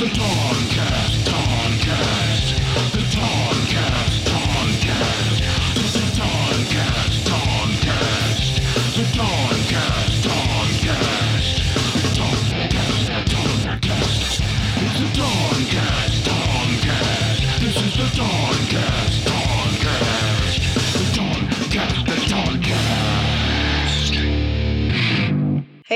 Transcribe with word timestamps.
Hey, 0.00 0.06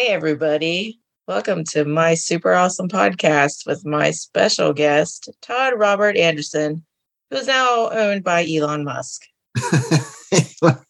everybody. 0.09 1.04
Welcome 1.27 1.65
to 1.71 1.85
my 1.87 2.15
super 2.15 2.53
awesome 2.53 2.89
podcast 2.89 3.67
with 3.67 3.87
my 3.87 4.11
special 4.11 4.73
guest, 4.75 5.31
Todd 5.41 5.73
Robert 5.79 6.17
Anderson, 6.19 6.85
who's 7.31 7.47
now 7.47 7.89
owned 7.91 8.23
by 8.23 8.47
Elon 8.47 8.85
Musk. 8.85 9.23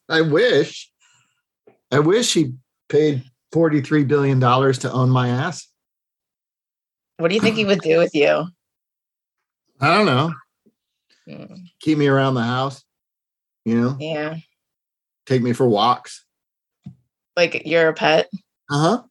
I 0.08 0.20
wish. 0.22 0.90
I 1.92 2.00
wish 2.00 2.34
he 2.34 2.52
paid 2.88 3.22
$43 3.54 4.08
billion 4.08 4.40
to 4.40 4.90
own 4.92 5.10
my 5.10 5.28
ass. 5.28 5.68
What 7.18 7.28
do 7.28 7.36
you 7.36 7.40
think 7.40 7.54
he 7.56 7.64
would 7.64 7.80
do 7.80 7.98
with 7.98 8.12
you? 8.14 8.46
I 9.80 9.94
don't 9.96 10.06
know. 10.06 10.34
Hmm, 11.28 11.54
Keep 11.80 11.98
me 11.98 12.08
around 12.08 12.34
the 12.34 12.42
house, 12.42 12.82
you 13.64 13.80
know, 13.80 13.96
Yeah. 14.00 14.36
take 15.26 15.42
me 15.42 15.52
for 15.52 15.68
walks. 15.68 16.24
Like 17.36 17.62
you're 17.66 17.88
a 17.88 17.94
pet? 17.94 18.28
Uh 18.68 19.02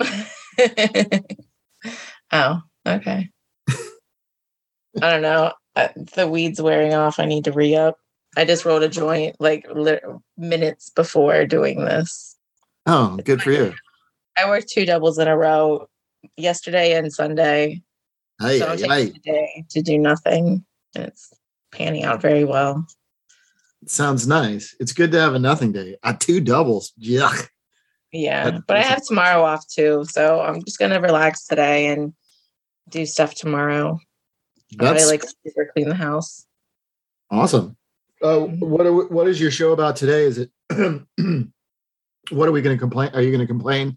huh. 0.00 0.24
oh, 2.32 2.62
okay. 2.86 3.30
I 5.00 5.10
don't 5.10 5.22
know. 5.22 5.52
The 6.14 6.28
weed's 6.28 6.60
wearing 6.60 6.94
off. 6.94 7.20
I 7.20 7.24
need 7.24 7.44
to 7.44 7.52
re 7.52 7.76
up. 7.76 7.98
I 8.36 8.44
just 8.44 8.64
rolled 8.64 8.82
a 8.82 8.88
joint 8.88 9.36
like 9.40 9.66
minutes 10.36 10.90
before 10.90 11.46
doing 11.46 11.84
this. 11.84 12.36
Oh, 12.86 13.16
good 13.24 13.42
for 13.42 13.52
you. 13.52 13.74
I 14.36 14.48
worked 14.48 14.68
two 14.68 14.86
doubles 14.86 15.18
in 15.18 15.28
a 15.28 15.36
row 15.36 15.88
yesterday 16.36 16.96
and 16.96 17.12
Sunday. 17.12 17.82
Hey, 18.40 18.58
so 18.58 18.68
I'm 18.68 18.78
hey. 18.78 19.10
today 19.10 19.64
to 19.70 19.82
do 19.82 19.98
nothing. 19.98 20.64
And 20.94 21.04
it's 21.06 21.32
panning 21.72 22.04
out 22.04 22.22
very 22.22 22.44
well. 22.44 22.86
Sounds 23.86 24.26
nice. 24.26 24.74
It's 24.80 24.92
good 24.92 25.12
to 25.12 25.20
have 25.20 25.34
a 25.34 25.38
nothing 25.38 25.72
day. 25.72 25.96
Uh, 26.02 26.14
two 26.18 26.40
doubles. 26.40 26.92
Yuck. 27.00 27.48
Yeah. 28.12 28.50
That- 28.50 28.66
but 28.66 28.76
I 28.76 28.82
have 28.82 29.04
tomorrow 29.04 29.42
off 29.42 29.66
too. 29.68 30.04
So 30.08 30.40
I'm 30.40 30.62
just 30.64 30.78
gonna 30.78 31.00
relax 31.00 31.46
today 31.46 31.88
and 31.88 32.12
do 32.88 33.04
stuff 33.06 33.34
tomorrow. 33.34 33.98
I 34.80 34.92
like 35.04 35.24
super 35.46 35.70
clean 35.72 35.88
the 35.88 35.94
house. 35.94 36.46
awesome. 37.30 37.76
Uh, 38.22 38.40
Mhm. 38.46 38.60
what 38.60 38.86
are, 38.86 38.92
we- 38.92 39.04
what 39.06 39.28
is 39.28 39.40
your 39.40 39.50
show 39.50 39.72
about 39.72 39.94
today? 39.96 40.24
Is 40.24 40.38
it 40.38 40.50
what 42.30 42.48
are 42.48 42.52
we 42.52 42.62
going 42.62 42.76
to 42.76 42.80
complain? 42.80 43.10
Are 43.14 43.22
you 43.22 43.30
going 43.30 43.40
to 43.40 43.46
complain 43.46 43.96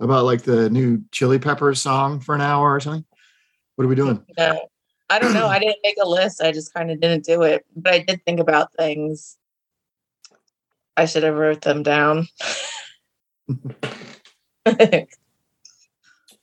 about 0.00 0.24
like 0.24 0.42
the 0.42 0.70
new 0.70 1.02
Chili 1.12 1.38
Peppers 1.38 1.80
song 1.82 2.20
for 2.20 2.34
an 2.34 2.40
hour 2.40 2.74
or 2.74 2.80
something? 2.80 3.04
What 3.76 3.84
are 3.84 3.88
we 3.88 3.94
doing? 3.96 4.24
No, 4.38 4.68
I 5.10 5.18
don't 5.18 5.34
know. 5.34 5.46
I 5.46 5.58
didn't 5.58 5.76
make 5.82 5.96
a 6.02 6.08
list. 6.08 6.40
I 6.42 6.52
just 6.52 6.72
kind 6.72 6.90
of 6.90 7.00
didn't 7.00 7.24
do 7.24 7.42
it. 7.42 7.64
But 7.76 7.92
I 7.92 7.98
did 8.00 8.24
think 8.24 8.40
about 8.40 8.72
things. 8.74 9.36
I 10.96 11.04
should 11.06 11.22
have 11.22 11.36
wrote 11.36 11.60
them 11.62 11.82
down. 11.82 12.28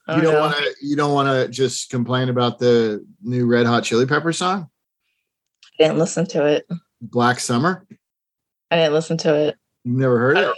You 0.09 0.21
don't 0.21 0.39
want 0.39 0.55
to. 0.55 0.75
You 0.81 0.95
don't 0.95 1.13
want 1.13 1.27
to 1.27 1.51
just 1.51 1.89
complain 1.89 2.29
about 2.29 2.59
the 2.59 3.05
new 3.21 3.45
Red 3.45 3.65
Hot 3.65 3.83
Chili 3.83 4.05
Peppers 4.05 4.37
song, 4.37 4.69
I 5.79 5.83
didn't 5.83 5.99
listen 5.99 6.25
to 6.27 6.45
it. 6.45 6.67
Black 7.01 7.39
Summer. 7.39 7.85
I 8.71 8.77
didn't 8.77 8.93
listen 8.93 9.17
to 9.19 9.35
it. 9.35 9.55
You 9.83 9.97
never 9.97 10.17
heard 10.17 10.37
it? 10.37 10.55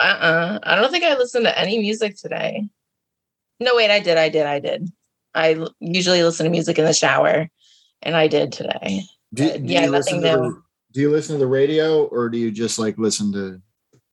uh-uh. 0.00 0.58
I 0.62 0.74
don't 0.76 0.90
think 0.90 1.04
I 1.04 1.16
listened 1.16 1.46
to 1.46 1.58
any 1.58 1.78
music 1.78 2.16
today. 2.16 2.68
No, 3.58 3.74
wait, 3.74 3.90
I 3.90 4.00
did. 4.00 4.18
I 4.18 4.28
did. 4.28 4.44
I 4.46 4.60
did. 4.60 4.90
I 5.34 5.54
l- 5.54 5.74
usually 5.80 6.22
listen 6.22 6.44
to 6.44 6.50
music 6.50 6.78
in 6.78 6.84
the 6.84 6.92
shower, 6.92 7.48
and 8.02 8.16
I 8.16 8.28
did 8.28 8.52
today. 8.52 9.02
Do, 9.32 9.50
do 9.58 9.64
yeah, 9.64 9.84
you 9.84 9.90
listen 9.90 10.20
nothing 10.20 10.36
to 10.36 10.42
new. 10.42 10.50
the, 10.54 10.62
Do 10.92 11.00
you 11.00 11.10
listen 11.10 11.36
to 11.36 11.38
the 11.38 11.46
radio, 11.46 12.04
or 12.04 12.28
do 12.28 12.36
you 12.38 12.50
just 12.50 12.78
like 12.78 12.98
listen 12.98 13.32
to 13.32 13.62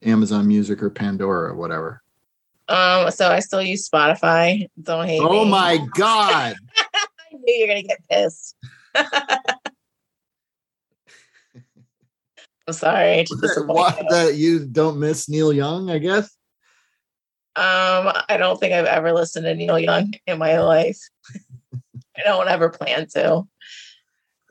Amazon 0.04 0.48
Music 0.48 0.82
or 0.82 0.90
Pandora 0.90 1.52
or 1.52 1.56
whatever? 1.56 2.02
Um, 2.68 3.12
so 3.12 3.30
I 3.30 3.40
still 3.40 3.62
use 3.62 3.88
Spotify. 3.90 4.68
Don't 4.82 5.06
hate 5.08 5.22
Oh 5.22 5.44
me. 5.46 5.52
my 5.52 5.78
god! 5.96 6.56
I 6.78 7.34
knew 7.34 7.54
you're 7.54 7.68
gonna 7.68 7.84
get 7.84 8.00
pissed. 8.10 8.56
I'm 12.68 12.74
sorry. 12.74 13.26
what 13.66 13.98
that 14.10 14.36
you 14.36 14.66
don't 14.66 15.00
miss 15.00 15.28
Neil 15.28 15.52
Young? 15.52 15.90
I 15.90 15.98
guess. 15.98 16.26
Um, 17.56 18.14
I 18.30 18.38
don't 18.38 18.60
think 18.60 18.74
I've 18.74 18.86
ever 18.86 19.12
listened 19.12 19.46
to 19.46 19.54
Neil 19.56 19.78
Young 19.80 20.14
in 20.28 20.38
my 20.38 20.60
life. 20.60 20.98
I 22.18 22.24
don't 22.24 22.48
ever 22.48 22.70
plan 22.70 23.08
to. 23.10 23.46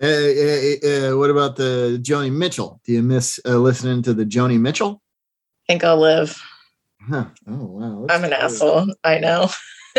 Uh, 0.02 0.06
uh, 0.06 1.10
uh, 1.12 1.16
what 1.16 1.30
about 1.30 1.56
the 1.56 1.98
Joni 2.02 2.32
Mitchell? 2.32 2.80
Do 2.84 2.92
you 2.92 3.02
miss 3.02 3.38
uh, 3.46 3.56
listening 3.56 4.02
to 4.02 4.12
the 4.14 4.24
Joni 4.24 4.58
Mitchell? 4.58 4.99
Think 5.70 5.84
I'll 5.84 6.00
live. 6.00 6.42
Huh. 7.00 7.26
Oh 7.46 7.64
wow! 7.64 8.06
I'm 8.10 8.24
an 8.24 8.30
that's- 8.30 8.54
asshole. 8.54 8.92
I 9.04 9.18
know. 9.18 9.48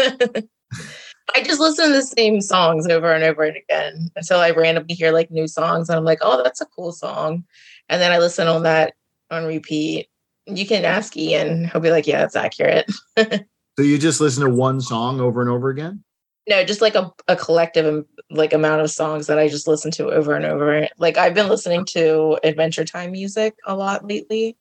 I 1.33 1.43
just 1.43 1.61
listen 1.61 1.87
to 1.87 1.93
the 1.93 2.01
same 2.01 2.41
songs 2.41 2.87
over 2.87 3.13
and 3.13 3.23
over 3.23 3.43
and 3.43 3.55
again 3.55 4.09
until 4.17 4.39
I 4.39 4.51
randomly 4.51 4.95
hear 4.95 5.13
like 5.13 5.31
new 5.31 5.47
songs 5.47 5.87
and 5.87 5.97
I'm 5.97 6.03
like, 6.03 6.19
oh, 6.21 6.43
that's 6.43 6.59
a 6.59 6.65
cool 6.65 6.91
song. 6.91 7.45
And 7.87 8.01
then 8.01 8.11
I 8.11 8.17
listen 8.17 8.47
on 8.47 8.63
that 8.63 8.95
on 9.29 9.45
repeat. 9.45 10.09
You 10.45 10.65
can 10.65 10.83
ask 10.83 11.15
Ian. 11.15 11.69
He'll 11.69 11.79
be 11.79 11.91
like, 11.91 12.05
yeah, 12.05 12.19
that's 12.19 12.35
accurate. 12.35 12.91
So 13.77 13.83
you 13.85 13.97
just 13.97 14.19
listen 14.19 14.43
to 14.43 14.49
one 14.53 14.81
song 14.81 15.21
over 15.21 15.39
and 15.39 15.49
over 15.49 15.69
again? 15.69 16.03
No, 16.47 16.63
just 16.63 16.81
like 16.81 16.93
a, 16.93 17.09
a 17.29 17.37
collective 17.37 17.85
um, 17.85 18.05
like 18.29 18.51
amount 18.51 18.81
of 18.81 18.91
songs 18.91 19.27
that 19.27 19.39
I 19.39 19.47
just 19.47 19.65
listen 19.65 19.91
to 19.91 20.11
over 20.11 20.35
and 20.35 20.45
over. 20.45 20.87
Like 20.97 21.17
I've 21.17 21.33
been 21.33 21.47
listening 21.47 21.85
to 21.85 22.37
Adventure 22.43 22.83
Time 22.83 23.13
music 23.13 23.55
a 23.65 23.73
lot 23.73 24.05
lately. 24.05 24.57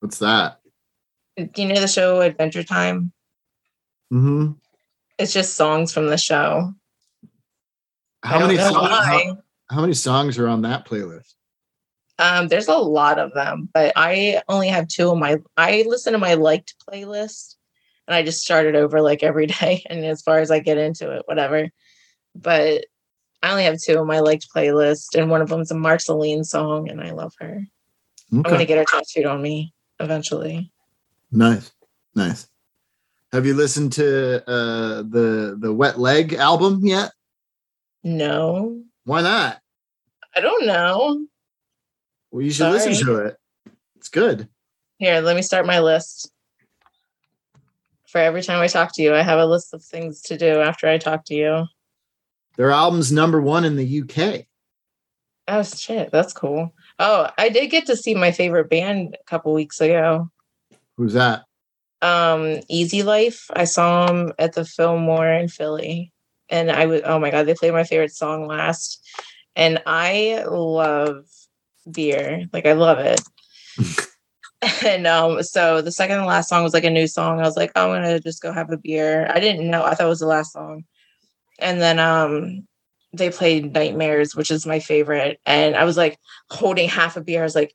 What's 0.00 0.18
that? 0.18 0.60
Do 1.36 1.62
you 1.62 1.68
know 1.68 1.80
the 1.80 1.88
show 1.88 2.20
Adventure 2.20 2.64
Time? 2.64 3.12
hmm 4.10 4.52
It's 5.18 5.32
just 5.32 5.54
songs 5.54 5.92
from 5.92 6.06
the 6.06 6.18
show. 6.18 6.72
How 8.22 8.40
many 8.40 8.56
songs? 8.56 9.06
How, 9.06 9.38
how 9.70 9.80
many 9.80 9.94
songs 9.94 10.38
are 10.38 10.48
on 10.48 10.62
that 10.62 10.86
playlist? 10.86 11.34
Um, 12.18 12.48
there's 12.48 12.66
a 12.66 12.74
lot 12.74 13.20
of 13.20 13.32
them, 13.32 13.68
but 13.72 13.92
I 13.94 14.42
only 14.48 14.68
have 14.68 14.88
two 14.88 15.10
of 15.10 15.18
my. 15.18 15.38
I 15.56 15.84
listen 15.86 16.14
to 16.14 16.18
my 16.18 16.34
liked 16.34 16.74
playlist, 16.88 17.54
and 18.08 18.14
I 18.14 18.22
just 18.24 18.42
start 18.42 18.66
it 18.66 18.74
over 18.74 19.00
like 19.00 19.22
every 19.22 19.46
day. 19.60 19.84
And 19.88 20.04
as 20.04 20.22
far 20.22 20.38
as 20.38 20.50
I 20.50 20.58
get 20.58 20.78
into 20.78 21.12
it, 21.12 21.22
whatever. 21.26 21.68
But 22.34 22.86
I 23.40 23.50
only 23.50 23.64
have 23.64 23.80
two 23.80 23.98
of 23.98 24.06
my 24.06 24.18
liked 24.18 24.48
playlist, 24.54 25.16
and 25.16 25.30
one 25.30 25.42
of 25.42 25.48
them's 25.48 25.70
a 25.70 25.76
Marceline 25.76 26.42
song, 26.42 26.88
and 26.88 27.00
I 27.00 27.12
love 27.12 27.34
her. 27.38 27.62
I'm 28.32 28.42
gonna 28.42 28.66
get 28.66 28.78
her 28.78 28.84
tattooed 28.84 29.26
on 29.26 29.40
me 29.40 29.72
eventually. 30.00 30.70
Nice, 31.30 31.72
nice. 32.14 32.48
Have 33.32 33.44
you 33.44 33.54
listened 33.54 33.92
to 33.94 34.48
uh, 34.48 35.02
the 35.02 35.56
the 35.60 35.72
Wet 35.72 35.98
Leg 35.98 36.32
album 36.34 36.80
yet? 36.84 37.12
No, 38.04 38.80
Why 39.04 39.22
not? 39.22 39.60
I 40.36 40.40
don't 40.40 40.66
know. 40.66 41.26
Well, 42.30 42.42
you 42.42 42.50
should 42.50 42.70
listen 42.70 42.94
to 43.06 43.16
it. 43.26 43.36
It's 43.96 44.08
good. 44.08 44.48
Here, 44.98 45.20
let 45.20 45.36
me 45.36 45.42
start 45.42 45.66
my 45.66 45.80
list. 45.80 46.30
For 48.08 48.18
every 48.18 48.42
time 48.42 48.60
I 48.60 48.68
talk 48.68 48.94
to 48.94 49.02
you, 49.02 49.14
I 49.14 49.22
have 49.22 49.38
a 49.38 49.46
list 49.46 49.74
of 49.74 49.82
things 49.82 50.22
to 50.22 50.38
do 50.38 50.60
after 50.60 50.88
I 50.88 50.96
talk 50.96 51.24
to 51.26 51.34
you. 51.34 51.66
Their 52.56 52.70
album's 52.70 53.12
number 53.12 53.40
one 53.40 53.64
in 53.64 53.76
the 53.76 54.02
UK. 54.02 54.46
Oh 55.46 55.62
shit, 55.62 56.10
that's 56.10 56.32
cool. 56.32 56.72
Oh, 56.98 57.28
I 57.38 57.48
did 57.48 57.68
get 57.68 57.86
to 57.86 57.96
see 57.96 58.14
my 58.14 58.32
favorite 58.32 58.68
band 58.68 59.16
a 59.20 59.24
couple 59.24 59.52
weeks 59.52 59.80
ago. 59.80 60.30
Who's 60.96 61.12
that? 61.12 61.44
Um, 62.02 62.60
Easy 62.68 63.02
Life. 63.02 63.50
I 63.54 63.64
saw 63.64 64.06
them 64.06 64.32
at 64.38 64.54
the 64.54 64.64
Fillmore 64.64 65.28
in 65.28 65.48
Philly, 65.48 66.12
and 66.48 66.70
I 66.70 66.86
was 66.86 67.02
oh 67.04 67.18
my 67.18 67.30
god, 67.30 67.46
they 67.46 67.54
played 67.54 67.72
my 67.72 67.84
favorite 67.84 68.12
song 68.12 68.46
last, 68.46 69.04
and 69.56 69.82
I 69.86 70.44
love 70.48 71.24
beer. 71.90 72.46
Like 72.52 72.66
I 72.66 72.72
love 72.72 72.98
it. 72.98 73.20
and 74.84 75.06
um, 75.06 75.42
so 75.42 75.80
the 75.80 75.92
second 75.92 76.18
and 76.18 76.26
last 76.26 76.48
song 76.48 76.62
was 76.62 76.74
like 76.74 76.84
a 76.84 76.90
new 76.90 77.06
song. 77.06 77.40
I 77.40 77.44
was 77.44 77.56
like, 77.56 77.72
oh, 77.76 77.92
I'm 77.92 78.02
gonna 78.02 78.20
just 78.20 78.42
go 78.42 78.52
have 78.52 78.70
a 78.70 78.76
beer. 78.76 79.30
I 79.32 79.40
didn't 79.40 79.70
know. 79.70 79.84
I 79.84 79.94
thought 79.94 80.06
it 80.06 80.10
was 80.10 80.20
the 80.20 80.26
last 80.26 80.52
song, 80.52 80.84
and 81.58 81.80
then 81.80 81.98
um, 81.98 82.67
they 83.12 83.30
played 83.30 83.72
Nightmares, 83.72 84.34
which 84.34 84.50
is 84.50 84.66
my 84.66 84.80
favorite. 84.80 85.40
And 85.46 85.76
I 85.76 85.84
was 85.84 85.96
like 85.96 86.18
holding 86.50 86.88
half 86.88 87.16
a 87.16 87.20
beer. 87.20 87.40
I 87.40 87.44
was 87.44 87.54
like, 87.54 87.74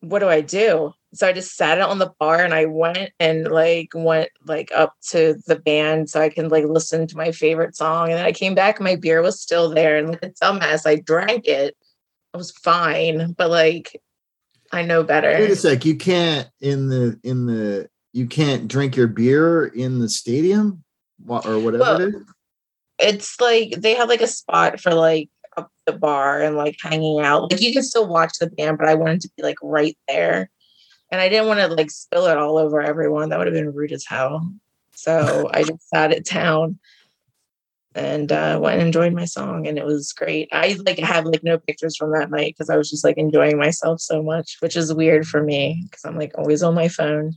what 0.00 0.20
do 0.20 0.28
I 0.28 0.40
do? 0.40 0.94
so 1.14 1.26
I 1.26 1.32
just 1.32 1.56
sat 1.56 1.78
it 1.78 1.84
on 1.84 1.98
the 1.98 2.12
bar 2.18 2.42
and 2.42 2.54
I 2.54 2.64
went 2.64 3.10
and 3.20 3.46
like 3.48 3.90
went 3.94 4.30
like 4.46 4.70
up 4.74 4.94
to 5.10 5.34
the 5.46 5.56
band 5.56 6.08
so 6.08 6.20
I 6.20 6.30
can 6.30 6.48
like 6.48 6.64
listen 6.64 7.06
to 7.06 7.16
my 7.16 7.32
favorite 7.32 7.76
song. 7.76 8.08
And 8.08 8.18
then 8.18 8.24
I 8.24 8.32
came 8.32 8.54
back 8.54 8.78
and 8.78 8.84
my 8.84 8.96
beer 8.96 9.20
was 9.20 9.40
still 9.40 9.68
there. 9.68 9.98
And 9.98 10.08
like 10.08 10.22
a 10.22 10.30
dumbass, 10.30 10.86
I 10.86 10.96
drank 10.96 11.46
it. 11.46 11.76
I 12.32 12.38
was 12.38 12.50
fine, 12.50 13.32
but 13.32 13.50
like 13.50 14.00
I 14.72 14.82
know 14.82 15.02
better. 15.02 15.28
Wait 15.28 15.50
a 15.50 15.56
sec. 15.56 15.84
You 15.84 15.96
can't 15.96 16.48
in 16.60 16.88
the 16.88 17.20
in 17.22 17.44
the 17.44 17.90
you 18.14 18.26
can't 18.26 18.68
drink 18.68 18.96
your 18.96 19.08
beer 19.08 19.66
in 19.66 19.98
the 19.98 20.08
stadium 20.08 20.82
or 21.28 21.58
whatever 21.58 21.78
Well, 21.78 22.00
it 22.00 22.14
is. 22.14 22.22
It's 23.02 23.40
like 23.40 23.72
they 23.72 23.94
have 23.94 24.08
like 24.08 24.20
a 24.20 24.26
spot 24.26 24.80
for 24.80 24.94
like 24.94 25.28
up 25.56 25.70
the 25.86 25.92
bar 25.92 26.40
and 26.40 26.56
like 26.56 26.76
hanging 26.80 27.20
out. 27.20 27.50
Like 27.50 27.60
you 27.60 27.72
can 27.72 27.82
still 27.82 28.08
watch 28.08 28.38
the 28.38 28.48
band, 28.48 28.78
but 28.78 28.88
I 28.88 28.94
wanted 28.94 29.20
to 29.22 29.30
be 29.36 29.42
like 29.42 29.58
right 29.62 29.96
there. 30.08 30.50
And 31.10 31.20
I 31.20 31.28
didn't 31.28 31.48
want 31.48 31.60
to 31.60 31.68
like 31.68 31.90
spill 31.90 32.26
it 32.26 32.38
all 32.38 32.56
over 32.56 32.80
everyone. 32.80 33.28
That 33.28 33.38
would 33.38 33.46
have 33.46 33.54
been 33.54 33.74
rude 33.74 33.92
as 33.92 34.06
hell. 34.06 34.50
So 34.94 35.50
I 35.52 35.62
just 35.64 35.88
sat 35.88 36.12
at 36.12 36.24
town 36.24 36.78
and 37.94 38.32
uh, 38.32 38.58
went 38.62 38.78
and 38.78 38.86
enjoyed 38.86 39.12
my 39.12 39.26
song, 39.26 39.66
and 39.66 39.76
it 39.76 39.84
was 39.84 40.12
great. 40.12 40.48
I 40.52 40.78
like 40.86 40.98
have 40.98 41.26
like 41.26 41.42
no 41.42 41.58
pictures 41.58 41.96
from 41.96 42.12
that 42.12 42.30
night 42.30 42.54
because 42.56 42.70
I 42.70 42.76
was 42.76 42.90
just 42.90 43.04
like 43.04 43.18
enjoying 43.18 43.58
myself 43.58 44.00
so 44.00 44.22
much, 44.22 44.56
which 44.60 44.76
is 44.76 44.94
weird 44.94 45.26
for 45.26 45.42
me 45.42 45.82
because 45.84 46.04
I'm 46.04 46.16
like 46.16 46.32
always 46.38 46.62
on 46.62 46.74
my 46.74 46.88
phone. 46.88 47.34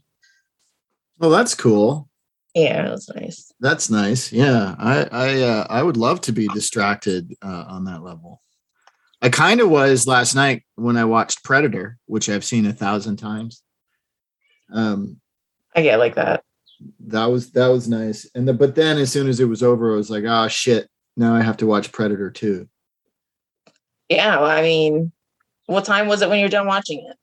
Well, 1.18 1.30
that's 1.30 1.56
cool. 1.56 2.10
Yeah, 2.56 2.88
it 2.88 2.92
was 2.92 3.12
nice. 3.14 3.52
That's 3.60 3.90
nice. 3.90 4.32
Yeah, 4.32 4.76
I 4.80 5.08
I 5.12 5.42
uh, 5.42 5.68
I 5.70 5.84
would 5.84 5.98
love 5.98 6.22
to 6.22 6.32
be 6.32 6.48
distracted 6.48 7.36
uh, 7.44 7.66
on 7.68 7.84
that 7.84 8.02
level. 8.02 8.42
I 9.22 9.30
kind 9.30 9.60
of 9.60 9.70
was 9.70 10.08
last 10.08 10.36
night 10.36 10.64
when 10.76 10.96
I 10.96 11.04
watched 11.04 11.44
Predator, 11.44 11.98
which 12.06 12.30
I've 12.30 12.46
seen 12.46 12.66
a 12.66 12.72
thousand 12.72 13.18
times. 13.18 13.62
Um, 14.72 15.20
I 15.76 15.82
get 15.82 16.00
like 16.00 16.16
that. 16.16 16.44
that 17.08 17.26
was 17.26 17.52
that 17.52 17.68
was 17.68 17.90
nice. 17.90 18.26
And 18.36 18.48
the, 18.48 18.54
but 18.54 18.76
then 18.76 18.98
as 18.98 19.12
soon 19.12 19.28
as 19.28 19.42
it 19.42 19.50
was 19.50 19.62
over, 19.62 19.94
I 19.94 19.98
was 19.98 20.10
like, 20.10 20.24
oh 20.26 20.48
shit, 20.48 20.90
now 21.18 21.36
I 21.36 21.42
have 21.42 21.58
to 21.58 21.68
watch 21.68 21.92
Predator 21.92 22.32
too. 22.32 22.70
Yeah, 24.08 24.40
well, 24.40 24.50
I 24.50 24.62
mean, 24.62 25.12
what 25.66 25.84
time 25.84 26.08
was 26.08 26.22
it 26.22 26.30
when 26.30 26.40
you 26.40 26.46
were 26.46 26.50
done 26.50 26.68
watching 26.68 27.06
it? 27.10 27.18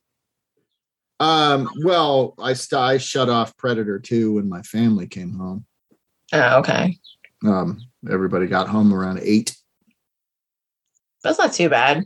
Um, 1.19 1.69
well, 1.83 2.33
I 2.39 2.53
st- 2.53 2.81
I 2.81 2.97
shut 2.97 3.29
off 3.29 3.55
Predator 3.57 3.99
2 3.99 4.33
when 4.33 4.49
my 4.49 4.61
family 4.63 5.07
came 5.07 5.33
home. 5.33 5.65
Oh, 6.33 6.59
okay. 6.59 6.97
Um, 7.45 7.79
everybody 8.09 8.47
got 8.47 8.67
home 8.67 8.93
around 8.93 9.19
eight. 9.21 9.55
That's 11.23 11.37
not 11.37 11.53
too 11.53 11.69
bad. 11.69 12.03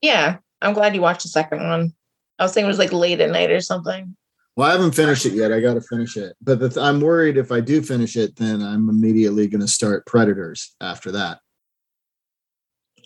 Yeah, 0.00 0.38
I'm 0.60 0.74
glad 0.74 0.94
you 0.94 1.00
watched 1.00 1.22
the 1.22 1.28
second 1.28 1.66
one. 1.66 1.92
I 2.38 2.44
was 2.44 2.52
thinking 2.52 2.66
it 2.66 2.68
was 2.68 2.78
like 2.78 2.92
late 2.92 3.20
at 3.20 3.30
night 3.30 3.50
or 3.50 3.60
something. 3.60 4.16
Well, 4.56 4.68
I 4.68 4.72
haven't 4.72 4.94
finished 4.94 5.24
it 5.24 5.32
yet. 5.32 5.52
I 5.52 5.60
got 5.60 5.74
to 5.74 5.80
finish 5.80 6.16
it. 6.16 6.36
But 6.42 6.60
the 6.60 6.68
th- 6.68 6.84
I'm 6.84 7.00
worried 7.00 7.38
if 7.38 7.50
I 7.50 7.60
do 7.60 7.80
finish 7.80 8.16
it, 8.16 8.36
then 8.36 8.60
I'm 8.60 8.88
immediately 8.90 9.48
going 9.48 9.62
to 9.62 9.68
start 9.68 10.06
Predators 10.06 10.74
after 10.80 11.12
that. 11.12 11.38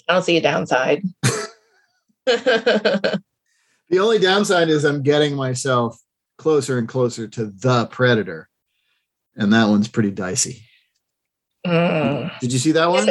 I 0.09 0.15
don't 0.15 0.23
see 0.23 0.37
a 0.37 0.41
downside. 0.41 1.03
The 3.88 4.00
only 4.00 4.19
downside 4.19 4.69
is 4.69 4.85
I'm 4.85 5.03
getting 5.03 5.35
myself 5.35 6.00
closer 6.38 6.79
and 6.79 6.88
closer 6.88 7.29
to 7.29 7.47
the 7.47 7.87
Predator. 7.87 8.49
And 9.37 9.53
that 9.53 9.69
one's 9.69 9.88
pretty 9.88 10.11
dicey. 10.11 10.62
Mm. 11.67 12.38
Did 12.41 12.53
you 12.53 12.59
see 12.59 12.73
that 12.73 12.91
one? 12.91 13.09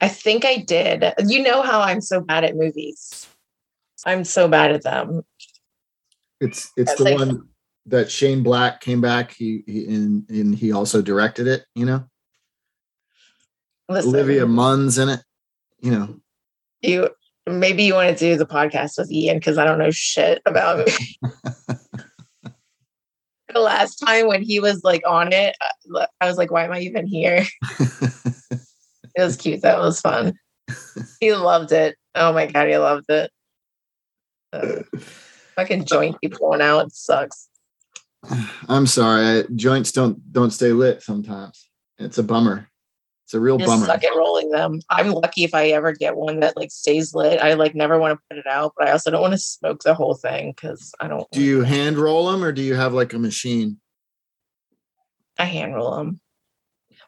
I 0.00 0.08
think 0.08 0.44
I 0.44 0.58
did. 0.58 1.04
You 1.26 1.42
know 1.42 1.62
how 1.62 1.80
I'm 1.80 2.00
so 2.00 2.20
bad 2.20 2.44
at 2.44 2.56
movies. 2.56 3.26
I'm 4.06 4.24
so 4.24 4.48
bad 4.48 4.72
at 4.72 4.82
them. 4.82 5.22
It's 6.40 6.70
it's 6.76 6.94
the 6.94 7.14
one 7.14 7.48
that 7.86 8.10
Shane 8.10 8.42
Black 8.42 8.80
came 8.80 9.00
back. 9.00 9.32
He, 9.32 9.62
he 9.66 9.86
and, 9.86 10.28
and 10.30 10.54
he 10.54 10.72
also 10.72 11.02
directed 11.02 11.46
it. 11.46 11.66
You 11.74 11.84
know, 11.84 12.04
Listen, 13.88 14.10
Olivia 14.10 14.46
Munn's 14.46 14.96
in 14.96 15.10
it. 15.10 15.20
You 15.80 15.90
know, 15.90 16.20
you 16.80 17.10
maybe 17.58 17.82
you 17.82 17.94
want 17.94 18.16
to 18.16 18.24
do 18.24 18.36
the 18.36 18.46
podcast 18.46 18.98
with 18.98 19.10
Ian 19.10 19.38
because 19.38 19.58
I 19.58 19.64
don't 19.64 19.78
know 19.78 19.90
shit 19.90 20.40
about 20.46 20.86
the 23.52 23.60
last 23.60 23.96
time 23.96 24.28
when 24.28 24.42
he 24.42 24.60
was 24.60 24.84
like 24.84 25.02
on 25.06 25.32
it, 25.32 25.56
I- 26.20 26.26
was 26.26 26.36
like, 26.38 26.50
why 26.50 26.64
am 26.64 26.72
I 26.72 26.80
even 26.80 27.06
here? 27.06 27.44
It 29.16 29.22
was 29.22 29.36
cute. 29.36 29.62
That 29.62 29.78
was 29.80 30.00
fun. 30.00 30.34
He 31.20 31.34
loved 31.34 31.72
it. 31.72 31.96
Oh 32.14 32.32
my 32.32 32.46
god, 32.46 32.68
he 32.68 32.76
loved 32.78 33.06
it. 33.08 33.30
Uh, 34.52 34.82
fucking 35.56 35.84
joint 35.84 36.16
keep 36.20 36.38
going 36.38 36.60
out. 36.60 36.86
It 36.86 36.92
sucks. 36.94 37.48
I'm 38.68 38.86
sorry. 38.86 39.40
I, 39.40 39.44
joints 39.54 39.92
don't 39.92 40.32
don't 40.32 40.52
stay 40.52 40.72
lit 40.72 41.02
sometimes. 41.02 41.68
It's 41.98 42.18
a 42.18 42.22
bummer. 42.22 42.69
It's 43.30 43.34
a 43.36 43.40
real 43.40 43.58
Just 43.58 43.68
bummer. 43.68 43.86
suck 43.86 44.02
at 44.02 44.16
rolling 44.16 44.50
them. 44.50 44.80
I'm 44.90 45.12
lucky 45.12 45.44
if 45.44 45.54
I 45.54 45.68
ever 45.68 45.92
get 45.92 46.16
one 46.16 46.40
that 46.40 46.56
like 46.56 46.72
stays 46.72 47.14
lit. 47.14 47.40
I 47.40 47.54
like 47.54 47.76
never 47.76 47.96
want 47.96 48.18
to 48.18 48.22
put 48.28 48.38
it 48.38 48.46
out, 48.48 48.72
but 48.76 48.88
I 48.88 48.90
also 48.90 49.12
don't 49.12 49.20
want 49.20 49.34
to 49.34 49.38
smoke 49.38 49.84
the 49.84 49.94
whole 49.94 50.16
thing 50.16 50.50
because 50.50 50.92
I 50.98 51.06
don't. 51.06 51.30
Do 51.30 51.40
you 51.40 51.62
hand 51.62 51.96
roll 51.96 52.28
them 52.28 52.42
or 52.42 52.50
do 52.50 52.60
you 52.60 52.74
have 52.74 52.92
like 52.92 53.12
a 53.12 53.20
machine? 53.20 53.78
I 55.38 55.44
hand 55.44 55.76
roll 55.76 55.94
them. 55.94 56.18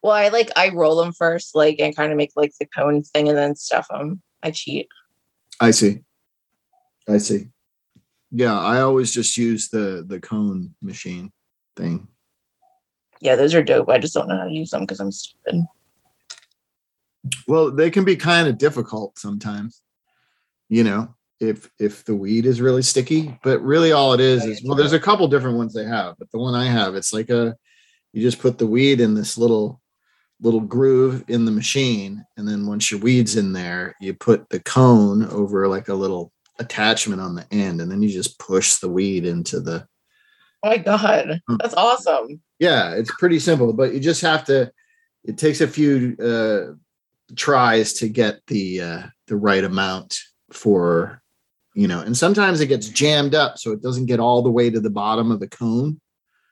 Well, 0.01 0.13
I 0.13 0.29
like 0.29 0.53
I 0.55 0.69
roll 0.69 0.95
them 1.03 1.13
first, 1.13 1.57
like 1.57 1.81
and 1.81 1.97
kind 1.97 2.13
of 2.13 2.17
make 2.17 2.31
like 2.37 2.53
the 2.61 2.67
cone 2.67 3.03
thing, 3.03 3.29
and 3.29 3.37
then 3.37 3.57
stuff 3.57 3.89
them. 3.91 4.23
I 4.45 4.53
cheat. 4.53 4.87
I 5.59 5.73
see. 5.73 6.05
I 7.09 7.19
see. 7.19 7.49
Yeah, 8.31 8.57
I 8.57 8.83
always 8.83 9.11
just 9.11 9.37
use 9.37 9.71
the 9.71 10.05
the 10.07 10.21
cone 10.21 10.77
machine 10.81 11.33
thing. 11.77 12.07
Yeah, 13.21 13.35
those 13.35 13.57
are 13.57 13.63
dope. 13.65 13.89
I 13.89 13.99
just 13.99 14.15
don't 14.15 14.29
know 14.29 14.39
how 14.39 14.45
to 14.45 14.53
use 14.53 14.71
them 14.71 14.83
because 14.83 15.01
I'm 15.01 15.11
stupid. 15.11 15.65
Well, 17.47 17.71
they 17.71 17.91
can 17.91 18.05
be 18.05 18.17
kind 18.17 18.49
of 18.49 18.59
difficult 18.59 19.19
sometimes. 19.19 19.81
You 20.69 20.85
know, 20.85 21.15
if 21.41 21.71
if 21.79 22.05
the 22.05 22.15
weed 22.15 22.47
is 22.47 22.61
really 22.61 22.83
sticky, 22.83 23.39
but 23.43 23.61
really 23.63 23.93
all 23.93 24.13
it 24.15 24.21
is 24.21 24.45
is 24.45 24.63
well, 24.65 24.77
there's 24.77 24.93
a 24.93 25.01
couple 25.01 25.29
different 25.29 25.57
ones 25.59 25.75
they 25.75 25.85
have, 25.85 26.17
but 26.19 26.31
the 26.31 26.39
one 26.39 26.55
I 26.55 26.65
have, 26.67 26.95
it's 26.95 27.13
like 27.13 27.31
a 27.31 27.57
you 28.13 28.23
just 28.23 28.41
put 28.41 28.59
the 28.59 28.67
weed 28.67 29.01
in 29.01 29.15
this 29.15 29.37
little 29.39 29.81
little 30.41 30.61
groove 30.61 31.25
in 31.29 31.45
the 31.45 31.53
machine, 31.53 32.25
and 32.37 32.49
then 32.49 32.67
once 32.67 32.91
your 32.91 33.01
weed's 33.01 33.37
in 33.37 33.53
there, 33.53 33.95
you 34.01 34.13
put 34.15 34.49
the 34.51 34.59
cone 34.61 35.25
over 35.27 35.69
like 35.69 35.89
a 35.89 35.95
little 35.95 36.33
attachment 36.59 37.21
on 37.21 37.35
the 37.35 37.47
end, 37.53 37.81
and 37.81 37.91
then 37.91 38.03
you 38.03 38.09
just 38.09 38.39
push 38.39 38.77
the 38.77 38.89
weed 38.89 39.25
into 39.25 39.61
the 39.61 39.87
Oh 40.65 40.69
my 40.71 40.79
god, 40.79 41.41
Hmm. 41.49 41.57
that's 41.61 41.75
awesome. 41.75 42.41
yeah 42.61 42.93
it's 42.95 43.11
pretty 43.19 43.39
simple 43.41 43.73
but 43.73 43.93
you 43.93 43.99
just 44.01 44.21
have 44.23 44.45
to 44.45 44.71
it 45.25 45.37
takes 45.37 45.61
a 45.61 45.67
few 45.67 46.17
uh 46.23 46.75
tries 47.37 47.93
to 47.94 48.08
get 48.08 48.41
the 48.46 48.81
uh 48.81 49.03
the 49.27 49.36
right 49.36 49.65
amount 49.65 50.19
for 50.51 51.22
you 51.74 51.89
know 51.89 52.01
and 52.01 52.17
sometimes 52.17 52.60
it 52.60 52.67
gets 52.67 52.89
jammed 52.89 53.34
up 53.34 53.58
so 53.58 53.72
it 53.72 53.82
doesn't 53.82 54.06
get 54.06 54.20
all 54.20 54.43
the 54.43 54.51
way 54.51 54.69
to 54.69 54.81
the 54.81 54.91
bottom 54.91 55.31
of 55.31 55.41
the 55.41 55.48
cone 55.48 56.01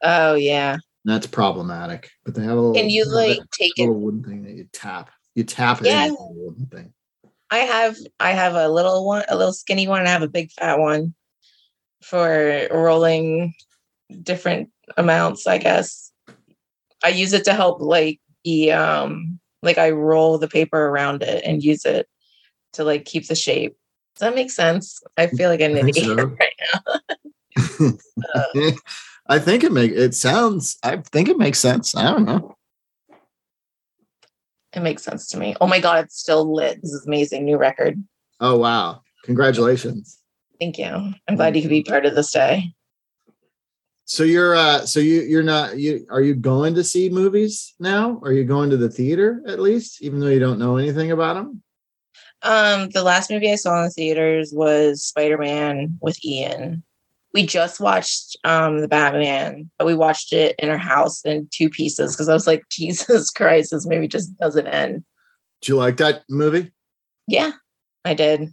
Oh 0.02 0.34
yeah. 0.34 0.78
that's 1.04 1.26
problematic 1.26 2.10
but 2.25 2.34
they 2.34 2.42
have 2.42 2.52
a 2.56 2.60
little, 2.60 2.75
Can 2.75 2.88
you 2.88 3.04
like 3.04 3.38
bit- 3.38 3.50
take 3.52 3.72
it? 3.76 3.82
little 3.82 4.00
wooden 4.00 4.25
thing 4.25 4.42
that 4.44 4.52
you 4.52 4.66
tap 4.72 5.10
you 5.34 5.44
tap 5.44 5.80
it 5.82 5.88
Yeah. 5.88 6.10
wooden 6.18 6.66
thing 6.66 6.92
I 7.50 7.58
have 7.58 7.96
I 8.20 8.30
have 8.30 8.54
a 8.54 8.68
little 8.68 9.04
one, 9.04 9.25
a 9.28 9.37
little 9.37 9.52
skinny 9.52 9.88
one, 9.88 9.99
and 9.99 10.08
I 10.08 10.12
have 10.12 10.22
a 10.22 10.28
big 10.28 10.52
fat 10.52 10.78
one 10.78 11.14
for 12.00 12.68
rolling 12.70 13.54
different 14.22 14.70
amounts, 14.96 15.49
I 15.49 15.58
guess. 15.58 16.12
I 17.02 17.08
use 17.08 17.32
it 17.32 17.44
to 17.46 17.52
help 17.52 17.80
like 17.80 18.20
the 18.44 18.70
um 18.70 19.39
like 19.62 19.79
I 19.79 19.90
roll 19.90 20.38
the 20.38 20.49
paper 20.49 20.87
around 20.87 21.23
it 21.23 21.43
and 21.45 21.62
use 21.62 21.85
it 21.85 22.09
to 22.75 22.85
like 22.85 23.05
keep 23.05 23.26
the 23.29 23.35
shape. 23.35 23.76
Does 24.17 24.21
that 24.29 24.35
make 24.35 24.50
sense? 24.50 25.02
I 25.17 25.26
feel 25.29 25.49
like 25.50 25.61
an 25.61 25.76
idiot 25.76 25.97
so. 25.97 26.14
right 26.40 26.61
now. 26.75 27.90
i 29.29 29.38
think 29.38 29.64
it 29.64 29.73
make 29.73 29.90
it 29.93 30.14
sounds 30.14 30.79
i 30.83 30.97
think 30.97 31.29
it 31.29 31.37
makes 31.37 31.59
sense 31.59 31.95
i 31.97 32.05
don't 32.05 32.25
know 32.25 32.55
It 34.73 34.81
makes 34.83 35.02
sense 35.02 35.26
to 35.31 35.37
me. 35.38 35.57
Oh 35.61 35.67
my 35.67 35.81
god, 35.81 36.05
it's 36.05 36.19
still 36.21 36.55
lit. 36.55 36.81
This 36.81 36.93
is 36.93 37.05
amazing. 37.07 37.45
New 37.45 37.57
record. 37.59 38.02
oh 38.40 38.57
wow 38.57 39.02
congratulations 39.25 40.19
Thank 40.61 40.79
you. 40.79 41.12
I'm 41.26 41.37
glad 41.37 41.57
you 41.57 41.62
could 41.62 41.71
be 41.71 41.83
part 41.83 42.05
of 42.07 42.14
this 42.14 42.33
day. 42.33 42.73
So 44.11 44.25
you're 44.25 44.57
uh 44.57 44.87
so 44.87 44.99
you 44.99 45.21
you're 45.21 45.45
not 45.45 45.79
you 45.79 46.05
are 46.11 46.21
you 46.21 46.35
going 46.35 46.75
to 46.75 46.83
see 46.83 47.09
movies 47.09 47.76
now? 47.79 48.19
Are 48.25 48.33
you 48.33 48.43
going 48.43 48.69
to 48.71 48.76
the 48.76 48.88
theater 48.90 49.40
at 49.47 49.61
least, 49.61 50.02
even 50.02 50.19
though 50.19 50.26
you 50.26 50.40
don't 50.40 50.59
know 50.59 50.79
anything 50.79 51.12
about 51.12 51.35
them? 51.35 51.62
Um, 52.43 52.88
the 52.90 53.05
last 53.05 53.31
movie 53.31 53.52
I 53.52 53.55
saw 53.55 53.79
in 53.79 53.85
the 53.85 53.90
theaters 53.90 54.50
was 54.52 55.05
Spider 55.05 55.38
Man 55.38 55.97
with 56.02 56.25
Ian. 56.25 56.83
We 57.35 57.47
just 57.47 57.79
watched 57.79 58.37
um 58.43 58.81
the 58.81 58.88
Batman, 58.88 59.71
but 59.79 59.87
we 59.87 59.95
watched 59.95 60.33
it 60.33 60.57
in 60.59 60.71
our 60.71 60.76
house 60.76 61.25
in 61.25 61.49
two 61.52 61.71
pieces 61.71 62.12
because 62.12 62.29
I 62.29 62.35
was 62.35 62.49
like, 62.49 62.64
Jesus 62.69 63.31
Christ, 63.31 63.71
this 63.71 63.87
movie 63.87 64.09
just 64.09 64.37
doesn't 64.40 64.67
end. 64.67 65.05
Do 65.62 65.71
you 65.71 65.79
like 65.79 65.99
that 65.99 66.25
movie? 66.29 66.73
Yeah, 67.29 67.52
I 68.05 68.14
did. 68.14 68.52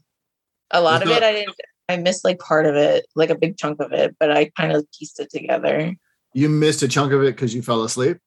A 0.69 0.81
lot 0.81 1.01
of 1.01 1.07
thought- 1.09 1.23
it 1.23 1.25
I 1.25 1.31
didn't 1.31 1.55
I 1.89 1.97
missed 1.97 2.25
like 2.25 2.39
part 2.39 2.65
of 2.65 2.75
it, 2.75 3.05
like 3.15 3.29
a 3.29 3.37
big 3.37 3.57
chunk 3.57 3.79
of 3.81 3.93
it, 3.93 4.15
but 4.19 4.31
I 4.31 4.45
kind 4.57 4.73
of 4.73 4.85
pieced 4.97 5.19
it 5.19 5.29
together. 5.29 5.93
You 6.33 6.49
missed 6.49 6.83
a 6.83 6.87
chunk 6.87 7.13
of 7.13 7.23
it 7.23 7.35
because 7.35 7.55
you 7.55 7.61
fell 7.61 7.83
asleep. 7.83 8.17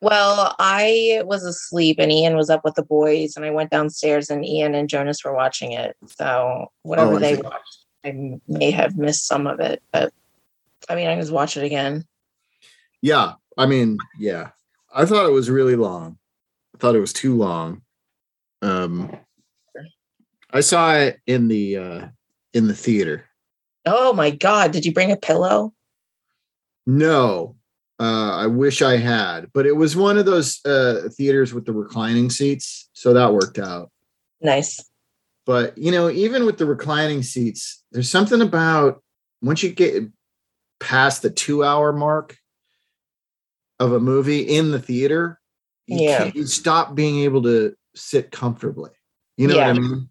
Well, 0.00 0.56
I 0.58 1.22
was 1.24 1.44
asleep 1.44 1.96
and 2.00 2.10
Ian 2.10 2.36
was 2.36 2.50
up 2.50 2.62
with 2.64 2.74
the 2.74 2.82
boys, 2.82 3.36
and 3.36 3.44
I 3.44 3.50
went 3.50 3.70
downstairs 3.70 4.30
and 4.30 4.44
Ian 4.44 4.74
and 4.74 4.88
Jonas 4.88 5.24
were 5.24 5.34
watching 5.34 5.72
it. 5.72 5.96
So 6.06 6.68
whatever 6.82 7.14
Oh, 7.14 7.18
they 7.18 7.36
see. 7.36 7.42
watched, 7.42 7.78
I 8.04 8.40
may 8.48 8.70
have 8.70 8.96
missed 8.96 9.26
some 9.26 9.46
of 9.46 9.60
it, 9.60 9.82
but 9.92 10.12
I 10.88 10.94
mean, 10.96 11.06
I 11.06 11.16
just 11.16 11.32
watch 11.32 11.56
it 11.56 11.64
again. 11.64 12.04
Yeah, 13.00 13.34
I 13.56 13.66
mean, 13.66 13.98
yeah. 14.18 14.50
I 14.92 15.04
thought 15.04 15.26
it 15.26 15.32
was 15.32 15.50
really 15.50 15.76
long. 15.76 16.18
I 16.74 16.78
thought 16.78 16.96
it 16.96 17.00
was 17.00 17.12
too 17.12 17.36
long. 17.36 17.82
Um, 18.62 19.16
I 20.50 20.60
saw 20.60 20.94
it 20.94 21.20
in 21.26 21.48
the 21.48 21.76
uh, 21.76 22.06
in 22.54 22.68
the 22.68 22.74
theater. 22.74 23.26
Oh 23.84 24.12
my 24.14 24.30
god! 24.30 24.70
Did 24.72 24.86
you 24.86 24.92
bring 24.94 25.12
a 25.12 25.16
pillow? 25.16 25.74
No, 26.86 27.56
uh, 28.00 28.36
I 28.36 28.46
wish 28.46 28.80
I 28.82 28.96
had, 28.96 29.50
but 29.52 29.66
it 29.66 29.76
was 29.76 29.96
one 29.96 30.16
of 30.16 30.24
those 30.26 30.64
uh, 30.64 31.08
theaters 31.12 31.52
with 31.52 31.66
the 31.66 31.72
reclining 31.72 32.30
seats, 32.30 32.88
so 32.92 33.12
that 33.12 33.34
worked 33.34 33.58
out. 33.58 33.90
Nice. 34.40 34.82
But 35.46 35.76
you 35.76 35.90
know, 35.92 36.08
even 36.08 36.46
with 36.46 36.56
the 36.58 36.66
reclining 36.66 37.22
seats, 37.22 37.82
there's 37.92 38.10
something 38.10 38.40
about 38.40 39.02
once 39.42 39.62
you 39.62 39.70
get 39.70 40.04
past 40.80 41.22
the 41.22 41.30
two 41.30 41.62
hour 41.62 41.92
mark 41.92 42.36
of 43.78 43.92
a 43.92 44.00
movie 44.00 44.40
in 44.40 44.70
the 44.70 44.78
theater, 44.80 45.40
you 45.86 46.00
Yeah. 46.00 46.30
you 46.34 46.46
stop 46.46 46.94
being 46.94 47.20
able 47.20 47.42
to 47.42 47.74
sit 47.94 48.30
comfortably. 48.30 48.92
You 49.36 49.48
know 49.48 49.56
Yeah. 49.56 49.68
what 49.68 49.76
I 49.76 49.80
mean? 49.80 50.08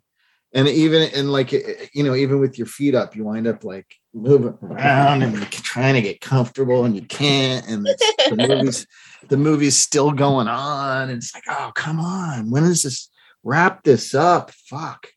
And 0.54 0.68
even 0.68 1.10
and 1.16 1.32
like 1.32 1.52
eh, 1.52 1.62
eh, 1.66 1.86
you 1.94 2.04
know, 2.04 2.14
even 2.14 2.40
with 2.40 2.58
your 2.58 2.68
feet 2.68 2.94
up, 2.94 3.16
you 3.16 3.24
wind 3.24 3.48
up 3.48 3.64
like 3.64 3.96
moving 4.14 4.56
around 4.62 5.24
and 5.24 5.36
trying 5.52 5.96
to 5.96 6.02
get 6.02 6.22
comfortable 6.22 6.86
and 6.86 6.96
you 6.96 7.02
can't. 7.02 7.68
And 7.68 7.86
the 7.86 8.48
movie's 8.48 8.88
the 9.30 9.38
movie's 9.38 9.76
still 9.76 10.12
going 10.12 10.48
on. 10.48 11.10
And 11.10 11.18
it's 11.18 11.34
like, 11.34 11.46
oh 11.50 11.72
come 11.74 12.00
on, 12.00 12.52
when 12.52 12.64
is 12.64 12.84
this? 12.84 13.10
Wrap 13.44 13.84
this 13.84 14.16
up. 14.16 14.52
Fuck. 14.52 15.08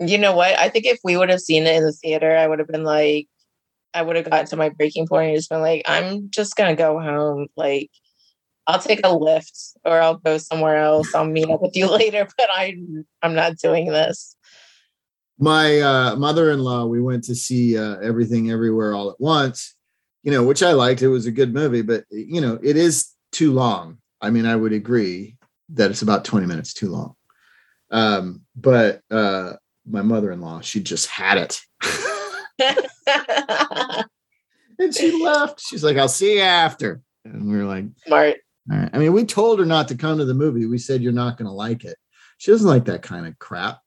You 0.00 0.16
know 0.16 0.34
what? 0.34 0.58
I 0.58 0.68
think 0.68 0.86
if 0.86 0.98
we 1.04 1.16
would 1.16 1.28
have 1.28 1.40
seen 1.40 1.66
it 1.66 1.76
in 1.76 1.84
the 1.84 1.92
theater, 1.92 2.34
I 2.34 2.46
would 2.46 2.58
have 2.60 2.68
been 2.68 2.84
like, 2.84 3.28
I 3.92 4.02
would 4.02 4.16
have 4.16 4.30
gotten 4.30 4.46
to 4.46 4.56
my 4.56 4.70
breaking 4.70 5.06
point 5.06 5.28
and 5.28 5.36
just 5.36 5.50
been 5.50 5.60
like, 5.60 5.82
I'm 5.86 6.30
just 6.30 6.56
gonna 6.56 6.76
go 6.76 6.98
home. 6.98 7.48
Like, 7.56 7.90
I'll 8.66 8.78
take 8.78 9.00
a 9.00 9.10
Lyft 9.10 9.74
or 9.84 10.00
I'll 10.00 10.16
go 10.16 10.38
somewhere 10.38 10.76
else. 10.76 11.14
I'll 11.14 11.24
meet 11.24 11.50
up 11.50 11.60
with 11.60 11.76
you 11.76 11.90
later, 11.90 12.26
but 12.36 12.48
I 12.50 12.76
I'm 13.22 13.34
not 13.34 13.58
doing 13.58 13.86
this. 13.86 14.36
My 15.42 15.80
uh, 15.80 16.14
mother-in-law 16.16 16.86
we 16.86 17.02
went 17.02 17.24
to 17.24 17.34
see 17.34 17.76
uh, 17.76 17.96
everything 17.98 18.50
everywhere 18.50 18.94
all 18.94 19.10
at 19.10 19.20
once 19.20 19.74
you 20.22 20.30
know 20.30 20.44
which 20.44 20.62
i 20.62 20.72
liked 20.72 21.02
it 21.02 21.08
was 21.08 21.26
a 21.26 21.32
good 21.32 21.52
movie 21.52 21.82
but 21.82 22.04
you 22.10 22.40
know 22.40 22.58
it 22.62 22.76
is 22.76 23.08
too 23.32 23.52
long 23.52 23.98
i 24.20 24.30
mean 24.30 24.46
i 24.46 24.54
would 24.54 24.72
agree 24.72 25.36
that 25.68 25.90
it's 25.90 26.02
about 26.02 26.24
20 26.24 26.46
minutes 26.46 26.72
too 26.72 26.88
long 26.88 27.14
um, 27.90 28.40
but 28.56 29.02
uh, 29.10 29.52
my 29.86 30.00
mother-in-law 30.00 30.60
she 30.60 30.80
just 30.80 31.08
had 31.08 31.36
it 31.36 31.60
and 34.78 34.94
she 34.94 35.22
left 35.22 35.60
she's 35.60 35.82
like 35.82 35.96
i'll 35.96 36.08
see 36.08 36.36
you 36.36 36.40
after 36.40 37.02
and 37.24 37.50
we 37.50 37.56
were 37.56 37.64
like 37.64 37.84
Smart. 38.06 38.36
all 38.70 38.78
right. 38.78 38.90
I 38.92 38.98
mean, 38.98 39.12
we 39.12 39.24
told 39.24 39.58
her 39.58 39.66
not 39.66 39.88
to 39.88 39.96
come 39.96 40.18
to 40.18 40.24
the 40.24 40.34
movie. 40.34 40.66
We 40.66 40.78
said 40.78 41.02
you're 41.02 41.12
not 41.12 41.36
going 41.36 41.46
to 41.46 41.52
like 41.52 41.84
it. 41.84 41.96
She 42.38 42.50
doesn't 42.50 42.68
like 42.68 42.86
that 42.86 43.02
kind 43.02 43.26
of 43.26 43.38
crap. 43.38 43.78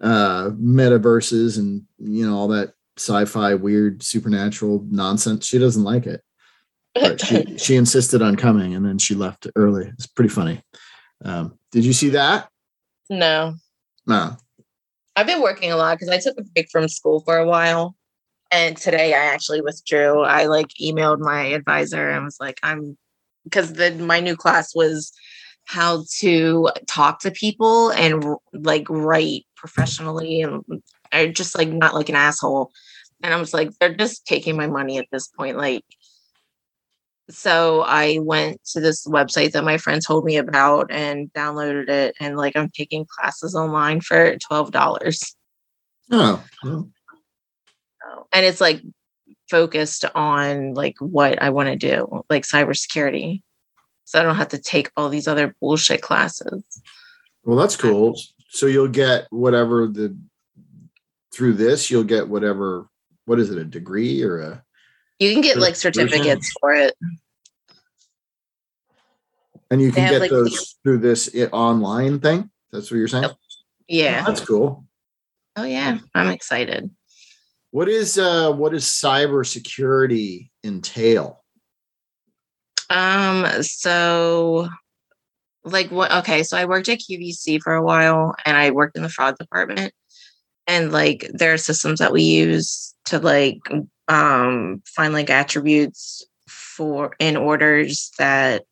Uh, 0.00 0.50
metaverses 0.52 1.58
and 1.58 1.82
you 1.98 2.26
know 2.26 2.34
all 2.34 2.48
that 2.48 2.72
sci-fi, 2.96 3.54
weird, 3.54 4.02
supernatural 4.02 4.86
nonsense. 4.90 5.46
She 5.46 5.58
doesn't 5.58 5.84
like 5.84 6.06
it. 6.06 6.22
But 6.94 7.20
she 7.20 7.44
she 7.58 7.76
insisted 7.76 8.22
on 8.22 8.36
coming, 8.36 8.74
and 8.74 8.84
then 8.84 8.98
she 8.98 9.14
left 9.14 9.46
early. 9.56 9.88
It's 9.88 10.06
pretty 10.06 10.30
funny. 10.30 10.62
Um, 11.24 11.58
did 11.72 11.84
you 11.84 11.92
see 11.92 12.10
that? 12.10 12.48
no. 13.08 13.54
No. 14.06 14.36
I've 15.16 15.26
been 15.26 15.42
working 15.42 15.70
a 15.70 15.76
lot 15.76 15.98
because 15.98 16.08
I 16.08 16.18
took 16.18 16.38
a 16.38 16.42
break 16.42 16.68
from 16.70 16.88
school 16.88 17.20
for 17.20 17.36
a 17.36 17.46
while. 17.46 17.96
And 18.50 18.76
today 18.76 19.14
I 19.14 19.26
actually 19.26 19.60
withdrew. 19.60 20.22
I 20.22 20.46
like 20.46 20.68
emailed 20.80 21.18
my 21.18 21.42
advisor 21.46 22.10
and 22.10 22.24
was 22.24 22.38
like, 22.40 22.58
I'm 22.62 22.96
because 23.44 23.74
the 23.74 23.92
my 23.92 24.20
new 24.20 24.36
class 24.36 24.74
was 24.74 25.12
how 25.70 26.02
to 26.18 26.68
talk 26.88 27.20
to 27.20 27.30
people 27.30 27.90
and 27.92 28.24
like 28.52 28.84
write 28.90 29.46
professionally 29.54 30.42
and 30.42 30.64
I 31.12 31.28
just 31.28 31.56
like 31.56 31.68
not 31.68 31.94
like 31.94 32.08
an 32.08 32.16
asshole. 32.16 32.72
And 33.22 33.32
I 33.32 33.36
was 33.36 33.54
like, 33.54 33.70
they're 33.78 33.94
just 33.94 34.26
taking 34.26 34.56
my 34.56 34.66
money 34.66 34.98
at 34.98 35.06
this 35.12 35.28
point. 35.28 35.56
Like, 35.56 35.84
so 37.28 37.82
I 37.82 38.18
went 38.20 38.60
to 38.72 38.80
this 38.80 39.06
website 39.06 39.52
that 39.52 39.62
my 39.62 39.78
friend 39.78 40.02
told 40.04 40.24
me 40.24 40.38
about 40.38 40.90
and 40.90 41.32
downloaded 41.34 41.88
it. 41.88 42.16
And 42.18 42.36
like, 42.36 42.56
I'm 42.56 42.70
taking 42.70 43.06
classes 43.06 43.54
online 43.54 44.00
for 44.00 44.36
$12. 44.50 45.34
Oh. 46.10 46.44
well, 46.64 46.90
And 48.32 48.44
it's 48.44 48.60
like 48.60 48.82
focused 49.48 50.04
on 50.16 50.74
like 50.74 50.96
what 50.98 51.40
I 51.40 51.50
want 51.50 51.68
to 51.68 51.76
do, 51.76 52.24
like 52.28 52.42
cybersecurity. 52.42 53.42
So 54.10 54.18
I 54.18 54.24
don't 54.24 54.34
have 54.34 54.48
to 54.48 54.58
take 54.58 54.90
all 54.96 55.08
these 55.08 55.28
other 55.28 55.54
bullshit 55.60 56.02
classes. 56.02 56.64
Well, 57.44 57.56
that's 57.56 57.76
cool. 57.76 58.20
So 58.48 58.66
you'll 58.66 58.88
get 58.88 59.28
whatever 59.30 59.86
the 59.86 60.18
through 61.32 61.52
this, 61.52 61.92
you'll 61.92 62.02
get 62.02 62.28
whatever. 62.28 62.88
What 63.26 63.38
is 63.38 63.50
it? 63.50 63.58
A 63.58 63.64
degree 63.64 64.20
or 64.24 64.40
a? 64.40 64.64
You 65.20 65.32
can 65.32 65.42
get 65.42 65.58
like 65.58 65.76
certificates 65.76 66.52
for 66.60 66.72
it. 66.72 66.96
And 69.70 69.80
you 69.80 69.92
can 69.92 70.10
get 70.10 70.22
like, 70.22 70.30
those 70.32 70.74
through 70.82 70.98
this 70.98 71.30
i- 71.32 71.44
online 71.52 72.18
thing. 72.18 72.50
That's 72.72 72.90
what 72.90 72.96
you're 72.96 73.06
saying. 73.06 73.30
Yeah. 73.86 74.24
That's 74.24 74.44
cool. 74.44 74.86
Oh 75.54 75.62
yeah. 75.62 75.98
I'm 76.16 76.30
excited. 76.30 76.90
What 77.70 77.88
is 77.88 78.18
uh 78.18 78.50
what 78.50 78.72
does 78.72 78.86
cybersecurity 78.86 80.50
entail? 80.64 81.39
Um, 82.90 83.46
so 83.62 84.68
like 85.64 85.90
what 85.90 86.12
okay, 86.12 86.42
so 86.42 86.56
I 86.56 86.64
worked 86.64 86.88
at 86.88 87.00
QVC 87.00 87.62
for 87.62 87.74
a 87.74 87.82
while 87.82 88.34
and 88.44 88.56
I 88.56 88.70
worked 88.70 88.96
in 88.96 89.02
the 89.02 89.08
fraud 89.08 89.38
department. 89.38 89.92
And 90.66 90.92
like 90.92 91.28
there 91.32 91.52
are 91.52 91.58
systems 91.58 92.00
that 92.00 92.12
we 92.12 92.22
use 92.22 92.94
to 93.06 93.18
like 93.18 93.60
um 94.08 94.82
find 94.86 95.12
like 95.14 95.30
attributes 95.30 96.24
for 96.48 97.14
in 97.18 97.36
orders 97.36 98.10
that 98.18 98.64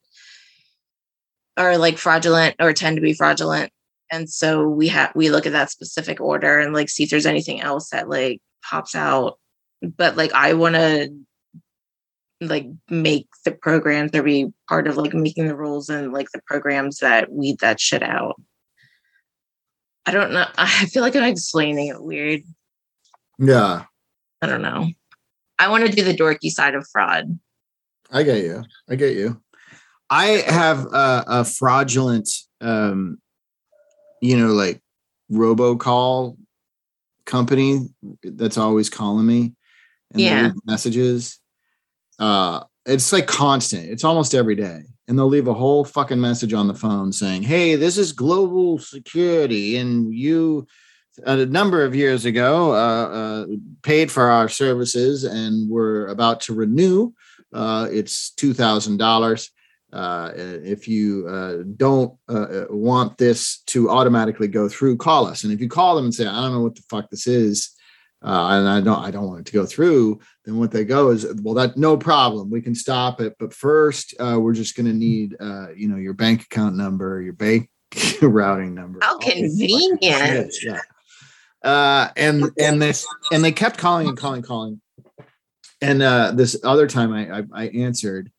are 1.57 1.79
like 1.79 1.99
fraudulent 1.99 2.57
or 2.61 2.73
tend 2.73 2.97
to 2.97 3.03
be 3.03 3.15
fraudulent. 3.15 3.73
And 4.11 4.29
so 4.31 4.67
we 4.69 4.89
have 4.89 5.13
we 5.15 5.31
look 5.31 5.47
at 5.47 5.53
that 5.53 5.71
specific 5.71 6.21
order 6.21 6.59
and 6.59 6.75
like 6.75 6.89
see 6.89 7.05
if 7.05 7.11
there's 7.11 7.27
anything 7.27 7.61
else 7.61 7.91
that 7.91 8.09
like 8.09 8.41
pops 8.65 8.95
out. 8.95 9.39
But 9.83 10.17
like 10.17 10.33
I 10.33 10.55
want 10.55 10.75
to 10.77 11.13
like 12.41 12.67
make 12.89 13.27
the 13.45 13.51
programs 13.51 14.15
or 14.15 14.23
be 14.23 14.53
part 14.69 14.87
of 14.87 14.97
like 14.97 15.15
making 15.15 15.49
the 15.49 15.57
rules 15.57 15.89
and 15.89 16.13
like 16.13 16.31
the 16.33 16.41
programs 16.47 16.99
that 16.99 17.33
weed 17.33 17.59
that 17.61 17.81
shit 17.81 18.03
out. 18.03 18.41
I 20.07 20.13
don't 20.13 20.33
know. 20.33 20.47
I 20.59 20.87
feel 20.87 21.03
like 21.03 21.17
I'm 21.17 21.25
explaining 21.25 21.89
it 21.89 22.03
weird. 22.03 22.43
Yeah, 23.39 23.85
I 24.43 24.47
don't 24.47 24.63
know. 24.63 24.89
I 25.59 25.69
want 25.69 25.87
to 25.87 25.93
do 25.93 26.05
the 26.05 26.15
dorky 26.15 26.51
side 26.51 26.75
of 26.75 26.87
fraud. 26.91 27.39
I 28.11 28.23
get 28.23 28.43
you. 28.45 28.65
I 28.89 28.95
get 28.95 29.15
you. 29.15 29.41
I 30.11 30.43
have 30.47 30.87
a, 30.87 31.25
a 31.27 31.45
fraudulent 31.45 32.29
um 32.61 33.19
you 34.21 34.37
know 34.37 34.49
like 34.49 34.81
robocall 35.31 36.37
company 37.27 37.87
that's 38.23 38.59
always 38.59 38.89
calling 38.89 39.27
me 39.27 39.53
and 40.13 40.25
Yeah. 40.25 40.51
messages. 40.65 41.39
Uh 42.19 42.65
it's 42.87 43.13
like 43.13 43.27
constant. 43.27 43.91
It's 43.91 44.05
almost 44.05 44.35
every 44.35 44.55
day. 44.55 44.81
And 45.07 45.19
they'll 45.19 45.27
leave 45.27 45.49
a 45.49 45.55
whole 45.55 45.85
fucking 45.85 46.21
message 46.21 46.53
on 46.55 46.69
the 46.69 46.75
phone 46.75 47.13
saying, 47.13 47.43
"Hey, 47.43 47.77
this 47.77 47.99
is 47.99 48.13
global 48.13 48.79
security 48.79 49.77
and 49.77 50.13
you 50.15 50.67
a 51.25 51.47
number 51.47 51.85
of 51.85 51.95
years 51.95 52.25
ago 52.25 52.73
uh, 52.73 53.09
uh, 53.09 53.47
paid 53.83 54.11
for 54.11 54.31
our 54.31 54.49
services 54.49 55.25
and 55.25 55.69
we're 55.69 56.07
about 56.07 56.41
to 56.43 56.55
renew. 56.55 57.13
Uh, 57.53 57.89
it's 57.91 58.31
two 58.31 58.53
thousand 58.53 58.99
dollars. 58.99 59.51
Uh, 59.91 60.33
if 60.37 60.87
you 60.87 61.27
uh, 61.29 61.63
don't 61.77 62.15
uh, 62.29 62.67
want 62.69 63.17
this 63.17 63.63
to 63.67 63.89
automatically 63.89 64.47
go 64.47 64.69
through, 64.69 64.97
call 64.99 65.27
us. 65.27 65.45
And 65.45 65.53
if 65.53 65.61
you 65.61 65.69
call 65.69 65.97
them 65.97 66.05
and 66.07 66.15
say, 66.15 66.27
"I 66.27 66.43
don't 66.43 66.53
know 66.53 66.61
what 66.61 66.75
the 66.75 66.83
fuck 66.91 67.09
this 67.11 67.27
is," 67.27 67.71
uh, 68.23 68.49
and 68.51 68.69
I 68.69 68.81
don't, 68.81 69.05
I 69.05 69.11
don't 69.11 69.29
want 69.29 69.41
it 69.41 69.47
to 69.47 69.53
go 69.53 69.65
through, 69.65 70.21
then 70.45 70.59
what 70.59 70.73
they 70.73 70.85
go 70.85 71.11
is, 71.11 71.27
"Well, 71.43 71.55
that 71.55 71.77
no 71.77 71.97
problem. 71.97 72.51
We 72.51 72.61
can 72.61 72.75
stop 72.75 73.21
it, 73.21 73.37
but 73.39 73.55
first, 73.55 74.15
uh, 74.19 74.39
we're 74.41 74.55
just 74.55 74.77
going 74.77 74.87
to 74.87 74.93
need, 74.93 75.37
uh, 75.39 75.69
you 75.77 75.89
know, 75.89 75.97
your 75.97 76.15
bank 76.15 76.43
account 76.43 76.75
number, 76.75 77.23
your 77.23 77.33
bank 77.33 77.71
routing 78.23 78.75
number." 78.75 78.99
How 79.03 79.13
all 79.13 79.19
this 79.21 79.29
fucking 79.29 79.49
convenient. 79.51 80.55
Yeah. 80.63 80.81
Uh, 81.63 82.09
and 82.17 82.51
and 82.59 82.83
this 82.83 83.07
and 83.33 83.45
they 83.45 83.53
kept 83.53 83.79
calling 83.79 84.09
and 84.09 84.17
calling, 84.17 84.43
calling. 84.43 84.81
And 85.81 86.03
uh, 86.03 86.33
this 86.33 86.59
other 86.65 86.89
time 86.89 87.13
I, 87.13 87.39
I 87.39 87.45
I 87.53 87.69
answered, 87.69 88.33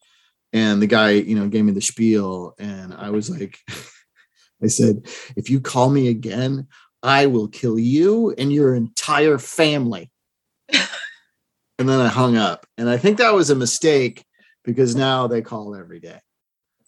and 0.51 0.81
the 0.81 0.87
guy 0.87 1.11
you 1.11 1.35
know 1.35 1.47
gave 1.47 1.63
me 1.63 1.71
the 1.71 1.81
spiel, 1.81 2.53
and 2.59 2.93
I 2.93 3.11
was 3.11 3.29
like, 3.29 3.59
I 4.63 4.67
said, 4.67 5.07
if 5.37 5.49
you 5.49 5.61
call 5.61 5.89
me 5.89 6.09
again, 6.09 6.67
I 7.01 7.27
will 7.27 7.47
kill 7.47 7.79
you 7.79 8.33
and 8.37 8.51
your 8.51 8.75
entire 8.75 9.37
family. 9.37 10.11
and 10.73 11.87
then 11.89 11.99
I 11.99 12.07
hung 12.07 12.37
up. 12.37 12.65
And 12.77 12.89
I 12.89 12.97
think 12.97 13.17
that 13.17 13.33
was 13.33 13.49
a 13.49 13.55
mistake 13.55 14.25
because 14.63 14.95
now 14.95 15.27
they 15.27 15.41
call 15.41 15.75
every 15.75 15.99
day. 15.99 16.19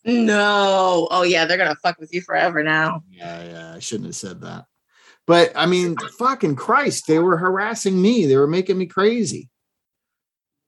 No. 0.04 1.08
Oh 1.12 1.24
yeah, 1.24 1.46
they're 1.46 1.58
gonna 1.58 1.76
fuck 1.76 2.00
with 2.00 2.14
you 2.14 2.22
forever 2.22 2.64
now. 2.64 3.04
Yeah, 3.10 3.44
yeah. 3.44 3.74
I 3.76 3.80
shouldn't 3.80 4.08
have 4.08 4.16
said 4.16 4.42
that. 4.42 4.66
But 5.28 5.52
I 5.56 5.66
mean, 5.66 5.96
fucking 6.18 6.56
Christ, 6.56 7.06
they 7.08 7.20
were 7.20 7.38
harassing 7.38 8.02
me. 8.02 8.26
They 8.26 8.36
were 8.36 8.48
making 8.48 8.78
me 8.78 8.88
crazy. 8.88 9.50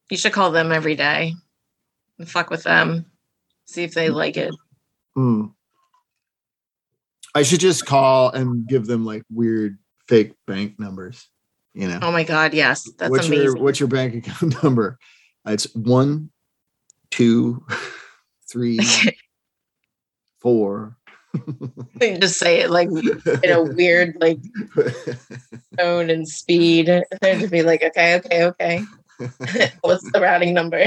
You 0.09 0.17
should 0.17 0.33
call 0.33 0.51
them 0.51 0.71
every 0.71 0.95
day 0.95 1.33
and 2.19 2.29
fuck 2.29 2.49
with 2.49 2.63
them. 2.63 3.05
See 3.65 3.83
if 3.83 3.93
they 3.93 4.09
like 4.09 4.37
it. 4.37 4.53
Hmm. 5.15 5.47
I 7.35 7.43
should 7.43 7.59
just 7.59 7.85
call 7.85 8.29
and 8.29 8.67
give 8.67 8.85
them 8.85 9.05
like 9.05 9.23
weird 9.29 9.77
fake 10.07 10.33
bank 10.45 10.79
numbers. 10.79 11.27
You 11.73 11.87
know. 11.87 11.99
Oh 12.01 12.11
my 12.11 12.23
god, 12.23 12.53
yes. 12.53 12.89
That's 12.97 13.09
what's 13.09 13.27
amazing. 13.27 13.45
your 13.45 13.55
what's 13.57 13.79
your 13.79 13.89
bank 13.89 14.15
account 14.27 14.63
number? 14.63 14.99
It's 15.45 15.73
one, 15.75 16.29
two, 17.09 17.65
three, 18.49 18.79
four. 20.41 20.97
just 21.99 22.37
say 22.37 22.61
it 22.61 22.69
like 22.69 22.89
in 22.89 23.49
a 23.49 23.63
weird 23.63 24.15
like 24.21 24.39
tone 25.79 26.11
and 26.11 26.27
speed. 26.27 26.85
They'd 27.21 27.39
just 27.39 27.51
be 27.51 27.63
like, 27.63 27.83
okay, 27.83 28.15
okay, 28.17 28.43
okay. 28.45 28.83
What's 29.81 30.09
the 30.11 30.21
routing 30.21 30.53
number? 30.53 30.85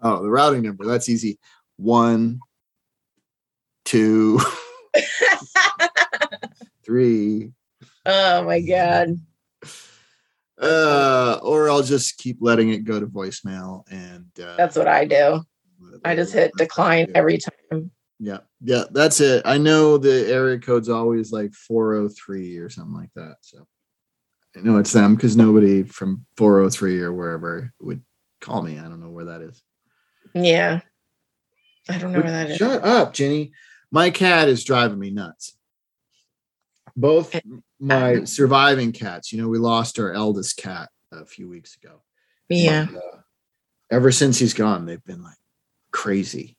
oh, 0.00 0.22
the 0.22 0.30
routing 0.30 0.62
number. 0.62 0.86
That's 0.86 1.10
easy. 1.10 1.38
One, 1.76 2.40
two, 3.84 4.40
three. 6.84 7.52
Oh 8.06 8.44
my 8.44 8.60
god. 8.60 9.20
Uh, 10.60 11.38
or 11.42 11.68
I'll 11.68 11.82
just 11.82 12.18
keep 12.18 12.38
letting 12.40 12.70
it 12.70 12.84
go 12.84 13.00
to 13.00 13.06
voicemail, 13.06 13.82
and 13.90 14.26
uh, 14.40 14.56
That's 14.56 14.76
what 14.76 14.88
I 14.88 15.04
do. 15.04 15.42
I 16.04 16.14
just 16.14 16.32
hit 16.32 16.52
decline 16.56 17.10
every 17.14 17.38
time. 17.38 17.90
Yeah, 18.20 18.38
yeah, 18.60 18.84
that's 18.92 19.20
it. 19.20 19.42
I 19.44 19.58
know 19.58 19.98
the 19.98 20.26
area 20.32 20.58
code's 20.58 20.88
always 20.88 21.32
like 21.32 21.52
403 21.52 22.58
or 22.58 22.70
something 22.70 22.94
like 22.94 23.10
that. 23.16 23.36
So 23.40 23.66
I 24.56 24.60
know 24.60 24.78
it's 24.78 24.92
them 24.92 25.16
because 25.16 25.36
nobody 25.36 25.82
from 25.82 26.24
403 26.36 27.00
or 27.02 27.12
wherever 27.12 27.72
would 27.80 28.02
call 28.40 28.62
me. 28.62 28.78
I 28.78 28.82
don't 28.82 29.00
know 29.00 29.10
where 29.10 29.26
that 29.26 29.42
is. 29.42 29.62
Yeah. 30.34 30.80
I 31.88 31.98
don't 31.98 32.12
know 32.12 32.20
where 32.20 32.30
that 32.30 32.50
is. 32.50 32.56
Shut 32.56 32.84
up, 32.84 33.12
Jenny. 33.12 33.52
My 33.94 34.10
cat 34.10 34.48
is 34.48 34.64
driving 34.64 34.98
me 34.98 35.10
nuts. 35.10 35.56
Both 36.96 37.40
my 37.78 38.24
surviving 38.24 38.90
cats, 38.90 39.32
you 39.32 39.40
know, 39.40 39.48
we 39.48 39.58
lost 39.58 40.00
our 40.00 40.12
eldest 40.12 40.56
cat 40.56 40.88
a 41.12 41.24
few 41.24 41.48
weeks 41.48 41.76
ago. 41.76 42.02
Yeah. 42.48 42.88
And, 42.88 42.96
uh, 42.96 43.18
ever 43.92 44.10
since 44.10 44.36
he's 44.36 44.52
gone, 44.52 44.84
they've 44.84 45.04
been 45.04 45.22
like 45.22 45.36
crazy. 45.92 46.56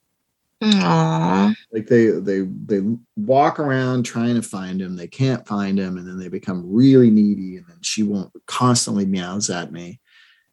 Aww. 0.64 1.54
Like 1.74 1.88
they 1.88 2.08
they 2.08 2.44
they 2.44 2.82
walk 3.18 3.60
around 3.60 4.04
trying 4.04 4.36
to 4.36 4.42
find 4.42 4.82
him, 4.82 4.96
they 4.96 5.08
can't 5.08 5.46
find 5.46 5.78
him, 5.78 5.98
and 5.98 6.08
then 6.08 6.18
they 6.18 6.30
become 6.30 6.64
really 6.66 7.10
needy, 7.10 7.58
and 7.58 7.66
then 7.68 7.80
she 7.82 8.04
won't 8.04 8.32
constantly 8.46 9.06
meows 9.06 9.50
at 9.50 9.74
me, 9.74 10.00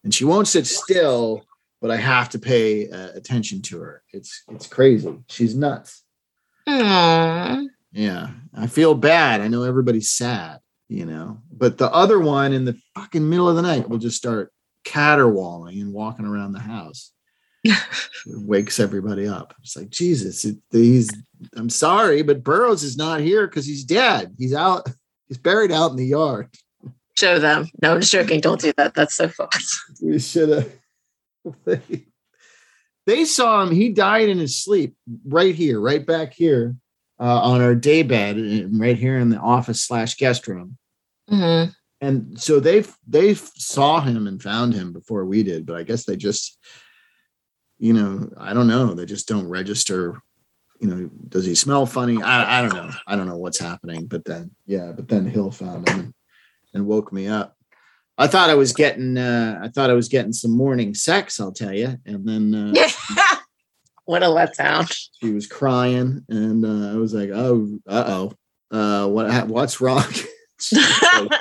and 0.03 0.13
she 0.13 0.25
won't 0.25 0.49
sit 0.49 0.67
still, 0.67 1.45
but 1.81 1.93
I 1.93 1.97
have 1.97 2.29
to 2.31 2.41
pay 2.41 2.91
uh, 2.91 3.11
attention 3.15 3.63
to 3.63 3.79
her. 3.79 4.03
It's 4.13 4.43
it's 4.49 4.67
crazy. 4.67 5.17
She's 5.29 5.55
nuts. 5.55 6.02
Aww. 6.69 7.67
Yeah, 7.93 8.31
I 8.55 8.67
feel 8.67 8.95
bad. 8.95 9.41
I 9.41 9.49
know 9.49 9.65
everybody's 9.65 10.13
sad, 10.13 10.61
you 10.89 11.05
know, 11.05 11.39
but 11.53 11.79
the 11.79 11.91
other 11.93 12.19
one 12.19 12.53
in 12.53 12.65
the 12.65 12.79
fucking 12.95 13.29
middle 13.29 13.49
of 13.49 13.57
the 13.57 13.63
night 13.63 13.89
will 13.89 13.99
just 13.99 14.17
start 14.17 14.53
caterwauling 14.85 15.81
and 15.81 15.93
walking 15.93 16.27
around 16.27 16.53
the 16.53 16.61
house. 16.61 17.13
Wakes 18.27 18.81
everybody 18.81 19.29
up. 19.29 19.55
It's 19.61 19.77
like 19.77 19.91
Jesus. 19.91 20.45
It, 20.45 20.57
he's. 20.71 21.11
I'm 21.57 21.71
sorry, 21.71 22.23
but 22.23 22.43
Burroughs 22.43 22.83
is 22.83 22.97
not 22.97 23.21
here 23.21 23.47
because 23.47 23.67
he's 23.67 23.85
dead. 23.85 24.35
He's 24.39 24.55
out. 24.55 24.89
He's 25.29 25.39
buried 25.39 25.71
out 25.71 25.91
in 25.91 25.97
the 25.97 26.07
yard. 26.07 26.49
Show 27.15 27.39
them. 27.39 27.69
No, 27.81 27.95
I'm 27.95 28.01
just 28.01 28.13
joking. 28.13 28.41
Don't 28.41 28.61
do 28.61 28.73
that. 28.77 28.95
That's 28.95 29.15
so 29.15 29.29
fucked. 29.29 29.65
We 30.01 30.19
should 30.19 30.49
have. 30.49 30.73
They, 33.07 33.25
saw 33.25 33.63
him. 33.63 33.71
He 33.71 33.91
died 33.91 34.29
in 34.29 34.39
his 34.39 34.63
sleep 34.63 34.95
right 35.27 35.55
here, 35.55 35.81
right 35.81 36.05
back 36.07 36.33
here, 36.33 36.77
uh, 37.19 37.41
on 37.41 37.61
our 37.61 37.75
day 37.75 38.03
bed, 38.03 38.37
right 38.73 38.97
here 38.97 39.19
in 39.19 39.29
the 39.29 39.39
office 39.39 39.83
slash 39.83 40.17
guest 40.17 40.47
room. 40.47 40.79
hmm 41.29 41.65
and 42.03 42.39
so 42.39 42.61
they 42.61 42.85
they 43.07 43.33
saw 43.35 44.01
him 44.01 44.27
and 44.27 44.43
found 44.43 44.75
him 44.75 44.93
before 44.93 45.25
we 45.25 45.43
did 45.43 45.65
but 45.65 45.77
i 45.77 45.83
guess 45.83 46.05
they 46.05 46.17
just 46.17 46.59
you 47.79 47.95
know 47.95 48.29
i 48.37 48.53
don't 48.53 48.67
know 48.67 48.93
they 48.93 49.07
just 49.07 49.29
don't 49.29 49.49
register 49.49 50.21
you 50.81 50.89
know 50.89 51.09
does 51.29 51.47
he 51.47 51.55
smell 51.55 51.87
funny 51.87 52.21
i, 52.21 52.59
I 52.59 52.63
don't 52.63 52.75
know 52.75 52.91
i 53.07 53.17
don't 53.17 53.29
know 53.29 53.39
what's 53.39 53.59
happening 53.59 54.07
but 54.07 54.25
then 54.25 54.51
yeah 54.67 54.93
but 54.93 55.09
then 55.09 55.25
hill 55.25 55.51
found 55.51 55.89
him 55.89 56.01
and, 56.01 56.15
and 56.75 56.87
woke 56.87 57.13
me 57.13 57.29
up 57.29 57.57
i 58.19 58.27
thought 58.27 58.51
i 58.51 58.55
was 58.55 58.73
getting 58.73 59.19
uh 59.19 59.61
i 59.63 59.69
thought 59.69 59.91
i 59.91 59.95
was 59.95 60.09
getting 60.09 60.33
some 60.33 60.51
morning 60.51 60.95
sex 60.95 61.41
i'll 61.41 61.53
tell 61.53 61.73
you 61.73 61.97
and 62.07 62.27
then 62.27 62.55
uh, 62.55 62.89
what 64.05 64.23
a 64.23 64.27
letdown. 64.27 64.91
she 65.21 65.31
was 65.33 65.47
crying 65.47 66.25
and 66.29 66.65
uh, 66.65 66.93
i 66.93 66.97
was 66.97 67.15
like 67.15 67.31
oh 67.31 67.79
uh-oh 67.89 68.33
uh 68.71 69.07
what 69.09 69.49
what's 69.49 69.81
wrong 69.81 70.05
like, 70.73 71.41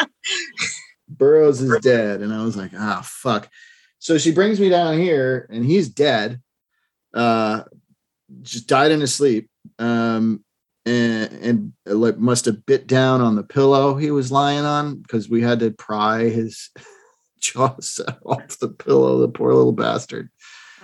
Burroughs 1.17 1.61
is 1.61 1.79
dead. 1.81 2.21
And 2.21 2.33
I 2.33 2.43
was 2.43 2.57
like, 2.57 2.71
ah, 2.75 3.01
fuck. 3.05 3.49
So 3.99 4.17
she 4.17 4.31
brings 4.31 4.59
me 4.59 4.69
down 4.69 4.97
here 4.97 5.47
and 5.51 5.63
he's 5.63 5.89
dead. 5.89 6.41
Uh, 7.13 7.63
just 8.41 8.67
died 8.67 8.91
in 8.91 9.01
his 9.01 9.13
sleep. 9.13 9.49
Um, 9.77 10.43
and, 10.85 11.31
and 11.33 11.73
uh, 11.89 11.95
like 11.95 12.17
must 12.17 12.45
have 12.45 12.65
bit 12.65 12.87
down 12.87 13.21
on 13.21 13.35
the 13.35 13.43
pillow 13.43 13.95
he 13.95 14.11
was 14.11 14.31
lying 14.31 14.65
on 14.65 14.95
because 15.01 15.29
we 15.29 15.41
had 15.41 15.59
to 15.59 15.71
pry 15.71 16.23
his 16.29 16.69
jaws 17.39 17.99
off 18.25 18.57
the 18.59 18.69
pillow, 18.69 19.19
the 19.19 19.27
poor 19.27 19.53
little 19.53 19.71
bastard. 19.73 20.29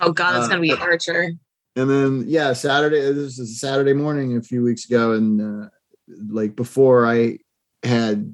Oh 0.00 0.12
god, 0.12 0.34
that's 0.34 0.46
Uh, 0.46 0.50
gonna 0.50 0.60
be 0.62 0.72
Archer. 0.72 1.32
And 1.76 1.88
then 1.90 2.24
yeah, 2.26 2.52
Saturday. 2.52 3.00
This 3.00 3.38
is 3.38 3.40
a 3.40 3.46
Saturday 3.46 3.92
morning 3.92 4.36
a 4.36 4.42
few 4.42 4.62
weeks 4.62 4.84
ago, 4.84 5.12
and 5.12 5.40
uh, 5.40 5.68
like 6.28 6.56
before 6.56 7.06
I 7.06 7.38
had 7.82 8.32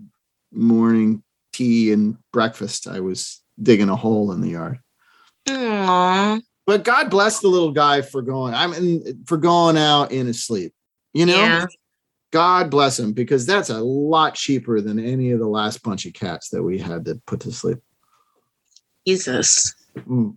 morning 0.52 1.22
tea 1.52 1.92
and 1.92 2.16
breakfast, 2.32 2.86
I 2.86 3.00
was 3.00 3.42
digging 3.62 3.88
a 3.90 3.96
hole 3.96 4.32
in 4.32 4.40
the 4.40 4.50
yard. 4.50 4.78
Aww. 5.48 6.40
But 6.66 6.84
God 6.84 7.10
bless 7.10 7.40
the 7.40 7.48
little 7.48 7.72
guy 7.72 8.00
for 8.00 8.22
going. 8.22 8.54
I 8.54 8.66
mean, 8.66 9.24
for 9.26 9.36
going 9.36 9.76
out 9.76 10.10
in 10.12 10.26
his 10.26 10.44
sleep. 10.44 10.72
You 11.14 11.26
know, 11.26 11.36
Yeah. 11.36 11.66
God 12.30 12.68
bless 12.68 12.98
him 12.98 13.12
because 13.12 13.46
that's 13.46 13.70
a 13.70 13.80
lot 13.80 14.34
cheaper 14.34 14.80
than 14.80 14.98
any 14.98 15.30
of 15.30 15.38
the 15.38 15.46
last 15.46 15.84
bunch 15.84 16.04
of 16.04 16.14
cats 16.14 16.48
that 16.50 16.64
we 16.64 16.78
had 16.78 17.04
to 17.04 17.14
put 17.26 17.40
to 17.40 17.52
sleep. 17.52 17.78
Jesus. 19.06 19.72
Mm. 19.96 20.34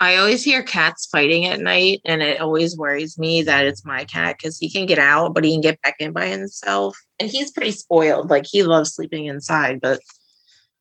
I 0.00 0.16
always 0.16 0.44
hear 0.44 0.62
cats 0.62 1.06
fighting 1.06 1.46
at 1.46 1.60
night, 1.60 2.02
and 2.04 2.22
it 2.22 2.40
always 2.40 2.76
worries 2.76 3.18
me 3.18 3.42
that 3.42 3.66
it's 3.66 3.84
my 3.84 4.04
cat 4.04 4.36
because 4.36 4.58
he 4.58 4.70
can 4.70 4.86
get 4.86 4.98
out, 4.98 5.34
but 5.34 5.44
he 5.44 5.52
can 5.52 5.60
get 5.60 5.80
back 5.82 5.96
in 5.98 6.12
by 6.12 6.26
himself. 6.26 6.96
And 7.18 7.28
he's 7.28 7.50
pretty 7.50 7.72
spoiled. 7.72 8.30
Like 8.30 8.46
he 8.46 8.62
loves 8.62 8.94
sleeping 8.94 9.26
inside, 9.26 9.80
but 9.80 10.00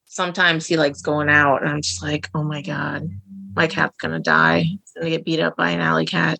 sometimes 0.05 0.67
he 0.67 0.77
likes 0.77 1.01
going 1.01 1.29
out, 1.29 1.61
and 1.61 1.71
I'm 1.71 1.81
just 1.81 2.03
like, 2.03 2.29
oh 2.35 2.43
my 2.43 2.61
god, 2.61 3.09
my 3.55 3.67
cat's 3.67 3.97
gonna 3.97 4.19
die. 4.19 4.63
He's 4.63 4.91
gonna 4.95 5.09
get 5.09 5.25
beat 5.25 5.39
up 5.39 5.55
by 5.55 5.71
an 5.71 5.79
alley 5.79 6.05
cat. 6.05 6.39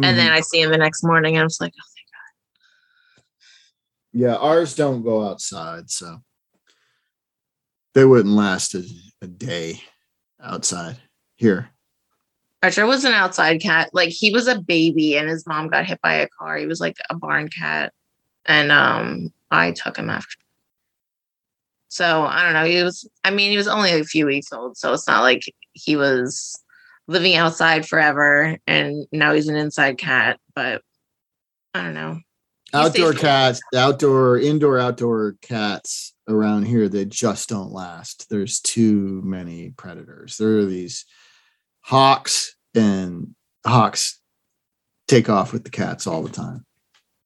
And 0.00 0.18
then 0.18 0.32
I 0.32 0.40
see 0.40 0.60
him 0.60 0.70
the 0.70 0.78
next 0.78 1.04
morning, 1.04 1.34
and 1.34 1.42
I'm 1.42 1.48
just 1.48 1.60
like, 1.60 1.74
oh, 1.78 1.90
thank 1.94 2.06
God. 3.18 3.24
Yeah, 4.12 4.36
ours 4.36 4.74
don't 4.74 5.02
go 5.02 5.28
outside, 5.28 5.90
so 5.90 6.18
they 7.94 8.04
wouldn't 8.04 8.34
last 8.34 8.74
a, 8.74 8.84
a 9.20 9.26
day 9.26 9.80
outside 10.42 10.96
here. 11.36 11.70
Archer 12.62 12.86
was 12.86 13.04
an 13.04 13.12
outside 13.12 13.60
cat. 13.60 13.90
Like 13.92 14.10
he 14.10 14.30
was 14.30 14.46
a 14.46 14.60
baby 14.60 15.16
and 15.16 15.28
his 15.28 15.46
mom 15.46 15.68
got 15.68 15.84
hit 15.84 16.00
by 16.00 16.14
a 16.14 16.28
car. 16.28 16.56
He 16.56 16.66
was 16.66 16.80
like 16.80 16.96
a 17.10 17.16
barn 17.16 17.48
cat. 17.48 17.92
And 18.46 18.70
um 18.70 19.32
I 19.50 19.72
took 19.72 19.96
him 19.96 20.08
after. 20.08 20.36
So 21.88 22.22
I 22.22 22.44
don't 22.44 22.54
know. 22.54 22.64
He 22.64 22.82
was 22.82 23.08
I 23.24 23.30
mean, 23.30 23.50
he 23.50 23.56
was 23.56 23.68
only 23.68 23.90
a 23.92 24.04
few 24.04 24.26
weeks 24.26 24.52
old, 24.52 24.76
so 24.76 24.92
it's 24.92 25.08
not 25.08 25.22
like 25.22 25.42
he 25.72 25.96
was 25.96 26.62
living 27.08 27.34
outside 27.34 27.86
forever 27.86 28.56
and 28.66 29.06
now 29.12 29.32
he's 29.32 29.48
an 29.48 29.56
inside 29.56 29.98
cat, 29.98 30.38
but 30.54 30.82
I 31.74 31.82
don't 31.82 31.94
know. 31.94 32.20
outdoor 32.72 33.12
safe. 33.12 33.20
cats, 33.20 33.60
outdoor, 33.74 34.38
indoor, 34.38 34.78
outdoor 34.78 35.36
cats 35.42 36.14
around 36.28 36.64
here, 36.64 36.88
they 36.88 37.04
just 37.04 37.48
don't 37.48 37.72
last. 37.72 38.28
There's 38.30 38.60
too 38.60 39.20
many 39.24 39.70
predators. 39.70 40.36
There 40.36 40.58
are 40.58 40.66
these 40.66 41.04
hawks, 41.80 42.54
and 42.74 43.34
hawks 43.66 44.20
take 45.08 45.28
off 45.28 45.52
with 45.52 45.64
the 45.64 45.70
cats 45.70 46.06
all 46.06 46.22
the 46.22 46.30
time. 46.30 46.64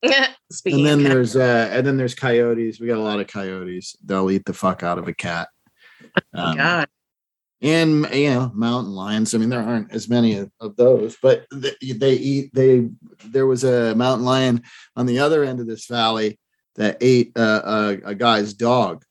Speaking 0.53 0.81
and 0.81 0.87
then 0.87 1.03
there's 1.03 1.35
uh 1.35 1.69
and 1.73 1.87
then 1.87 1.97
there's 1.97 2.15
coyotes. 2.15 2.79
We 2.79 2.87
got 2.87 2.99
a 2.99 3.03
lot 3.03 3.21
of 3.21 3.27
coyotes. 3.27 3.97
They'll 4.05 4.31
eat 4.31 4.45
the 4.45 4.53
fuck 4.53 4.83
out 4.83 4.99
of 4.99 5.09
a 5.09 5.15
cat. 5.15 5.49
Um, 6.35 6.57
God. 6.57 6.89
And 7.63 8.07
you 8.13 8.31
know 8.31 8.51
mountain 8.55 8.93
lions 8.93 9.35
i 9.35 9.39
mean 9.39 9.49
there 9.49 9.63
aren't 9.63 9.93
as 9.93 10.09
many 10.09 10.37
of, 10.37 10.51
of 10.61 10.77
those 10.77 11.17
but 11.23 11.47
they, 11.53 11.73
they 11.81 12.13
eat 12.13 12.51
they 12.55 12.89
there 13.27 13.47
was 13.47 13.65
a 13.65 13.95
mountain 13.95 14.25
lion 14.25 14.63
on 14.95 15.07
the 15.07 15.19
other 15.19 15.43
end 15.43 15.61
of 15.61 15.67
this 15.67 15.87
valley 15.87 16.39
that 16.75 16.99
ate 17.01 17.33
uh, 17.37 17.63
a, 17.65 18.11
a 18.11 18.15
guy's 18.15 18.53
dog 18.53 19.05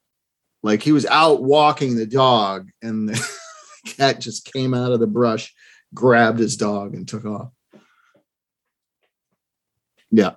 like 0.61 0.83
he 0.83 0.91
was 0.91 1.05
out 1.07 1.43
walking 1.43 1.95
the 1.95 2.05
dog 2.05 2.69
and 2.81 3.09
the 3.09 3.29
cat 3.85 4.19
just 4.19 4.51
came 4.53 4.73
out 4.73 4.91
of 4.91 4.99
the 4.99 5.07
brush 5.07 5.53
grabbed 5.93 6.39
his 6.39 6.55
dog 6.55 6.93
and 6.93 7.07
took 7.07 7.25
off 7.25 7.49
yeah 10.11 10.35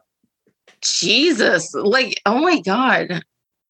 Jesus. 0.80 1.74
Like, 1.74 2.20
oh 2.26 2.40
my 2.40 2.60
God. 2.60 3.22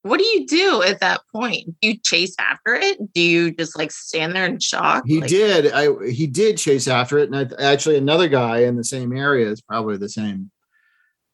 What 0.09 0.19
do 0.19 0.27
you 0.27 0.47
do 0.47 0.83
at 0.83 1.01
that 1.01 1.21
point? 1.33 1.67
Do 1.81 1.89
you 1.89 1.99
chase 1.99 2.35
after 2.39 2.75
it? 2.75 2.99
Do 3.15 3.21
you 3.21 3.51
just 3.53 3.77
like 3.79 3.91
stand 3.93 4.35
there 4.35 4.47
in 4.47 4.59
shock? 4.61 5.05
he 5.07 5.21
Like, 5.21 5.29
did 5.31 5.73
i 5.73 5.89
he 6.09 6.27
did 6.27 6.57
chase 6.59 6.89
after 6.89 7.19
it 7.19 7.31
and 7.33 7.55
I, 7.59 7.63
actually 7.73 7.97
another 7.97 8.29
guy 8.29 8.65
in 8.65 8.77
the 8.77 8.85
same 8.85 9.13
area 9.17 9.49
is 9.49 9.61
probably 9.61 9.97
the 9.97 10.09
same 10.09 10.51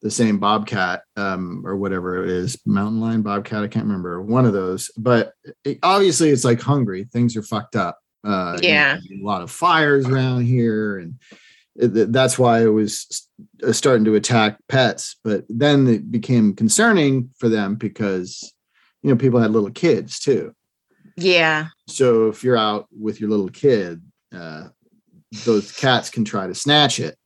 the 0.02 0.10
same 0.10 0.38
bobcat 0.38 1.02
um 1.16 1.62
or 1.64 1.76
whatever 1.76 2.22
it 2.24 2.28
is 2.30 2.58
mountain 2.66 3.00
lion 3.00 3.22
bobcat 3.22 3.62
i 3.62 3.68
can't 3.68 3.86
remember 3.86 4.20
one 4.20 4.44
of 4.44 4.52
those 4.52 4.90
but 4.98 5.32
it- 5.64 5.78
obviously 5.82 6.28
it's 6.30 6.44
like 6.44 6.60
hungry 6.60 7.04
things 7.04 7.36
are 7.36 7.42
fucked 7.42 7.76
up 7.76 7.98
uh 8.24 8.58
you 8.60 8.68
know, 8.68 8.74
Yeah. 8.74 8.96
a 8.98 9.24
lot 9.24 9.42
of 9.42 9.50
fires 9.50 10.06
around 10.06 10.44
here 10.44 10.98
and 10.98 11.14
it- 11.76 12.12
that's 12.12 12.38
why 12.38 12.62
it 12.62 12.68
was 12.68 13.28
uh, 13.66 13.72
starting 13.72 14.04
to 14.04 14.14
attack 14.14 14.58
pets 14.68 15.16
but 15.24 15.44
then 15.48 15.86
it 15.86 16.10
became 16.10 16.54
concerning 16.54 17.30
for 17.38 17.48
them 17.48 17.76
because 17.76 18.52
you 19.04 19.10
know 19.10 19.16
people 19.16 19.38
had 19.38 19.52
little 19.52 19.70
kids 19.70 20.18
too 20.18 20.52
Yeah. 21.16 21.68
so 21.86 22.28
if 22.28 22.42
you're 22.42 22.56
out 22.56 22.86
with 22.90 23.20
your 23.20 23.30
little 23.30 23.50
kid, 23.50 24.02
uh, 24.34 24.68
those 25.44 25.70
cats 25.70 26.10
can 26.10 26.24
try 26.24 26.46
to 26.48 26.54
snatch 26.54 26.98
it. 26.98 27.16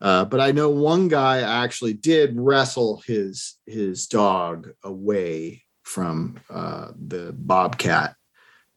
Uh, 0.00 0.24
but 0.24 0.40
I 0.40 0.50
know 0.52 0.70
one 0.70 1.08
guy 1.08 1.40
actually 1.40 1.92
did 1.92 2.34
wrestle 2.36 3.02
his 3.06 3.56
his 3.66 4.06
dog 4.08 4.70
away 4.82 5.62
from 5.82 6.38
uh, 6.50 6.88
the 6.96 7.32
bobcat, 7.32 8.14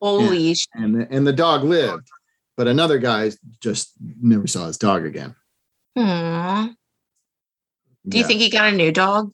Holy 0.02 0.54
sh- 0.56 0.68
and 0.74 0.96
the, 0.96 1.08
and 1.12 1.26
the 1.26 1.34
dog 1.34 1.64
lived. 1.64 2.08
But 2.58 2.68
another 2.68 2.98
guy 2.98 3.32
just 3.62 3.94
never 4.22 4.48
saw 4.48 4.66
his 4.68 4.78
dog 4.78 5.06
again. 5.06 5.36
Aw. 5.96 6.70
Do 8.08 8.18
you 8.18 8.26
think 8.26 8.42
he 8.42 8.50
got 8.50 8.74
a 8.74 8.76
new 8.76 8.92
dog? 8.92 9.32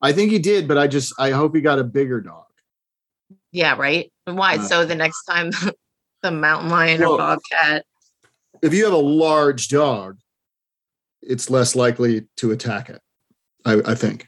I 0.00 0.12
think 0.12 0.30
he 0.30 0.38
did, 0.38 0.68
but 0.68 0.78
I 0.78 0.86
just 0.86 1.12
I 1.18 1.30
hope 1.30 1.54
he 1.54 1.60
got 1.60 1.78
a 1.78 1.84
bigger 1.84 2.20
dog. 2.20 2.44
Yeah, 3.52 3.74
right. 3.76 4.12
Why? 4.26 4.56
Uh, 4.56 4.62
so 4.62 4.84
the 4.84 4.94
next 4.94 5.24
time 5.24 5.50
the 6.22 6.30
mountain 6.30 6.70
lion 6.70 7.00
Well- 7.00 7.12
or 7.12 7.18
bobcat. 7.18 7.84
If 8.60 8.74
you 8.74 8.84
have 8.84 8.92
a 8.92 8.96
large 8.96 9.68
dog, 9.68 10.18
it's 11.22 11.48
less 11.48 11.76
likely 11.76 12.26
to 12.38 12.50
attack 12.50 12.90
it. 12.90 13.00
I, 13.64 13.80
I 13.86 13.94
think. 13.94 14.26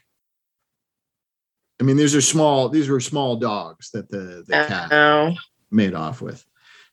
I 1.79 1.83
mean, 1.83 1.97
these 1.97 2.15
are 2.15 2.21
small. 2.21 2.69
These 2.69 2.87
were 2.87 2.99
small 3.01 3.35
dogs 3.35 3.89
that 3.91 4.09
the 4.09 4.43
the 4.47 4.53
cat 4.53 4.91
Oh, 4.93 5.33
made 5.69 5.93
off 5.95 6.21
with. 6.21 6.45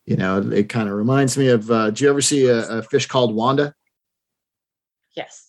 You 0.06 0.16
know, 0.16 0.40
it 0.40 0.68
kind 0.68 0.88
of 0.88 0.94
reminds 0.96 1.36
me 1.38 1.48
of. 1.48 1.70
Uh, 1.70 1.90
do 1.90 2.02
you 2.04 2.10
ever 2.10 2.20
see 2.22 2.46
a, 2.46 2.66
a 2.78 2.82
fish 2.82 3.06
called 3.06 3.34
Wanda? 3.34 3.74
yes. 5.14 5.47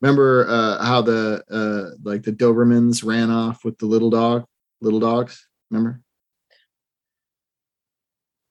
Remember 0.00 0.46
uh, 0.48 0.84
how 0.84 1.02
the 1.02 1.42
uh, 1.50 1.96
like 2.02 2.22
the 2.22 2.32
Dobermans 2.32 3.04
ran 3.04 3.30
off 3.30 3.64
with 3.64 3.78
the 3.78 3.86
little 3.86 4.10
dog, 4.10 4.44
little 4.80 5.00
dogs? 5.00 5.46
Remember? 5.70 6.00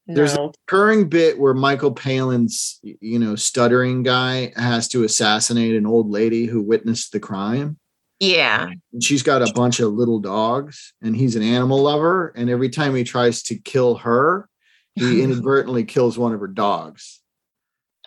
No. 0.08 0.16
There's 0.16 0.36
a-. 0.36 0.52
Recurring 0.68 1.10
bit 1.10 1.40
where 1.40 1.54
Michael 1.54 1.94
Palin's 1.94 2.80
you 2.84 3.20
know 3.20 3.36
stuttering 3.36 4.04
guy 4.04 4.52
has 4.56 4.88
to 4.90 5.04
assassinate 5.04 5.76
an 5.76 5.86
old 5.86 6.10
lady 6.10 6.46
who 6.46 6.62
witnessed 6.62 7.12
the 7.12 7.20
crime. 7.20 7.78
yeah. 8.20 8.70
And 8.92 9.04
she's 9.04 9.24
got 9.24 9.42
a 9.42 9.54
bunch 9.54 9.80
of 9.80 9.94
little 9.94 10.20
dogs, 10.20 10.94
and 11.02 11.16
he's 11.16 11.36
an 11.36 11.44
animal 11.44 11.82
lover. 11.82 12.34
And 12.36 12.50
every 12.50 12.70
time 12.70 12.96
he 12.96 13.04
tries 13.04 13.44
to 13.44 13.56
kill 13.56 13.96
her, 13.96 14.50
he 14.96 15.22
inadvertently 15.24 15.86
kills 15.86 16.18
one 16.18 16.34
of 16.34 16.42
her 16.42 16.48
dogs. 16.48 17.22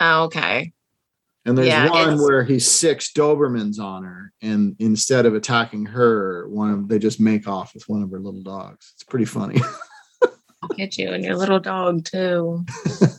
Oh, 0.00 0.24
okay. 0.24 0.72
And 1.46 1.56
there's 1.56 1.68
Yeah, 1.68 1.88
one 1.88 2.18
where 2.18 2.44
he 2.44 2.58
six 2.58 3.12
Dobermans 3.12 3.80
on 3.80 4.04
her, 4.04 4.32
and 4.42 4.76
instead 4.78 5.24
of 5.24 5.34
attacking 5.34 5.86
her, 5.86 6.46
one 6.48 6.70
of 6.70 6.88
they 6.88 6.98
just 6.98 7.18
make 7.18 7.48
off 7.48 7.72
with 7.74 7.88
one 7.88 8.02
of 8.02 8.10
her 8.10 8.20
little 8.20 8.42
dogs. 8.42 8.92
It's 8.94 9.04
pretty 9.04 9.24
funny. 9.24 9.60
I'll 10.62 10.68
get 10.76 10.98
you 10.98 11.10
and 11.10 11.24
your 11.24 11.36
little 11.36 11.58
dog 11.58 12.04
too. 12.04 12.64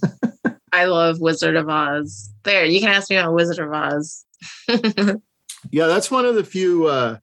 I 0.71 0.85
love 0.85 1.19
Wizard 1.19 1.55
of 1.55 1.67
Oz. 1.67 2.31
There, 2.43 2.65
you 2.65 2.79
can 2.79 2.89
ask 2.89 3.09
me 3.09 3.17
about 3.17 3.33
Wizard 3.33 3.59
of 3.59 3.73
Oz. 3.73 4.25
yeah, 5.71 5.87
that's 5.87 6.11
one 6.11 6.25
of 6.25 6.35
the 6.35 6.43
few, 6.43 6.85
uh, 6.85 7.17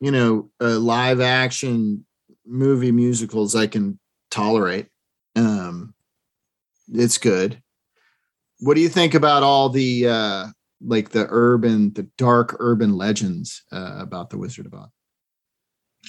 you 0.00 0.10
know, 0.10 0.50
uh, 0.60 0.78
live 0.78 1.20
action 1.20 2.04
movie 2.44 2.92
musicals 2.92 3.54
I 3.54 3.66
can 3.66 3.98
tolerate. 4.30 4.88
Um, 5.36 5.94
it's 6.88 7.18
good. 7.18 7.62
What 8.62 8.74
do 8.74 8.80
you 8.80 8.88
think 8.88 9.14
about 9.14 9.42
all 9.42 9.68
the 9.68 10.08
uh, 10.08 10.46
like 10.80 11.10
the 11.10 11.26
urban, 11.28 11.92
the 11.92 12.08
dark 12.16 12.56
urban 12.60 12.96
legends 12.96 13.62
uh, 13.72 13.98
about 13.98 14.30
the 14.30 14.38
Wizard 14.38 14.66
of 14.66 14.74
Oz? 14.74 14.88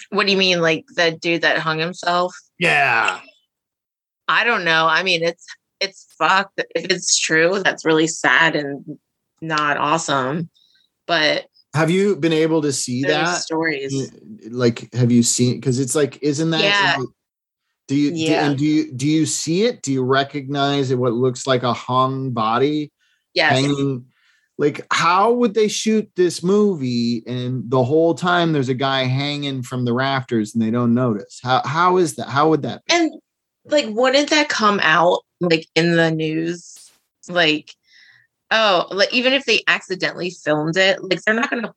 what 0.10 0.26
do 0.26 0.32
you 0.32 0.38
mean, 0.38 0.62
like 0.62 0.86
the 0.96 1.12
dude 1.12 1.42
that 1.42 1.60
hung 1.60 1.80
himself? 1.80 2.36
Yeah, 2.60 3.20
I 4.28 4.44
don't 4.44 4.64
know. 4.64 4.88
I 4.88 5.04
mean, 5.04 5.24
it's 5.24 5.46
it's 5.80 6.08
fucked. 6.18 6.62
If 6.76 6.86
it's 6.92 7.20
true, 7.20 7.62
that's 7.64 7.86
really 7.86 8.08
sad 8.08 8.56
and 8.56 8.98
not 9.42 9.78
awesome. 9.78 10.50
But 11.06 11.46
have 11.76 11.90
you 11.90 12.16
been 12.16 12.34
able 12.34 12.62
to 12.62 12.72
see 12.72 13.04
that? 13.04 13.42
stories. 13.42 14.12
Like, 14.50 14.94
have 14.94 15.12
you 15.12 15.24
seen? 15.24 15.56
Because 15.56 15.80
it's 15.80 15.96
like, 15.96 16.22
isn't 16.22 16.52
that? 16.52 16.64
Yeah. 16.64 16.98
Do 17.88 17.96
you? 17.96 18.12
do- 18.12 18.18
Yeah. 18.18 18.48
and 18.48 18.58
do 18.58 18.66
you 18.66 18.92
do 18.94 19.08
you 19.08 19.26
see 19.26 19.64
it? 19.66 19.82
Do 19.82 19.92
you 19.92 20.04
recognize 20.04 20.92
it? 20.92 20.98
what 20.98 21.14
looks 21.14 21.46
like 21.48 21.64
a 21.64 21.74
hung 21.74 22.32
body? 22.32 22.92
Yes. 23.34 23.52
hanging 23.54 24.06
like 24.60 24.86
how 24.92 25.32
would 25.34 25.56
they 25.56 25.68
shoot 25.68 26.08
this 26.16 26.44
movie 26.44 27.24
and 27.26 27.70
the 27.72 27.84
whole 27.84 28.14
time 28.14 28.54
there's 28.54 28.70
a 28.70 28.76
guy 28.76 29.06
hanging 29.06 29.64
from 29.64 29.86
the 29.86 29.94
rafters 29.94 30.54
and 30.54 30.62
they 30.62 30.70
don't 30.70 30.94
notice 30.94 31.40
how 31.42 31.62
how 31.66 31.98
is 31.98 32.16
that 32.16 32.28
how 32.30 32.50
would 32.50 32.62
that 32.62 32.86
be? 32.86 32.94
And 32.94 33.12
like, 33.66 33.86
wouldn't 33.90 34.30
that 34.30 34.50
come 34.50 34.80
out 34.84 35.22
like 35.40 35.68
in 35.76 35.96
the 35.96 36.12
news? 36.12 36.76
Like, 37.28 37.74
oh, 38.52 38.88
like 38.92 39.14
even 39.14 39.34
if 39.34 39.46
they 39.46 39.64
accidentally 39.68 40.30
filmed 40.30 40.78
it, 40.78 41.04
like 41.04 41.22
they're 41.24 41.34
not 41.34 41.50
gonna 41.50 41.74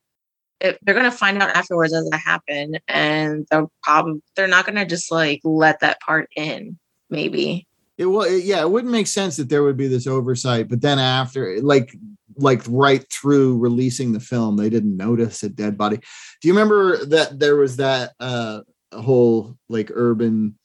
if 0.61 0.79
they're 0.83 0.95
gonna 0.95 1.11
find 1.11 1.43
out 1.43 1.51
afterwards 1.57 1.93
as 1.93 2.07
it 2.07 2.15
happened, 2.17 2.81
and 2.89 3.47
they'll 3.51 3.71
probably 3.83 4.23
they're 4.37 4.47
not 4.49 4.67
gonna 4.67 4.87
just 4.87 5.11
like 5.13 5.41
let 5.45 5.81
that 5.81 6.01
part 6.01 6.29
in. 6.37 6.79
Maybe. 7.11 7.67
it 7.99 8.07
well 8.07 8.23
it- 8.27 8.45
yeah 8.45 8.61
it 8.61 8.71
wouldn't 8.71 8.93
make 8.93 9.07
sense 9.07 9.37
that 9.37 9.49
there 9.49 9.63
would 9.63 9.77
be 9.77 9.87
this 9.87 10.07
oversight 10.09 10.69
but 10.69 10.81
then 10.81 10.99
after 10.99 11.61
like 11.63 11.95
like 12.37 12.61
right 12.69 13.05
through 13.13 13.57
releasing 13.59 14.13
the 14.13 14.19
film 14.21 14.57
they 14.57 14.69
didn't 14.69 14.97
notice 14.97 15.43
a 15.45 15.49
dead 15.49 15.79
body 15.79 15.97
do 16.43 16.49
you 16.49 16.53
remember 16.53 17.05
that 17.07 17.39
there 17.39 17.55
was 17.57 17.77
that 17.77 18.13
uh 18.21 18.61
whole 18.93 19.57
like 19.69 19.91
urban 19.95 20.59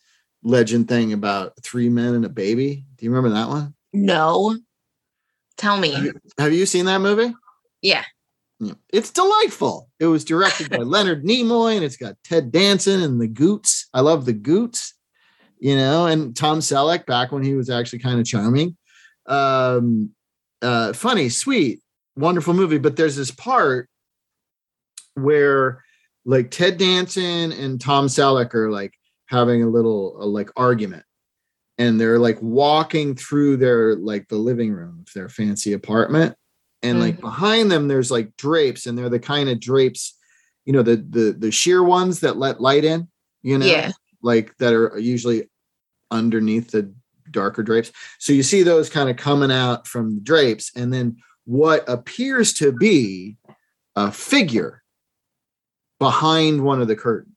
legend 0.43 0.87
thing 0.89 1.13
about 1.13 1.53
three 1.63 1.87
men 1.89 2.15
and 2.15 2.25
a 2.25 2.29
baby 2.29 2.83
do 2.97 3.05
you 3.05 3.11
remember 3.11 3.33
that 3.35 3.47
one 3.49 3.73
No. 3.93 4.57
Tell 5.57 5.77
me. 5.77 5.91
Have 5.91 6.03
you- 6.03 6.19
Have 6.39 6.53
you 6.53 6.65
seen 6.65 6.85
that 6.85 7.01
movie? 7.01 7.33
Yeah. 7.83 8.03
Yeah. 8.61 8.73
It's 8.93 9.09
delightful. 9.09 9.89
It 9.99 10.05
was 10.05 10.23
directed 10.23 10.69
by 10.69 10.77
Leonard 10.77 11.25
Nimoy 11.25 11.75
and 11.75 11.83
it's 11.83 11.97
got 11.97 12.15
Ted 12.23 12.51
Danson 12.51 13.01
and 13.01 13.19
the 13.19 13.27
Goots. 13.27 13.89
I 13.91 14.01
love 14.01 14.25
the 14.25 14.33
Goots, 14.33 14.93
you 15.59 15.75
know, 15.75 16.05
and 16.05 16.35
Tom 16.35 16.59
Selleck 16.59 17.07
back 17.07 17.31
when 17.31 17.41
he 17.41 17.55
was 17.55 17.71
actually 17.71 17.99
kind 17.99 18.19
of 18.19 18.25
charming. 18.27 18.77
Um, 19.25 20.11
uh, 20.61 20.93
funny, 20.93 21.29
sweet, 21.29 21.81
wonderful 22.15 22.53
movie. 22.53 22.77
But 22.77 22.97
there's 22.97 23.15
this 23.15 23.31
part 23.31 23.89
where 25.15 25.83
like 26.23 26.51
Ted 26.51 26.77
Danson 26.77 27.51
and 27.51 27.81
Tom 27.81 28.05
Selleck 28.05 28.53
are 28.53 28.69
like 28.69 28.93
having 29.25 29.63
a 29.63 29.69
little 29.69 30.17
uh, 30.21 30.25
like 30.27 30.51
argument 30.55 31.03
and 31.79 31.99
they're 31.99 32.19
like 32.19 32.39
walking 32.43 33.15
through 33.15 33.57
their 33.57 33.95
like 33.95 34.27
the 34.27 34.35
living 34.35 34.71
room 34.71 35.03
of 35.07 35.11
their 35.15 35.29
fancy 35.29 35.73
apartment 35.73 36.35
and 36.83 36.99
like 36.99 37.21
behind 37.21 37.71
them 37.71 37.87
there's 37.87 38.11
like 38.11 38.35
drapes 38.37 38.85
and 38.85 38.97
they're 38.97 39.09
the 39.09 39.19
kind 39.19 39.49
of 39.49 39.59
drapes 39.59 40.17
you 40.65 40.73
know 40.73 40.81
the 40.81 40.97
the 40.97 41.35
the 41.37 41.51
sheer 41.51 41.83
ones 41.83 42.21
that 42.21 42.37
let 42.37 42.61
light 42.61 42.83
in 42.83 43.07
you 43.43 43.57
know? 43.57 43.65
Yeah. 43.65 43.91
like 44.21 44.55
that 44.57 44.73
are 44.73 44.97
usually 44.97 45.49
underneath 46.11 46.71
the 46.71 46.93
darker 47.31 47.63
drapes. 47.63 47.91
So 48.19 48.33
you 48.33 48.43
see 48.43 48.63
those 48.63 48.89
kind 48.89 49.09
of 49.09 49.17
coming 49.17 49.51
out 49.51 49.87
from 49.87 50.15
the 50.15 50.21
drapes 50.21 50.71
and 50.75 50.93
then 50.93 51.17
what 51.45 51.87
appears 51.87 52.53
to 52.53 52.71
be 52.71 53.37
a 53.95 54.11
figure 54.11 54.83
behind 55.99 56.63
one 56.63 56.81
of 56.81 56.87
the 56.87 56.95
curtains. 56.95 57.35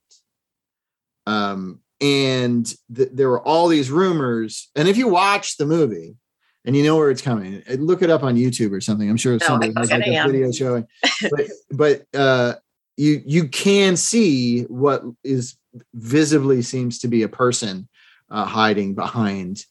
Um 1.25 1.79
and 2.01 2.65
th- 2.93 3.09
there 3.13 3.29
were 3.29 3.41
all 3.41 3.67
these 3.67 3.89
rumors 3.89 4.69
and 4.75 4.87
if 4.87 4.97
you 4.97 5.07
watch 5.07 5.57
the 5.57 5.65
movie 5.65 6.15
and 6.65 6.75
you 6.75 6.83
know 6.83 6.95
where 6.97 7.11
it's 7.11 7.21
coming. 7.21 7.63
Uh, 7.69 7.73
look 7.73 8.01
it 8.01 8.09
up 8.09 8.23
on 8.23 8.35
youtube 8.35 8.71
or 8.71 8.81
something. 8.81 9.09
I'm 9.09 9.17
sure 9.17 9.33
No, 9.33 9.39
somebody 9.39 9.73
has 9.77 9.91
like 9.91 10.01
a 10.05 10.23
video 10.25 10.51
showing. 10.51 10.87
But, 11.31 11.47
but 11.71 12.19
uh 12.19 12.55
you 12.97 13.21
you 13.25 13.47
can 13.47 13.95
see 13.95 14.63
what 14.63 15.03
is 15.23 15.57
visibly 15.93 16.61
seems 16.61 16.99
to 16.99 17.07
be 17.07 17.23
a 17.23 17.29
person 17.29 17.87
uh, 18.29 18.45
hiding 18.45 18.95
behind 18.95 19.65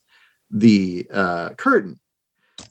the 0.51 1.07
uh 1.11 1.49
curtain. 1.49 1.99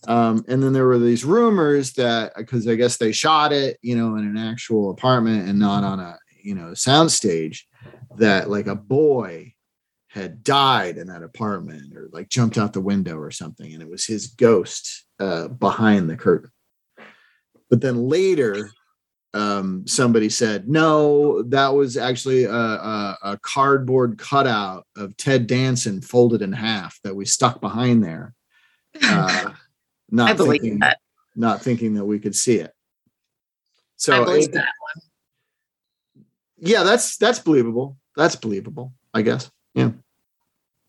Um 0.06 0.44
and 0.48 0.62
then 0.62 0.72
there 0.72 0.86
were 0.86 0.98
these 0.98 1.24
rumors 1.24 1.92
that 1.94 2.32
because 2.36 2.66
i 2.68 2.74
guess 2.74 2.96
they 2.96 3.12
shot 3.12 3.52
it 3.52 3.78
you 3.82 3.96
know 3.96 4.16
in 4.16 4.26
an 4.26 4.38
actual 4.38 4.90
apartment 4.90 5.48
and 5.48 5.58
not 5.58 5.84
on 5.84 6.00
a 6.00 6.18
you 6.42 6.54
know 6.54 6.74
sound 6.74 7.10
stage 7.10 7.66
that 8.16 8.48
like 8.48 8.66
a 8.66 8.74
boy 8.74 9.53
had 10.14 10.44
died 10.44 10.96
in 10.96 11.08
that 11.08 11.24
apartment 11.24 11.92
or 11.96 12.08
like 12.12 12.28
jumped 12.28 12.56
out 12.56 12.72
the 12.72 12.80
window 12.80 13.18
or 13.18 13.32
something 13.32 13.72
and 13.72 13.82
it 13.82 13.90
was 13.90 14.06
his 14.06 14.28
ghost 14.28 15.06
uh, 15.18 15.48
behind 15.48 16.08
the 16.08 16.16
curtain. 16.16 16.50
But 17.68 17.80
then 17.80 18.08
later 18.08 18.70
um, 19.34 19.84
somebody 19.88 20.28
said 20.28 20.68
no 20.68 21.42
that 21.42 21.74
was 21.74 21.96
actually 21.96 22.44
a, 22.44 22.52
a, 22.52 23.18
a 23.24 23.38
cardboard 23.38 24.16
cutout 24.16 24.86
of 24.96 25.16
ted 25.16 25.48
danson 25.48 26.00
folded 26.00 26.42
in 26.42 26.52
half 26.52 27.00
that 27.02 27.16
we 27.16 27.24
stuck 27.24 27.60
behind 27.60 28.04
there. 28.04 28.34
Uh, 29.02 29.50
not 30.12 30.38
thinking, 30.38 30.78
that. 30.78 30.98
not 31.34 31.60
thinking 31.60 31.94
that 31.94 32.04
we 32.04 32.20
could 32.20 32.36
see 32.36 32.58
it. 32.58 32.70
So 33.96 34.30
it- 34.30 34.52
that. 34.52 34.68
yeah 36.56 36.84
that's 36.84 37.16
that's 37.16 37.40
believable. 37.40 37.96
That's 38.16 38.36
believable 38.36 38.92
i 39.12 39.22
guess. 39.22 39.50
Yeah 39.74 39.90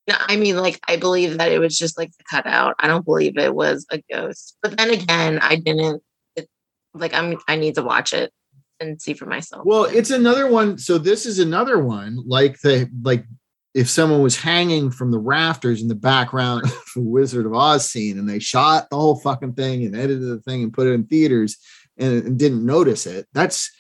No, 0.08 0.16
I 0.20 0.36
mean, 0.36 0.58
like, 0.58 0.80
I 0.88 0.98
believe 0.98 1.38
that 1.38 1.52
it 1.52 1.60
was 1.60 1.78
just 1.78 1.98
like 1.98 2.12
the 2.18 2.24
cutout. 2.30 2.76
I 2.80 2.88
don't 2.88 3.06
believe 3.06 3.38
it 3.38 3.56
was 3.56 3.88
a 3.92 4.02
ghost. 4.12 4.58
But 4.62 4.78
then 4.78 4.92
again, 4.92 5.40
I 5.40 5.56
didn't. 5.56 6.04
It, 6.36 6.48
like, 6.94 7.14
I'm. 7.14 7.38
I 7.48 7.56
need 7.56 7.76
to 7.76 7.84
watch 7.84 8.14
it 8.14 8.32
and 8.80 9.02
see 9.02 9.14
for 9.14 9.26
myself. 9.26 9.66
well 9.66 9.86
it's 9.86 10.12
another 10.12 10.50
one 10.50 10.78
so 10.78 10.98
this 10.98 11.26
is 11.26 11.40
another 11.40 11.80
one 11.80 12.20
like 12.26 12.60
the 12.62 12.90
like 13.04 13.26
if 13.74 13.90
someone 13.90 14.22
was 14.22 14.38
hanging 14.38 14.90
from 14.90 15.12
the 15.12 15.20
rafters 15.20 15.82
in 15.82 15.88
the 15.88 15.96
background 15.96 16.64
of 16.66 16.84
wizard 16.96 17.46
of 17.46 17.54
oz 17.54 17.90
scene 17.90 18.18
and 18.20 18.28
they 18.28 18.40
shot 18.40 18.90
the 18.90 18.96
whole 18.96 19.16
fucking 19.20 19.54
thing 19.54 19.86
and 19.86 19.96
edited 19.96 20.28
the 20.28 20.42
thing 20.42 20.64
and 20.64 20.74
put 20.74 20.88
it 20.88 20.94
in 20.94 21.06
theaters 21.06 21.58
and, 21.98 22.24
and 22.26 22.40
didn't 22.40 22.66
notice 22.66 23.06
it 23.06 23.28
that's 23.34 23.72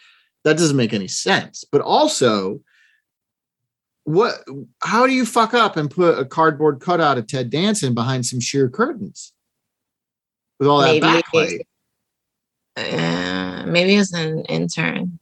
that 0.43 0.57
doesn't 0.57 0.77
make 0.77 0.93
any 0.93 1.07
sense 1.07 1.63
but 1.69 1.81
also 1.81 2.59
what 4.05 4.43
how 4.81 5.05
do 5.05 5.13
you 5.13 5.25
fuck 5.25 5.53
up 5.53 5.77
and 5.77 5.91
put 5.91 6.17
a 6.17 6.23
cardboard 6.25 6.79
cutout 6.79 7.17
of 7.17 7.27
ted 7.27 7.49
danson 7.49 7.93
behind 7.93 8.25
some 8.25 8.39
sheer 8.39 8.69
curtains 8.69 9.33
with 10.59 10.67
all 10.67 10.79
that 10.79 11.01
Maybe- 11.01 11.05
backlight 11.05 11.59
Uh, 12.77 13.65
maybe 13.67 13.95
as 13.95 14.11
an 14.13 14.43
intern. 14.45 15.17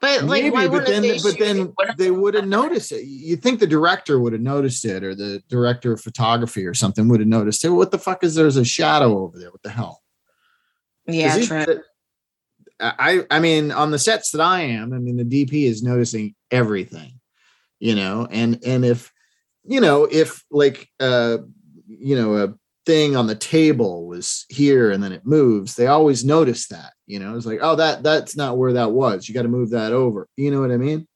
But 0.00 0.24
like, 0.24 0.44
Maybe, 0.44 0.50
why 0.50 0.64
but 0.66 0.72
wouldn't 0.72 0.88
then, 0.88 1.02
they? 1.02 1.18
but 1.22 1.38
then 1.38 1.56
it? 1.58 1.70
What 1.74 1.90
if- 1.90 1.96
they 1.98 2.10
would 2.10 2.32
have 2.34 2.46
noticed 2.46 2.90
it. 2.92 3.04
You 3.04 3.36
think 3.36 3.60
the 3.60 3.66
director 3.66 4.18
would 4.18 4.32
have 4.32 4.40
noticed 4.40 4.84
it, 4.86 5.04
or 5.04 5.14
the 5.14 5.42
director 5.48 5.92
of 5.92 6.00
photography 6.00 6.64
or 6.66 6.72
something 6.72 7.06
would 7.08 7.20
have 7.20 7.28
noticed 7.28 7.64
it. 7.66 7.68
What 7.70 7.90
the 7.90 7.98
fuck 7.98 8.24
is 8.24 8.34
there's 8.34 8.56
a 8.56 8.64
shadow 8.64 9.18
over 9.18 9.38
there? 9.38 9.50
What 9.50 9.62
the 9.62 9.68
hell? 9.70 10.02
yeah, 11.06 11.38
true. 11.44 11.82
I 12.80 13.26
I 13.30 13.40
mean, 13.40 13.72
on 13.72 13.90
the 13.90 13.98
sets 13.98 14.30
that 14.30 14.40
I 14.40 14.62
am, 14.62 14.94
I 14.94 14.98
mean, 14.98 15.16
the 15.18 15.24
DP 15.24 15.64
is 15.64 15.82
noticing 15.82 16.34
everything, 16.50 17.19
you 17.80 17.94
know, 17.96 18.28
and 18.30 18.62
and 18.64 18.84
if 18.84 19.12
you 19.64 19.80
know 19.80 20.04
if 20.04 20.44
like 20.50 20.88
uh 21.00 21.38
you 21.86 22.14
know 22.14 22.36
a 22.36 22.54
thing 22.86 23.16
on 23.16 23.26
the 23.26 23.34
table 23.34 24.06
was 24.06 24.46
here 24.48 24.90
and 24.90 25.02
then 25.02 25.12
it 25.12 25.26
moves, 25.26 25.74
they 25.74 25.86
always 25.86 26.24
notice 26.24 26.68
that, 26.68 26.92
you 27.06 27.18
know, 27.18 27.36
it's 27.36 27.46
like 27.46 27.58
oh 27.62 27.76
that 27.76 28.02
that's 28.02 28.36
not 28.36 28.56
where 28.56 28.74
that 28.74 28.92
was. 28.92 29.28
You 29.28 29.34
got 29.34 29.42
to 29.42 29.48
move 29.48 29.70
that 29.70 29.92
over. 29.92 30.28
You 30.36 30.50
know 30.50 30.60
what 30.60 30.70
I 30.70 30.76
mean? 30.76 31.06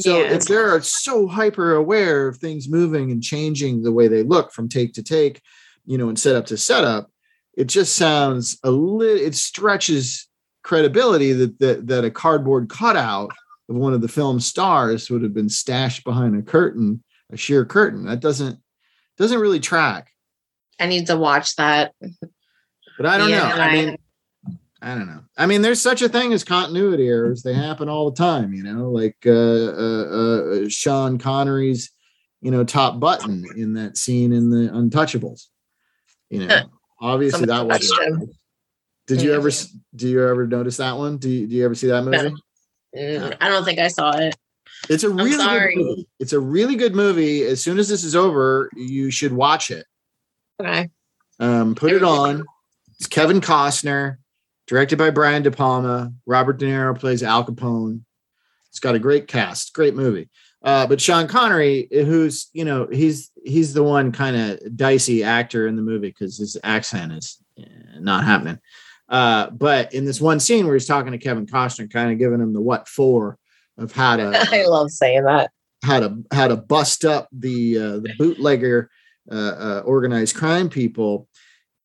So 0.00 0.22
Yeah. 0.22 0.32
if 0.32 0.46
they're 0.46 0.80
so 0.82 1.26
hyper 1.26 1.74
aware 1.74 2.28
of 2.28 2.38
things 2.38 2.68
moving 2.68 3.10
and 3.10 3.22
changing 3.22 3.82
the 3.82 3.92
way 3.92 4.08
they 4.08 4.22
look 4.22 4.52
from 4.52 4.68
take 4.68 4.94
to 4.94 5.02
take, 5.02 5.42
you 5.84 5.98
know, 5.98 6.08
and 6.08 6.18
setup 6.18 6.46
to 6.46 6.56
setup, 6.56 7.10
it 7.56 7.66
just 7.66 7.96
sounds 7.96 8.58
a 8.64 8.70
little. 8.70 9.22
It 9.22 9.34
stretches 9.34 10.26
credibility 10.62 11.32
that 11.32 11.58
that 11.58 11.86
that 11.88 12.04
a 12.04 12.10
cardboard 12.10 12.68
cutout 12.68 13.30
of 13.70 13.76
one 13.76 13.94
of 13.94 14.00
the 14.00 14.08
film 14.08 14.40
stars 14.40 15.08
would 15.08 15.22
have 15.22 15.32
been 15.32 15.48
stashed 15.48 16.04
behind 16.04 16.36
a 16.36 16.42
curtain, 16.42 17.02
a 17.32 17.36
sheer 17.36 17.64
curtain. 17.64 18.04
That 18.04 18.20
doesn't 18.20 18.58
doesn't 19.16 19.40
really 19.40 19.60
track. 19.60 20.10
I 20.78 20.86
need 20.86 21.06
to 21.06 21.16
watch 21.16 21.56
that. 21.56 21.94
But 22.98 23.06
I 23.06 23.16
don't 23.16 23.30
Yeah, 23.30 23.48
know. 23.48 23.62
I 23.62 23.72
mean, 23.72 23.96
I 24.82 24.94
don't 24.94 25.06
know. 25.06 25.20
I 25.36 25.46
mean, 25.46 25.62
there's 25.62 25.80
such 25.80 26.02
a 26.02 26.08
thing 26.08 26.32
as 26.32 26.42
continuity 26.42 27.06
errors. 27.06 27.42
They 27.42 27.54
happen 27.54 27.88
all 27.88 28.10
the 28.10 28.16
time, 28.16 28.52
you 28.52 28.62
know, 28.62 28.90
like 28.90 29.16
uh, 29.24 29.30
uh, 29.30 30.04
uh, 30.04 30.68
Sean 30.68 31.18
Connery's, 31.18 31.90
you 32.40 32.50
know, 32.50 32.64
top 32.64 32.98
button 32.98 33.44
in 33.56 33.74
that 33.74 33.96
scene 33.96 34.32
in 34.32 34.50
the 34.50 34.70
Untouchables. 34.70 35.46
You 36.30 36.46
know, 36.46 36.70
obviously 37.00 37.46
that 37.46 37.58
Somebody 37.58 37.86
wasn't. 37.88 38.30
Did 39.06 39.22
you 39.22 39.34
ever? 39.34 39.50
Do 39.96 40.08
you 40.08 40.26
ever 40.26 40.46
notice 40.46 40.78
that 40.78 40.96
one? 40.96 41.18
Do 41.18 41.28
you, 41.28 41.46
do 41.46 41.54
you 41.54 41.64
ever 41.64 41.74
see 41.74 41.88
that 41.88 42.04
movie? 42.04 42.30
No. 42.30 42.36
Mm, 42.96 43.36
I 43.40 43.48
don't 43.48 43.64
think 43.64 43.78
I 43.78 43.88
saw 43.88 44.16
it. 44.16 44.36
It's 44.88 45.04
a 45.04 45.10
really 45.10 45.36
good 45.36 45.76
movie. 45.76 46.08
It's 46.18 46.32
a 46.32 46.40
really 46.40 46.76
good 46.76 46.94
movie. 46.94 47.42
As 47.44 47.62
soon 47.62 47.78
as 47.78 47.88
this 47.88 48.02
is 48.02 48.16
over, 48.16 48.70
you 48.74 49.10
should 49.10 49.32
watch 49.32 49.70
it. 49.70 49.86
Okay. 50.60 50.90
Um, 51.38 51.74
put 51.74 51.92
it 51.92 52.02
on. 52.02 52.44
It's 52.98 53.06
Kevin 53.06 53.40
Costner, 53.40 54.18
directed 54.66 54.96
by 54.96 55.10
Brian 55.10 55.42
De 55.42 55.50
Palma. 55.50 56.12
Robert 56.26 56.58
De 56.58 56.66
Niro 56.66 56.98
plays 56.98 57.22
Al 57.22 57.44
Capone. 57.44 58.02
It's 58.68 58.80
got 58.80 58.94
a 58.94 58.98
great 58.98 59.26
cast, 59.26 59.72
great 59.72 59.94
movie. 59.94 60.28
Uh, 60.62 60.86
but 60.86 61.00
Sean 61.00 61.26
Connery, 61.26 61.88
who's 61.90 62.50
you 62.52 62.64
know 62.64 62.86
he's 62.92 63.30
he's 63.44 63.72
the 63.72 63.82
one 63.82 64.12
kind 64.12 64.36
of 64.36 64.76
dicey 64.76 65.24
actor 65.24 65.66
in 65.66 65.76
the 65.76 65.82
movie 65.82 66.08
because 66.08 66.36
his 66.36 66.56
accent 66.62 67.12
is 67.12 67.38
eh, 67.58 67.64
not 67.98 68.24
happening. 68.24 68.58
Uh, 69.10 69.50
but 69.50 69.92
in 69.92 70.04
this 70.04 70.20
one 70.20 70.38
scene 70.38 70.66
where 70.66 70.74
he's 70.74 70.86
talking 70.86 71.12
to 71.12 71.18
Kevin 71.18 71.46
Costner, 71.46 71.90
kind 71.90 72.12
of 72.12 72.18
giving 72.18 72.40
him 72.40 72.52
the 72.52 72.60
what 72.60 72.86
for 72.86 73.36
of 73.76 73.92
how 73.92 74.16
to 74.16 74.32
I 74.52 74.64
love 74.66 74.90
saying 74.90 75.24
that. 75.24 75.50
how 75.84 76.00
to 76.00 76.22
how 76.32 76.48
to 76.48 76.56
bust 76.56 77.04
up 77.04 77.28
the 77.32 77.76
uh, 77.76 77.96
the 77.98 78.14
bootlegger 78.18 78.88
uh, 79.30 79.34
uh, 79.34 79.82
organized 79.84 80.36
crime 80.36 80.68
people. 80.68 81.28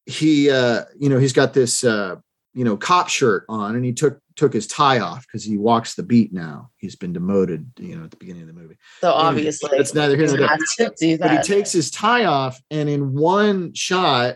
He 0.06 0.52
uh, 0.52 0.84
you 1.00 1.10
know 1.10 1.18
he's 1.18 1.34
got 1.34 1.54
this 1.54 1.84
uh, 1.84 2.18
you 2.54 2.64
know 2.64 2.78
cop 2.78 3.10
shirt 3.10 3.46
on, 3.50 3.76
and 3.76 3.84
he 3.84 3.92
took 3.92 4.20
took 4.36 4.54
his 4.54 4.68
tie 4.68 5.00
off 5.00 5.26
because 5.26 5.44
he 5.44 5.58
walks 5.58 5.96
the 5.96 6.04
beat 6.04 6.34
now. 6.34 6.70
He's 6.78 6.96
been 6.96 7.14
demoted, 7.14 7.72
you 7.80 7.96
know, 7.96 8.04
at 8.04 8.12
the 8.12 8.18
beginning 8.18 8.44
of 8.44 8.48
the 8.50 8.54
movie. 8.54 8.78
So 9.02 9.12
obviously, 9.12 9.72
that's 9.76 9.94
neither 9.94 10.16
here 10.16 10.28
nor 10.28 10.38
there. 10.38 10.48
have 10.48 10.60
to 10.60 10.94
do 11.00 11.18
But 11.18 11.32
he 11.32 11.38
takes 11.40 11.72
his 11.72 11.90
tie 11.90 12.26
off, 12.26 12.62
and 12.70 12.88
in 12.88 13.14
one 13.14 13.74
shot, 13.74 14.36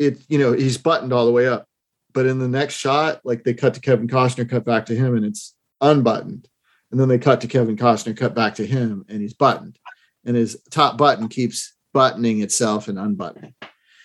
it 0.00 0.18
you 0.28 0.38
know 0.38 0.52
he's 0.52 0.78
buttoned 0.78 1.12
all 1.12 1.26
the 1.26 1.32
way 1.32 1.46
up. 1.46 1.66
But 2.12 2.26
in 2.26 2.38
the 2.38 2.48
next 2.48 2.74
shot, 2.74 3.20
like 3.24 3.44
they 3.44 3.54
cut 3.54 3.74
to 3.74 3.80
Kevin 3.80 4.08
Costner, 4.08 4.48
cut 4.48 4.64
back 4.64 4.86
to 4.86 4.96
him, 4.96 5.16
and 5.16 5.24
it's 5.24 5.54
unbuttoned. 5.80 6.48
And 6.90 6.98
then 6.98 7.08
they 7.08 7.18
cut 7.18 7.40
to 7.42 7.46
Kevin 7.46 7.76
Costner, 7.76 8.16
cut 8.16 8.34
back 8.34 8.56
to 8.56 8.66
him, 8.66 9.04
and 9.08 9.20
he's 9.20 9.34
buttoned. 9.34 9.78
And 10.24 10.36
his 10.36 10.60
top 10.70 10.98
button 10.98 11.28
keeps 11.28 11.74
buttoning 11.92 12.40
itself 12.42 12.88
and 12.88 12.98
unbuttoning. 12.98 13.54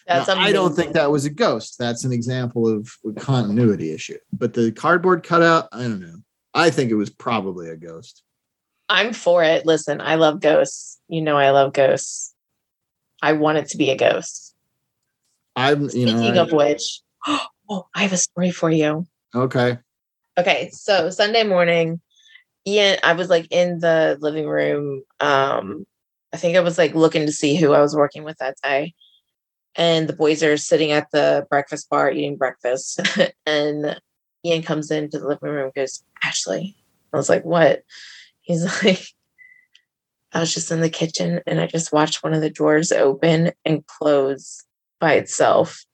That's 0.07 0.27
Now, 0.27 0.37
I 0.37 0.51
don't 0.51 0.75
think 0.75 0.93
that 0.93 1.11
was 1.11 1.25
a 1.25 1.31
ghost. 1.31 1.79
That's 1.79 2.03
an 2.03 2.11
example 2.11 2.67
of 2.67 2.87
a 3.07 3.13
continuity 3.19 3.91
issue. 3.91 4.19
But 4.31 4.53
the 4.53 4.71
cardboard 4.71 5.23
cutout, 5.23 5.67
I 5.71 5.79
don't 5.81 5.99
know. 5.99 6.17
I 6.53 6.69
think 6.69 6.91
it 6.91 6.95
was 6.95 7.09
probably 7.09 7.69
a 7.69 7.75
ghost. 7.75 8.21
I'm 8.87 9.13
for 9.13 9.43
it. 9.43 9.65
Listen, 9.65 9.99
I 9.99 10.15
love 10.15 10.41
ghosts. 10.41 10.99
You 11.07 11.21
know, 11.21 11.37
I 11.37 11.49
love 11.49 11.73
ghosts. 11.73 12.35
I 13.21 13.33
want 13.33 13.57
it 13.57 13.69
to 13.69 13.77
be 13.77 13.89
a 13.89 13.97
ghost. 13.97 14.53
I'm, 15.55 15.89
you 15.89 16.05
know, 16.05 16.17
Speaking 16.17 16.37
I- 16.37 16.43
of 16.43 16.51
which, 16.51 17.01
oh, 17.69 17.87
I 17.95 18.03
have 18.03 18.13
a 18.13 18.17
story 18.17 18.51
for 18.51 18.69
you. 18.69 19.05
okay. 19.33 19.77
Okay, 20.37 20.69
so 20.73 21.09
Sunday 21.09 21.43
morning, 21.43 22.01
Ian, 22.67 22.97
I 23.03 23.13
was 23.13 23.29
like 23.29 23.47
in 23.51 23.79
the 23.79 24.17
living 24.19 24.47
room. 24.47 25.03
Um, 25.21 25.85
I 26.33 26.37
think 26.37 26.57
I 26.57 26.59
was 26.59 26.77
like 26.77 26.93
looking 26.93 27.25
to 27.25 27.31
see 27.31 27.55
who 27.55 27.71
I 27.71 27.79
was 27.79 27.95
working 27.95 28.23
with 28.25 28.37
that 28.39 28.55
day. 28.61 28.93
and 29.75 30.07
the 30.09 30.13
boys 30.13 30.43
are 30.43 30.57
sitting 30.57 30.91
at 30.91 31.09
the 31.11 31.45
breakfast 31.49 31.89
bar 31.89 32.11
eating 32.11 32.35
breakfast. 32.37 32.99
and 33.45 33.99
Ian 34.45 34.61
comes 34.63 34.91
into 34.91 35.19
the 35.19 35.27
living 35.27 35.49
room 35.49 35.65
and 35.65 35.73
goes, 35.73 36.03
Ashley. 36.23 36.75
I 37.13 37.17
was 37.17 37.29
like, 37.29 37.43
what? 37.43 37.83
He's 38.41 38.63
like, 38.83 39.05
I 40.33 40.41
was 40.41 40.53
just 40.53 40.71
in 40.71 40.81
the 40.81 40.89
kitchen 40.89 41.41
and 41.47 41.61
I 41.61 41.67
just 41.67 41.93
watched 41.93 42.23
one 42.23 42.33
of 42.33 42.41
the 42.41 42.49
drawers 42.49 42.91
open 42.91 43.51
and 43.63 43.85
close 43.87 44.63
by 44.99 45.13
itself. 45.13 45.85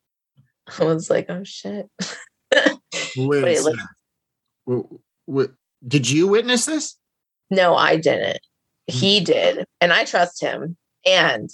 I 0.79 0.84
was 0.86 1.10
like, 1.10 1.27
oh 1.29 1.43
shit. 1.43 1.88
Wait, 3.17 3.62
looked- 3.62 3.79
what, 4.65 4.86
what, 5.25 5.51
did 5.88 6.10
you 6.10 6.27
witness 6.27 6.65
this? 6.65 6.97
no, 7.49 7.75
I 7.75 7.97
didn't. 7.97 8.39
He 8.88 9.19
did. 9.19 9.65
And 9.81 9.91
I 9.91 10.05
trust 10.05 10.41
him. 10.41 10.77
And 11.05 11.49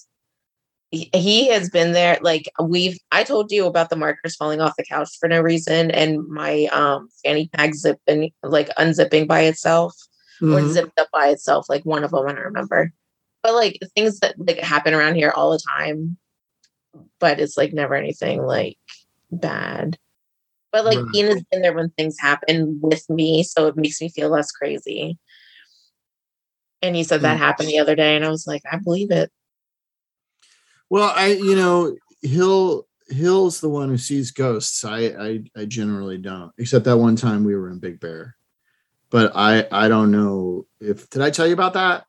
he- 0.91 1.47
has 1.49 1.69
been 1.69 1.91
there. 1.93 2.17
Like 2.21 2.49
we've 2.63 2.97
I 3.11 3.23
told 3.23 3.51
you 3.51 3.65
about 3.65 3.89
the 3.89 3.95
markers 3.95 4.35
falling 4.35 4.61
off 4.61 4.75
the 4.77 4.85
couch 4.85 5.09
for 5.19 5.27
no 5.27 5.41
reason 5.41 5.91
and 5.91 6.25
my 6.27 6.65
um 6.71 7.09
fanny 7.23 7.49
pack 7.53 7.73
zipping 7.75 8.31
like 8.43 8.69
unzipping 8.77 9.27
by 9.27 9.41
itself. 9.41 9.93
or 10.41 10.45
Mhm. 10.61 10.71
zipped 10.71 10.99
up 10.99 11.07
by 11.11 11.29
itself, 11.29 11.65
like 11.67 11.83
one 11.83 12.03
of 12.03 12.11
them, 12.11 12.25
I 12.27 12.33
don't 12.33 12.43
remember. 12.43 12.91
But 13.43 13.55
like 13.55 13.79
things 13.95 14.19
that 14.19 14.35
like 14.37 14.59
happen 14.59 14.93
around 14.93 15.15
here 15.15 15.31
all 15.35 15.49
the 15.51 15.59
time, 15.59 16.17
but 17.19 17.39
it's 17.39 17.57
like 17.57 17.73
never 17.73 17.95
anything 17.95 18.43
like 18.45 18.77
bad. 19.31 19.97
But 20.71 20.85
like 20.85 20.99
Right. 20.99 21.15
Ian 21.15 21.27
has 21.27 21.43
been 21.51 21.61
there 21.61 21.73
when 21.73 21.89
things 21.91 22.17
happen 22.19 22.79
with 22.81 23.09
me, 23.09 23.43
so 23.43 23.67
it 23.67 23.77
makes 23.77 24.01
me 24.01 24.09
feel 24.09 24.29
less 24.29 24.51
crazy. 24.51 25.17
And 26.81 26.95
he 26.95 27.03
said 27.03 27.21
that 27.21 27.37
Mm. 27.37 27.39
happened 27.39 27.69
the 27.69 27.79
other 27.79 27.95
day, 27.95 28.15
and 28.15 28.23
I 28.25 28.29
was 28.29 28.45
like, 28.45 28.61
I 28.71 28.77
believe 28.77 29.11
it. 29.11 29.31
Well, 30.89 31.11
I 31.15 31.27
you 31.33 31.55
know 31.55 31.95
Hill 32.21 32.87
Hill's 33.09 33.61
the 33.61 33.69
one 33.69 33.89
who 33.89 33.97
sees 33.97 34.31
ghosts. 34.31 34.83
I 34.85 34.99
I 35.19 35.43
I 35.55 35.65
generally 35.65 36.17
don't, 36.17 36.51
except 36.57 36.85
that 36.85 36.97
one 36.97 37.15
time 37.15 37.43
we 37.43 37.55
were 37.55 37.69
in 37.69 37.79
Big 37.79 37.99
Bear. 37.99 38.35
But 39.09 39.31
I 39.35 39.67
I 39.71 39.87
don't 39.87 40.11
know 40.11 40.65
if 40.79 41.09
did 41.09 41.21
I 41.21 41.29
tell 41.29 41.47
you 41.47 41.53
about 41.53 41.73
that? 41.73 42.05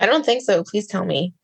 I 0.00 0.06
don't 0.06 0.24
think 0.24 0.42
so. 0.42 0.62
Please 0.64 0.86
tell 0.86 1.04
me. 1.04 1.34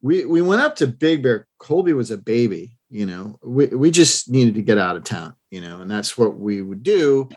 We 0.00 0.24
we 0.24 0.42
went 0.42 0.62
up 0.62 0.76
to 0.76 0.86
Big 0.86 1.22
Bear. 1.22 1.46
Colby 1.58 1.92
was 1.92 2.10
a 2.10 2.18
baby, 2.18 2.76
you 2.92 3.06
know. 3.06 3.38
We 3.42 3.66
we 3.66 3.90
just 3.90 4.30
needed 4.30 4.54
to 4.54 4.62
get 4.62 4.78
out 4.78 4.96
of 4.96 5.04
town, 5.04 5.34
you 5.50 5.60
know, 5.60 5.80
and 5.80 5.90
that's 5.90 6.16
what 6.16 6.38
we 6.38 6.62
would 6.62 6.82
do. 6.82 7.28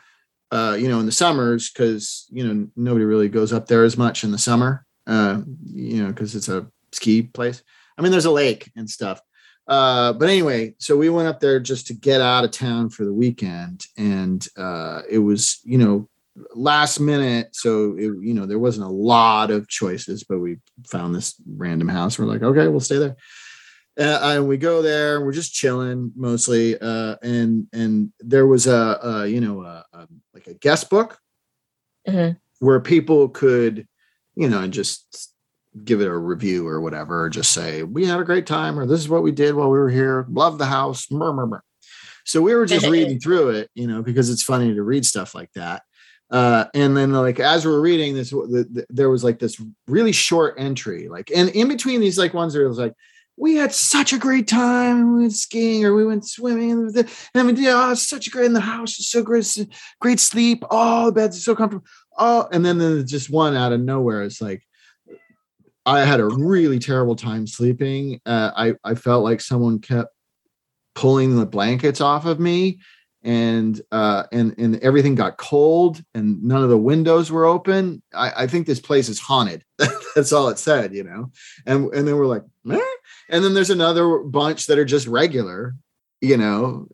Uh, 0.52 0.78
you 0.80 0.88
know, 0.88 1.00
in 1.00 1.06
the 1.06 1.12
summers, 1.12 1.72
because 1.72 2.28
you 2.30 2.46
know 2.46 2.68
nobody 2.76 3.06
really 3.06 3.30
goes 3.30 3.52
up 3.52 3.65
there 3.65 3.84
as 3.84 3.98
much 3.98 4.24
in 4.24 4.32
the 4.32 4.38
summer. 4.38 4.86
Uh, 5.08 5.41
you 5.65 6.04
know, 6.04 6.10
because 6.10 6.36
it's 6.36 6.50
a 6.50 6.68
ski 6.91 7.24
place. 7.24 7.63
I 7.98 8.02
mean, 8.02 8.12
there's 8.12 8.26
a 8.26 8.32
lake 8.32 8.72
and 8.76 8.89
stuff. 8.89 9.22
Uh, 9.68 10.13
but 10.13 10.30
anyway, 10.30 10.76
so 10.78 10.96
we 10.96 11.10
went 11.10 11.28
up 11.28 11.39
there 11.39 11.60
just 11.60 11.88
to 11.88 11.94
get 11.94 12.22
out 12.22 12.44
of 12.44 12.52
town 12.52 12.89
for 12.89 13.06
the 13.06 13.13
weekend, 13.13 13.86
and 13.98 14.48
uh, 14.58 15.02
it 15.10 15.20
was 15.20 15.60
you 15.63 15.78
know 15.78 16.08
last 16.54 17.00
minute, 17.00 17.50
so 17.56 17.96
it, 17.98 18.12
you 18.22 18.34
know 18.34 18.46
there 18.46 18.60
wasn't 18.60 18.86
a 18.86 18.91
lot 18.91 19.50
of 19.50 19.68
choices, 19.68 20.24
but 20.24 20.39
we 20.39 20.58
found 20.88 21.15
this 21.15 21.36
random 21.48 21.88
house. 21.88 22.20
We're 22.20 22.26
like, 22.26 22.44
okay, 22.44 22.68
we'll 22.68 22.80
stay 22.80 22.98
there. 22.98 23.15
Uh, 23.97 24.19
and 24.23 24.47
we 24.47 24.58
go 24.58 24.81
there. 24.81 25.21
We're 25.21 25.31
just 25.31 25.53
chilling 25.53 26.12
mostly, 26.15 26.77
uh, 26.79 27.15
and 27.21 27.67
and 27.71 28.12
there 28.19 28.45
was 28.45 28.67
a, 28.67 28.99
a 29.01 29.27
you 29.27 29.39
know 29.39 29.62
a, 29.63 29.86
a, 29.93 30.08
like 30.34 30.47
a 30.47 30.53
guest 30.53 30.89
book 30.89 31.17
Mhm. 32.08 32.38
where 32.60 32.79
people 32.81 33.29
could 33.29 33.88
you 34.36 34.49
know 34.49 34.67
just 34.67 35.34
give 35.84 36.01
it 36.01 36.08
a 36.08 36.17
review 36.17 36.67
or 36.67 36.81
whatever, 36.81 37.23
or 37.23 37.29
just 37.29 37.51
say 37.51 37.84
we 37.84 38.05
had 38.05 38.19
a 38.19 38.25
great 38.25 38.45
time, 38.45 38.77
or 38.77 38.86
this 38.86 38.99
is 38.99 39.08
what 39.10 39.23
we 39.23 39.31
did 39.31 39.55
while 39.55 39.69
we 39.71 39.77
were 39.77 39.89
here. 39.89 40.25
Love 40.29 40.58
the 40.58 40.65
house. 40.65 41.10
Murmur. 41.10 41.47
murr. 41.47 41.62
So 42.25 42.41
we 42.41 42.53
were 42.53 42.65
just 42.65 42.88
reading 42.89 43.19
through 43.19 43.49
it, 43.51 43.69
you 43.75 43.88
know, 43.88 44.01
because 44.01 44.29
it's 44.29 44.43
funny 44.43 44.73
to 44.73 44.84
read 44.84 45.05
stuff 45.05 45.34
like 45.34 45.51
that. 45.53 45.84
Uh, 46.31 46.65
and 46.73 46.97
then 46.97 47.13
like 47.13 47.39
as 47.39 47.65
we 47.65 47.71
we're 47.71 47.81
reading 47.81 48.13
this, 48.15 48.31
the, 48.31 48.67
the, 48.69 48.86
there 48.89 49.10
was 49.10 49.23
like 49.23 49.39
this 49.39 49.62
really 49.88 50.12
short 50.12 50.55
entry, 50.58 51.08
like 51.08 51.31
and 51.34 51.49
in 51.49 51.67
between 51.69 52.01
these 52.01 52.17
like 52.17 52.34
ones 52.34 52.53
there 52.53 52.67
was 52.67 52.77
like, 52.79 52.93
we 53.38 53.56
had 53.56 53.74
such 53.74 54.13
a 54.13 54.17
great 54.17 54.48
time. 54.48 55.15
We 55.15 55.21
went 55.21 55.36
skiing 55.36 55.86
or 55.86 55.93
we 55.93 56.06
went 56.06 56.28
swimming, 56.28 56.71
and, 56.71 57.10
I 57.36 57.43
mean, 57.43 57.58
yeah, 57.58 57.88
oh, 57.88 57.91
it's 57.91 58.08
such 58.08 58.28
a 58.28 58.30
great 58.30 58.45
in 58.45 58.54
the 58.54 58.62
house. 58.62 58.98
It's 59.00 59.10
so 59.10 59.21
great, 59.21 59.45
great 60.00 60.19
sleep. 60.19 60.63
Oh, 60.71 61.08
the 61.08 61.12
beds 61.12 61.38
are 61.38 61.41
so 61.41 61.56
comfortable. 61.56 61.86
Oh, 62.17 62.48
and 62.52 62.65
then 62.65 62.78
there's 62.78 63.10
just 63.10 63.30
one 63.30 63.56
out 63.56 63.74
of 63.74 63.82
nowhere. 63.82 64.24
It's 64.24 64.41
like, 64.41 64.63
I 65.86 66.02
had 66.02 66.19
a 66.19 66.26
really 66.26 66.80
terrible 66.80 67.15
time 67.15 67.45
sleeping. 67.45 68.19
Uh, 68.26 68.52
I 68.56 68.74
I 68.84 68.95
felt 68.95 69.24
like 69.24 69.39
someone 69.39 69.80
kept 69.80 70.10
pulling 70.95 71.36
the 71.36 71.45
blankets 71.45 72.02
off 72.02 72.26
of 72.26 72.39
me, 72.39 72.80
and 73.25 73.81
uh, 73.91 74.23
and 74.31 74.55
and 74.59 74.77
everything 74.83 75.15
got 75.15 75.38
cold, 75.38 76.01
and 76.13 76.43
none 76.43 76.63
of 76.63 76.69
the 76.69 76.77
windows 76.77 77.31
were 77.31 77.45
open. 77.45 78.01
I, 78.13 78.43
I 78.43 78.47
think 78.47 78.67
this 78.67 78.79
place 78.79 79.09
is 79.09 79.19
haunted. 79.19 79.63
That's 80.15 80.31
all 80.31 80.47
it 80.49 80.59
said, 80.59 80.93
you 80.93 81.03
know. 81.03 81.31
And 81.65 81.91
and 81.93 82.07
then 82.07 82.15
we're 82.15 82.27
like, 82.27 82.43
Meh? 82.63 82.79
and 83.29 83.43
then 83.43 83.55
there's 83.55 83.71
another 83.71 84.19
bunch 84.19 84.67
that 84.67 84.77
are 84.77 84.85
just 84.85 85.07
regular, 85.07 85.75
you 86.21 86.38
know. 86.38 86.88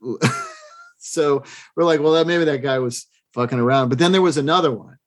so 0.98 1.44
we're 1.76 1.84
like, 1.84 2.00
well, 2.00 2.24
maybe 2.24 2.44
that 2.46 2.62
guy 2.62 2.78
was 2.78 3.06
fucking 3.34 3.60
around. 3.60 3.90
But 3.90 3.98
then 3.98 4.12
there 4.12 4.22
was 4.22 4.38
another 4.38 4.72
one 4.72 4.98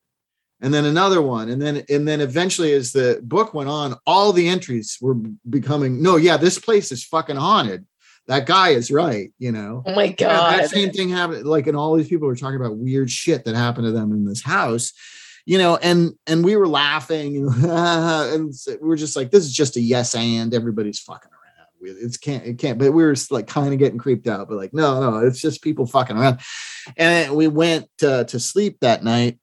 and 0.62 0.74
then 0.74 0.86
another 0.86 1.22
one 1.22 1.50
and 1.50 1.62
then 1.62 1.84
and 1.90 2.08
then 2.08 2.22
eventually 2.22 2.74
as 2.74 2.92
the 2.92 3.20
book 3.24 3.54
went 3.54 3.70
on 3.70 3.96
all 4.08 4.34
the 4.34 4.48
entries 4.48 4.98
were 5.00 5.14
becoming 5.50 6.02
no 6.02 6.16
yeah 6.16 6.36
this 6.36 6.58
place 6.58 6.92
is 6.92 7.04
fucking 7.04 7.36
haunted 7.36 7.86
that 8.28 8.46
guy 8.46 8.70
is 8.70 8.92
right 8.92 9.32
you 9.40 9.52
know? 9.52 9.84
Oh 9.86 9.96
my 9.96 10.06
Yeah, 10.06 10.14
god. 10.28 10.60
that 10.60 10.70
same 10.70 10.92
thing 10.92 11.10
happened 11.10 11.46
like 11.46 11.68
and 11.68 11.78
all 11.78 11.96
these 11.96 12.10
people 12.10 12.28
were 12.28 12.36
talking 12.36 12.60
about 12.60 12.78
weird 12.78 13.10
shit 13.10 13.46
that 13.46 13.56
happened 13.56 13.86
to 13.86 13.92
them 13.92 14.12
in 14.12 14.26
this 14.26 14.44
house 14.44 14.94
you 15.46 15.58
know 15.58 15.78
and 15.78 16.12
and 16.28 16.44
we 16.44 16.56
were 16.56 16.68
laughing 16.68 17.48
and 17.64 18.54
we 18.82 18.88
were 18.88 18.98
just 18.98 19.16
like 19.16 19.32
this 19.32 19.46
is 19.46 19.54
just 19.54 19.78
a 19.78 19.82
yes 19.82 20.14
and 20.16 20.54
everybody's 20.54 21.00
fucking 21.00 21.32
around 21.32 21.98
it's 22.04 22.18
can't 22.18 22.46
it 22.46 22.58
can't 22.58 22.78
but 22.80 22.92
we 22.92 23.04
were 23.04 23.16
like 23.32 23.48
kind 23.48 23.72
of 23.72 23.80
getting 23.80 24.00
creeped 24.00 24.28
out 24.28 24.50
but 24.50 24.58
like 24.58 24.74
no 24.74 25.00
no 25.00 25.26
it's 25.26 25.40
just 25.40 25.62
people 25.62 25.86
fucking 25.86 26.18
around. 26.18 26.40
And 26.96 27.36
we 27.36 27.48
went 27.48 27.88
uh, 28.02 28.24
to 28.26 28.40
sleep 28.40 28.78
that 28.82 29.04
night 29.04 29.40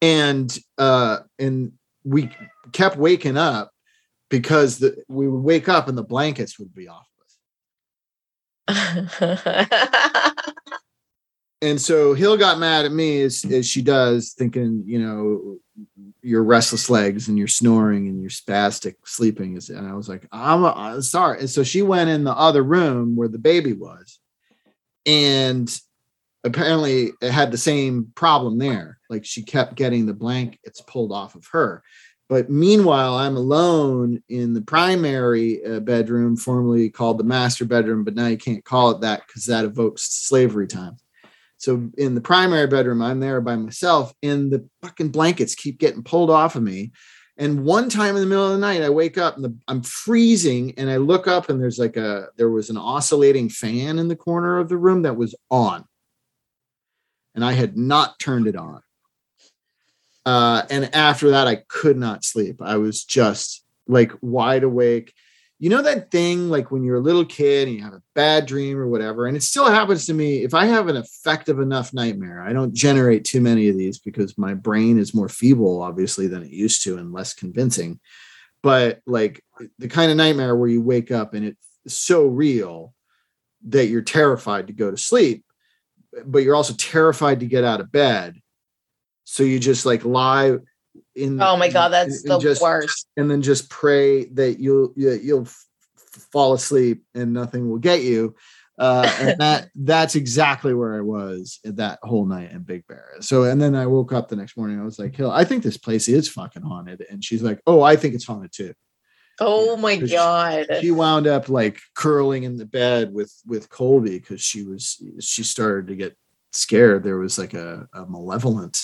and 0.00 0.56
uh 0.78 1.18
and 1.38 1.72
we 2.04 2.30
kept 2.72 2.96
waking 2.96 3.36
up 3.36 3.70
because 4.30 4.78
the, 4.78 4.96
we 5.08 5.28
would 5.28 5.42
wake 5.42 5.68
up 5.68 5.88
and 5.88 5.98
the 5.98 6.02
blankets 6.04 6.58
would 6.58 6.74
be 6.74 6.88
off 6.88 7.06
and 11.62 11.80
so 11.80 12.14
Hill 12.14 12.36
got 12.36 12.58
mad 12.58 12.84
at 12.84 12.92
me 12.92 13.22
as, 13.22 13.44
as 13.44 13.68
she 13.68 13.82
does, 13.82 14.32
thinking, 14.32 14.84
you 14.86 14.98
know, 15.00 15.58
your 16.22 16.42
restless 16.42 16.90
legs 16.90 17.28
and 17.28 17.38
your 17.38 17.48
snoring 17.48 18.08
and 18.08 18.20
your 18.20 18.30
spastic 18.30 18.94
sleeping. 19.04 19.58
And 19.68 19.88
I 19.88 19.94
was 19.94 20.08
like, 20.08 20.26
I'm, 20.32 20.64
I'm 20.64 21.02
sorry. 21.02 21.40
And 21.40 21.50
so 21.50 21.62
she 21.62 21.82
went 21.82 22.10
in 22.10 22.24
the 22.24 22.36
other 22.36 22.62
room 22.62 23.16
where 23.16 23.28
the 23.28 23.38
baby 23.38 23.72
was, 23.72 24.18
and 25.06 25.80
apparently 26.44 27.12
it 27.20 27.30
had 27.30 27.50
the 27.50 27.58
same 27.58 28.12
problem 28.14 28.58
there. 28.58 28.98
Like 29.08 29.24
she 29.24 29.42
kept 29.42 29.74
getting 29.74 30.06
the 30.06 30.14
blankets 30.14 30.80
pulled 30.82 31.12
off 31.12 31.34
of 31.34 31.46
her. 31.52 31.82
But 32.28 32.50
meanwhile, 32.50 33.14
I'm 33.14 33.36
alone 33.36 34.22
in 34.28 34.52
the 34.52 34.60
primary 34.60 35.64
uh, 35.64 35.80
bedroom, 35.80 36.36
formerly 36.36 36.90
called 36.90 37.18
the 37.18 37.24
master 37.24 37.64
bedroom, 37.64 38.04
but 38.04 38.14
now 38.14 38.26
you 38.26 38.36
can't 38.36 38.64
call 38.64 38.90
it 38.90 39.00
that 39.00 39.22
because 39.26 39.46
that 39.46 39.64
evokes 39.64 40.02
slavery 40.02 40.66
time. 40.66 40.98
So 41.56 41.90
in 41.96 42.14
the 42.14 42.20
primary 42.20 42.66
bedroom, 42.66 43.02
I'm 43.02 43.18
there 43.18 43.40
by 43.40 43.56
myself, 43.56 44.12
and 44.22 44.50
the 44.50 44.68
fucking 44.82 45.08
blankets 45.08 45.54
keep 45.54 45.78
getting 45.78 46.04
pulled 46.04 46.30
off 46.30 46.54
of 46.54 46.62
me. 46.62 46.92
And 47.36 47.64
one 47.64 47.88
time 47.88 48.14
in 48.14 48.20
the 48.20 48.26
middle 48.26 48.46
of 48.46 48.52
the 48.52 48.58
night, 48.58 48.82
I 48.82 48.90
wake 48.90 49.16
up 49.16 49.36
and 49.36 49.44
the, 49.44 49.56
I'm 49.66 49.82
freezing, 49.82 50.74
and 50.76 50.90
I 50.90 50.98
look 50.98 51.26
up, 51.26 51.48
and 51.48 51.60
there's 51.60 51.78
like 51.78 51.96
a 51.96 52.28
there 52.36 52.50
was 52.50 52.68
an 52.68 52.76
oscillating 52.76 53.48
fan 53.48 53.98
in 53.98 54.08
the 54.08 54.16
corner 54.16 54.58
of 54.58 54.68
the 54.68 54.76
room 54.76 55.02
that 55.02 55.16
was 55.16 55.34
on, 55.50 55.84
and 57.34 57.44
I 57.44 57.52
had 57.52 57.76
not 57.76 58.18
turned 58.18 58.46
it 58.46 58.56
on. 58.56 58.82
Uh, 60.28 60.66
and 60.68 60.94
after 60.94 61.30
that, 61.30 61.46
I 61.46 61.62
could 61.68 61.96
not 61.96 62.24
sleep. 62.24 62.60
I 62.60 62.76
was 62.76 63.04
just 63.04 63.64
like 63.86 64.12
wide 64.20 64.62
awake 64.62 65.14
you 65.60 65.70
know 65.70 65.82
that 65.82 66.10
thing 66.10 66.48
like 66.48 66.70
when 66.70 66.84
you're 66.84 66.96
a 66.96 67.00
little 67.00 67.24
kid 67.24 67.66
and 67.66 67.76
you 67.76 67.82
have 67.82 67.92
a 67.92 68.02
bad 68.14 68.46
dream 68.46 68.78
or 68.78 68.86
whatever 68.86 69.26
and 69.26 69.36
it 69.36 69.42
still 69.42 69.68
happens 69.68 70.06
to 70.06 70.14
me 70.14 70.44
if 70.44 70.54
i 70.54 70.66
have 70.66 70.88
an 70.88 70.96
effective 70.96 71.58
enough 71.58 71.92
nightmare 71.92 72.42
i 72.42 72.52
don't 72.52 72.74
generate 72.74 73.24
too 73.24 73.40
many 73.40 73.68
of 73.68 73.76
these 73.76 73.98
because 73.98 74.38
my 74.38 74.54
brain 74.54 74.98
is 74.98 75.14
more 75.14 75.28
feeble 75.28 75.82
obviously 75.82 76.26
than 76.26 76.42
it 76.42 76.50
used 76.50 76.82
to 76.84 76.96
and 76.96 77.12
less 77.12 77.34
convincing 77.34 77.98
but 78.62 79.00
like 79.06 79.42
the 79.78 79.88
kind 79.88 80.10
of 80.10 80.16
nightmare 80.16 80.54
where 80.54 80.68
you 80.68 80.80
wake 80.80 81.10
up 81.10 81.34
and 81.34 81.44
it's 81.44 81.66
so 81.88 82.26
real 82.26 82.94
that 83.66 83.86
you're 83.86 84.02
terrified 84.02 84.68
to 84.68 84.72
go 84.72 84.90
to 84.90 84.96
sleep 84.96 85.44
but 86.24 86.42
you're 86.42 86.54
also 86.54 86.74
terrified 86.74 87.40
to 87.40 87.46
get 87.46 87.64
out 87.64 87.80
of 87.80 87.90
bed 87.90 88.36
so 89.30 89.42
you 89.42 89.58
just 89.58 89.84
like 89.84 90.04
lie 90.06 90.56
in 91.14 91.40
oh 91.42 91.56
my 91.56 91.68
god, 91.68 91.90
that's 91.90 92.22
and- 92.22 92.32
and 92.32 92.40
the 92.40 92.48
just- 92.48 92.62
worst. 92.62 93.06
and 93.18 93.30
then 93.30 93.42
just 93.42 93.68
pray 93.68 94.24
that 94.30 94.58
you'll 94.58 94.92
you- 94.96 95.20
you'll 95.22 95.48
fall 96.32 96.54
asleep 96.54 97.04
and 97.14 97.32
nothing 97.32 97.68
will 97.68 97.78
get 97.78 98.02
you. 98.02 98.34
Uh, 98.78 99.10
and 99.20 99.38
that 99.40 99.68
that's 99.74 100.14
exactly 100.14 100.72
where 100.72 100.94
I 100.96 101.00
was 101.02 101.60
that 101.64 101.98
whole 102.02 102.24
night 102.24 102.52
in 102.52 102.62
Big 102.62 102.86
Bear. 102.86 103.06
So, 103.20 103.42
and 103.44 103.60
then 103.60 103.74
I 103.74 103.86
woke 103.86 104.12
up 104.12 104.28
the 104.28 104.36
next 104.36 104.56
morning. 104.56 104.80
I 104.80 104.84
was 104.84 104.98
like, 104.98 105.14
"Hill, 105.14 105.30
I 105.30 105.44
think 105.44 105.62
this 105.62 105.76
place 105.76 106.08
is 106.08 106.28
fucking 106.28 106.62
haunted." 106.62 107.04
And 107.10 107.22
she's 107.22 107.42
like, 107.42 107.60
"Oh, 107.66 107.82
I 107.82 107.96
think 107.96 108.14
it's 108.14 108.24
haunted 108.26 108.52
too." 108.52 108.72
Oh 109.40 109.76
my 109.76 109.96
god! 109.96 110.66
She, 110.76 110.80
she 110.80 110.90
wound 110.90 111.26
up 111.26 111.48
like 111.48 111.80
curling 111.94 112.44
in 112.44 112.56
the 112.56 112.66
bed 112.66 113.12
with 113.12 113.32
with 113.46 113.68
Colby 113.68 114.18
because 114.18 114.40
she 114.40 114.64
was 114.64 115.02
she 115.20 115.42
started 115.44 115.88
to 115.88 115.96
get 115.96 116.16
scared. 116.52 117.04
There 117.04 117.18
was 117.18 117.38
like 117.38 117.54
a, 117.54 117.86
a 117.92 118.06
malevolent 118.06 118.78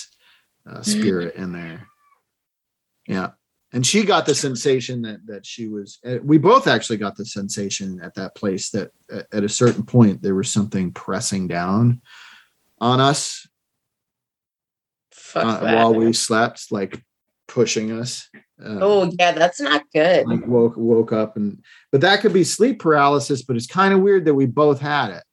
uh, 0.69 0.81
spirit 0.81 1.35
in 1.35 1.51
there. 1.51 1.87
Yeah. 3.07 3.31
And 3.71 3.85
she 3.85 4.03
got 4.03 4.25
the 4.25 4.35
sensation 4.35 5.01
that 5.01 5.25
that 5.25 5.45
she 5.45 5.67
was 5.67 5.99
uh, 6.05 6.17
we 6.23 6.37
both 6.37 6.65
actually 6.65 6.97
got 6.97 7.17
the 7.17 7.25
sensation 7.25 7.99
at 8.01 8.15
that 8.15 8.33
place 8.33 8.69
that 8.69 8.91
at 9.33 9.43
a 9.43 9.49
certain 9.49 9.83
point 9.83 10.21
there 10.21 10.35
was 10.35 10.51
something 10.51 10.91
pressing 10.91 11.47
down 11.47 12.01
on 12.79 13.01
us 13.01 13.47
uh, 15.35 15.59
while 15.59 15.93
we 15.93 16.13
slept 16.13 16.71
like 16.71 17.03
pushing 17.49 17.91
us 17.91 18.29
uh, 18.63 18.79
oh 18.81 19.11
yeah 19.19 19.33
that's 19.33 19.59
not 19.59 19.83
good. 19.93 20.25
like 20.25 20.47
woke 20.47 20.77
woke 20.77 21.11
up 21.11 21.35
and 21.35 21.61
but 21.91 21.99
that 21.99 22.21
could 22.21 22.33
be 22.33 22.45
sleep 22.45 22.79
paralysis 22.79 23.43
but 23.43 23.57
it's 23.57 23.67
kind 23.67 23.93
of 23.93 23.99
weird 23.99 24.23
that 24.23 24.35
we 24.35 24.45
both 24.45 24.79
had 24.79 25.09
it. 25.09 25.23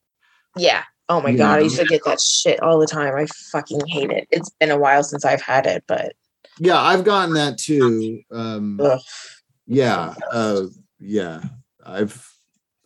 Yeah 0.57 0.83
oh 1.09 1.21
my 1.21 1.29
you 1.29 1.37
god 1.37 1.53
know? 1.53 1.59
i 1.59 1.59
used 1.59 1.77
to 1.77 1.85
get 1.85 2.03
that 2.05 2.19
shit 2.19 2.61
all 2.61 2.79
the 2.79 2.87
time 2.87 3.15
i 3.15 3.25
fucking 3.51 3.81
hate 3.87 4.09
it 4.09 4.27
it's 4.31 4.49
been 4.59 4.71
a 4.71 4.77
while 4.77 5.03
since 5.03 5.25
i've 5.25 5.41
had 5.41 5.65
it 5.65 5.83
but 5.87 6.13
yeah, 6.59 6.79
I've 6.79 7.03
gotten 7.03 7.33
that 7.35 7.57
too. 7.57 8.21
Um, 8.31 8.79
yeah, 9.65 10.13
uh, 10.31 10.63
yeah, 10.99 11.41
I've 11.85 12.29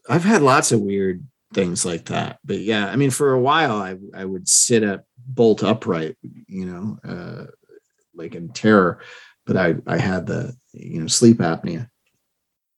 I've 0.10 0.24
had 0.24 0.42
lots 0.42 0.72
of 0.72 0.82
weird 0.82 1.26
things 1.54 1.86
like 1.86 2.06
that. 2.06 2.40
But 2.46 2.60
yeah, 2.60 2.88
I 2.88 2.96
mean, 2.96 3.12
for 3.12 3.34
a 3.34 3.40
while, 3.40 3.76
I 3.76 3.98
I 4.14 4.26
would 4.26 4.48
sit 4.48 4.84
up 4.84 5.06
bolt 5.18 5.64
upright, 5.64 6.16
you 6.22 6.66
know, 6.66 6.98
uh, 7.04 7.46
like 8.14 8.36
in 8.36 8.50
terror. 8.50 9.00
But 9.46 9.58
I 9.58 9.76
I 9.86 9.98
had 9.98 10.26
the 10.26 10.56
you 10.74 11.02
know 11.02 11.08
sleep 11.08 11.38
apnea. 11.38 11.90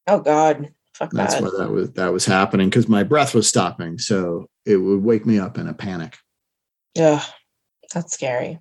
Oh 0.07 0.19
God. 0.19 0.73
Fuck 0.93 1.11
That's 1.11 1.35
that. 1.35 1.43
why 1.43 1.51
that 1.59 1.71
was 1.71 1.91
that 1.93 2.11
was 2.11 2.25
happening 2.25 2.69
because 2.69 2.89
my 2.89 3.03
breath 3.03 3.33
was 3.33 3.47
stopping, 3.47 3.99
so 3.99 4.49
it 4.69 4.77
would 4.77 5.03
wake 5.03 5.25
me 5.25 5.39
up 5.39 5.57
in 5.57 5.67
a 5.67 5.73
panic. 5.73 6.17
Yeah, 6.95 7.23
that's 7.93 8.13
scary 8.13 8.59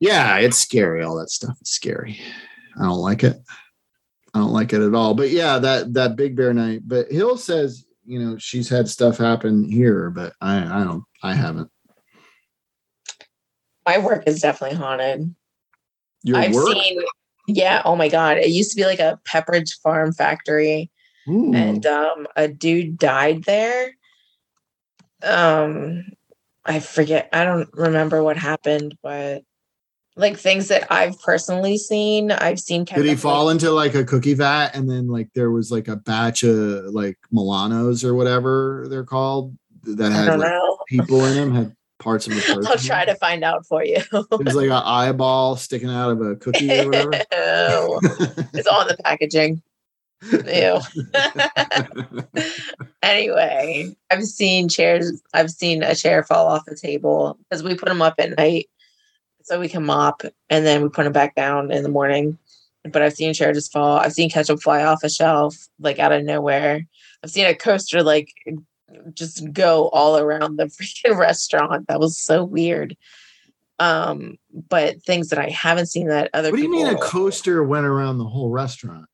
yeah, 0.00 0.36
it's 0.38 0.58
scary. 0.58 1.02
All 1.02 1.16
that 1.16 1.30
stuff 1.30 1.56
is 1.60 1.70
scary. 1.70 2.20
I 2.78 2.84
don't 2.84 2.98
like 2.98 3.24
it. 3.24 3.38
I 4.34 4.38
don't 4.38 4.52
like 4.52 4.72
it 4.72 4.82
at 4.82 4.94
all. 4.94 5.14
But 5.14 5.30
yeah, 5.30 5.58
that 5.58 5.94
that 5.94 6.16
big 6.16 6.36
bear 6.36 6.52
night. 6.52 6.82
But 6.84 7.10
Hill 7.10 7.38
says, 7.38 7.86
you 8.04 8.18
know, 8.18 8.36
she's 8.36 8.68
had 8.68 8.88
stuff 8.88 9.16
happen 9.16 9.64
here, 9.64 10.10
but 10.10 10.34
I 10.40 10.58
I 10.58 10.84
don't 10.84 11.04
I 11.22 11.34
haven't. 11.34 11.70
My 13.86 13.98
work 13.98 14.24
is 14.26 14.40
definitely 14.40 14.76
haunted. 14.76 15.34
Your 16.22 16.36
I've 16.36 16.54
work? 16.54 16.68
seen 16.68 17.00
yeah, 17.48 17.80
oh 17.84 17.96
my 17.96 18.08
god. 18.08 18.38
It 18.38 18.48
used 18.48 18.72
to 18.72 18.76
be 18.76 18.84
like 18.84 18.98
a 18.98 19.18
Pepperidge 19.26 19.80
farm 19.80 20.12
factory. 20.12 20.90
Ooh. 21.28 21.54
And 21.54 21.86
um 21.86 22.26
a 22.36 22.48
dude 22.48 22.98
died 22.98 23.44
there. 23.44 23.92
Um 25.26 26.04
I 26.64 26.80
forget, 26.80 27.28
I 27.32 27.44
don't 27.44 27.68
remember 27.72 28.22
what 28.22 28.36
happened, 28.36 28.96
but 29.02 29.42
like 30.16 30.36
things 30.36 30.68
that 30.68 30.90
I've 30.90 31.20
personally 31.20 31.78
seen. 31.78 32.32
I've 32.32 32.58
seen. 32.58 32.84
Did 32.84 33.04
he 33.04 33.14
fall 33.14 33.50
into 33.50 33.70
like 33.70 33.94
a 33.94 34.04
cookie 34.04 34.34
vat 34.34 34.70
and 34.74 34.90
then 34.90 35.08
like 35.08 35.28
there 35.34 35.50
was 35.50 35.70
like 35.70 35.88
a 35.88 35.96
batch 35.96 36.42
of 36.42 36.86
like 36.86 37.18
Milanos 37.32 38.02
or 38.02 38.14
whatever 38.14 38.86
they're 38.88 39.04
called 39.04 39.56
that 39.84 40.10
had 40.10 40.40
like, 40.40 40.60
people 40.88 41.24
in 41.26 41.36
them 41.36 41.54
had 41.54 41.76
parts 41.98 42.26
of 42.26 42.34
the 42.34 42.40
person. 42.54 42.66
I'll 42.66 42.78
try 42.78 43.04
to 43.04 43.14
find 43.16 43.44
out 43.44 43.66
for 43.66 43.84
you. 43.84 43.98
it 44.12 44.44
was 44.44 44.54
like 44.54 44.66
an 44.66 44.72
eyeball 44.72 45.56
sticking 45.56 45.90
out 45.90 46.10
of 46.10 46.20
a 46.20 46.36
cookie 46.36 46.80
or 46.80 46.86
whatever. 46.86 47.10
it's 48.54 48.66
on 48.66 48.88
the 48.88 48.96
packaging. 49.04 49.62
Ew. 50.32 50.80
anyway, 53.02 53.96
I've 54.10 54.24
seen 54.24 54.68
chairs. 54.68 55.22
I've 55.34 55.50
seen 55.50 55.82
a 55.82 55.94
chair 55.94 56.22
fall 56.24 56.46
off 56.46 56.64
the 56.66 56.76
table 56.76 57.38
because 57.48 57.62
we 57.62 57.74
put 57.74 57.88
them 57.88 58.02
up 58.02 58.14
at 58.18 58.36
night 58.36 58.68
so 59.42 59.60
we 59.60 59.68
can 59.68 59.84
mop 59.84 60.22
and 60.50 60.66
then 60.66 60.82
we 60.82 60.88
put 60.88 61.04
them 61.04 61.12
back 61.12 61.34
down 61.34 61.70
in 61.70 61.82
the 61.82 61.88
morning. 61.88 62.38
But 62.84 63.02
I've 63.02 63.14
seen 63.14 63.34
chair 63.34 63.52
just 63.52 63.72
fall. 63.72 63.98
I've 63.98 64.12
seen 64.12 64.30
ketchup 64.30 64.62
fly 64.62 64.84
off 64.84 65.02
a 65.02 65.10
shelf 65.10 65.56
like 65.80 65.98
out 65.98 66.12
of 66.12 66.24
nowhere. 66.24 66.86
I've 67.22 67.30
seen 67.30 67.46
a 67.46 67.54
coaster 67.54 68.02
like 68.02 68.32
just 69.14 69.52
go 69.52 69.88
all 69.88 70.18
around 70.18 70.56
the 70.56 70.64
freaking 70.66 71.16
restaurant. 71.16 71.88
That 71.88 72.00
was 72.00 72.18
so 72.18 72.44
weird. 72.44 72.96
Um, 73.78 74.38
but 74.68 75.02
things 75.02 75.28
that 75.28 75.38
I 75.38 75.50
haven't 75.50 75.86
seen 75.86 76.08
that 76.08 76.30
other. 76.32 76.50
What 76.50 76.56
do 76.56 76.62
you 76.62 76.70
mean 76.70 76.86
a 76.86 76.98
coaster 76.98 77.62
went 77.62 77.86
around 77.86 78.18
the 78.18 78.24
whole 78.24 78.50
restaurant? 78.50 79.06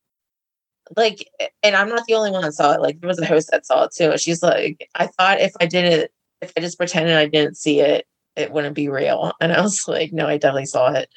Like, 0.97 1.29
and 1.63 1.77
I'm 1.77 1.89
not 1.89 2.07
the 2.07 2.15
only 2.15 2.31
one 2.31 2.43
that 2.43 2.55
saw 2.55 2.73
it. 2.73 2.81
Like, 2.81 3.01
there 3.01 3.09
was 3.09 3.19
a 3.19 3.27
host 3.27 3.51
that 3.51 3.67
saw 3.67 3.85
it 3.85 3.93
too. 3.93 4.17
She's 4.19 4.43
like, 4.43 4.89
I 4.95 5.07
thought 5.07 5.41
if 5.41 5.53
I 5.61 5.67
didn't, 5.67 6.11
if 6.41 6.53
I 6.57 6.61
just 6.61 6.79
pretended 6.79 7.17
I 7.17 7.27
didn't 7.27 7.57
see 7.57 7.81
it, 7.81 8.07
it 8.37 8.53
wouldn't 8.53 8.75
be 8.75 8.89
real. 8.89 9.33
And 9.41 9.53
I 9.53 9.61
was 9.61 9.87
like, 9.89 10.13
no, 10.13 10.27
I 10.27 10.39
definitely 10.39 10.67
saw 10.67 10.93
it. 10.93 11.09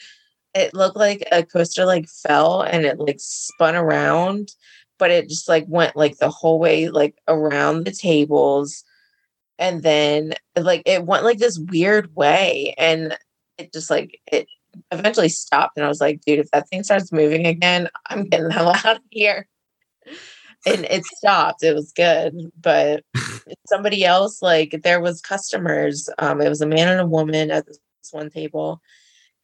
It 0.53 0.73
looked 0.73 0.95
like 0.97 1.27
a 1.31 1.43
coaster 1.43 1.85
like 1.85 2.07
fell 2.07 2.61
and 2.61 2.85
it 2.85 2.99
like 2.99 3.17
spun 3.19 3.75
around, 3.75 4.49
but 4.97 5.11
it 5.11 5.27
just 5.27 5.49
like 5.49 5.65
went 5.67 5.95
like 5.95 6.17
the 6.17 6.29
whole 6.29 6.59
way 6.59 6.89
like 6.89 7.15
around 7.27 7.85
the 7.85 7.91
tables. 7.91 8.83
And 9.59 9.83
then 9.83 10.33
like 10.55 10.83
it 10.85 11.05
went 11.05 11.23
like 11.23 11.39
this 11.39 11.59
weird 11.59 12.15
way. 12.15 12.73
And 12.77 13.17
it 13.57 13.73
just 13.73 13.89
like 13.89 14.19
it 14.31 14.47
eventually 14.91 15.29
stopped. 15.29 15.77
And 15.77 15.85
I 15.85 15.89
was 15.89 16.01
like, 16.01 16.21
dude, 16.21 16.39
if 16.39 16.51
that 16.51 16.69
thing 16.69 16.83
starts 16.83 17.11
moving 17.11 17.45
again, 17.45 17.89
I'm 18.09 18.29
getting 18.29 18.47
the 18.47 18.53
hell 18.53 18.69
out 18.85 18.97
of 18.97 19.01
here 19.11 19.47
and 20.65 20.85
it 20.85 21.05
stopped. 21.05 21.63
It 21.63 21.73
was 21.73 21.91
good, 21.95 22.51
but 22.59 23.03
somebody 23.67 24.03
else, 24.03 24.41
like 24.41 24.81
there 24.83 24.99
was 24.99 25.21
customers. 25.21 26.09
Um, 26.17 26.41
it 26.41 26.49
was 26.49 26.61
a 26.61 26.67
man 26.67 26.87
and 26.87 27.01
a 27.01 27.05
woman 27.05 27.51
at 27.51 27.65
this 27.65 27.79
one 28.11 28.29
table, 28.29 28.81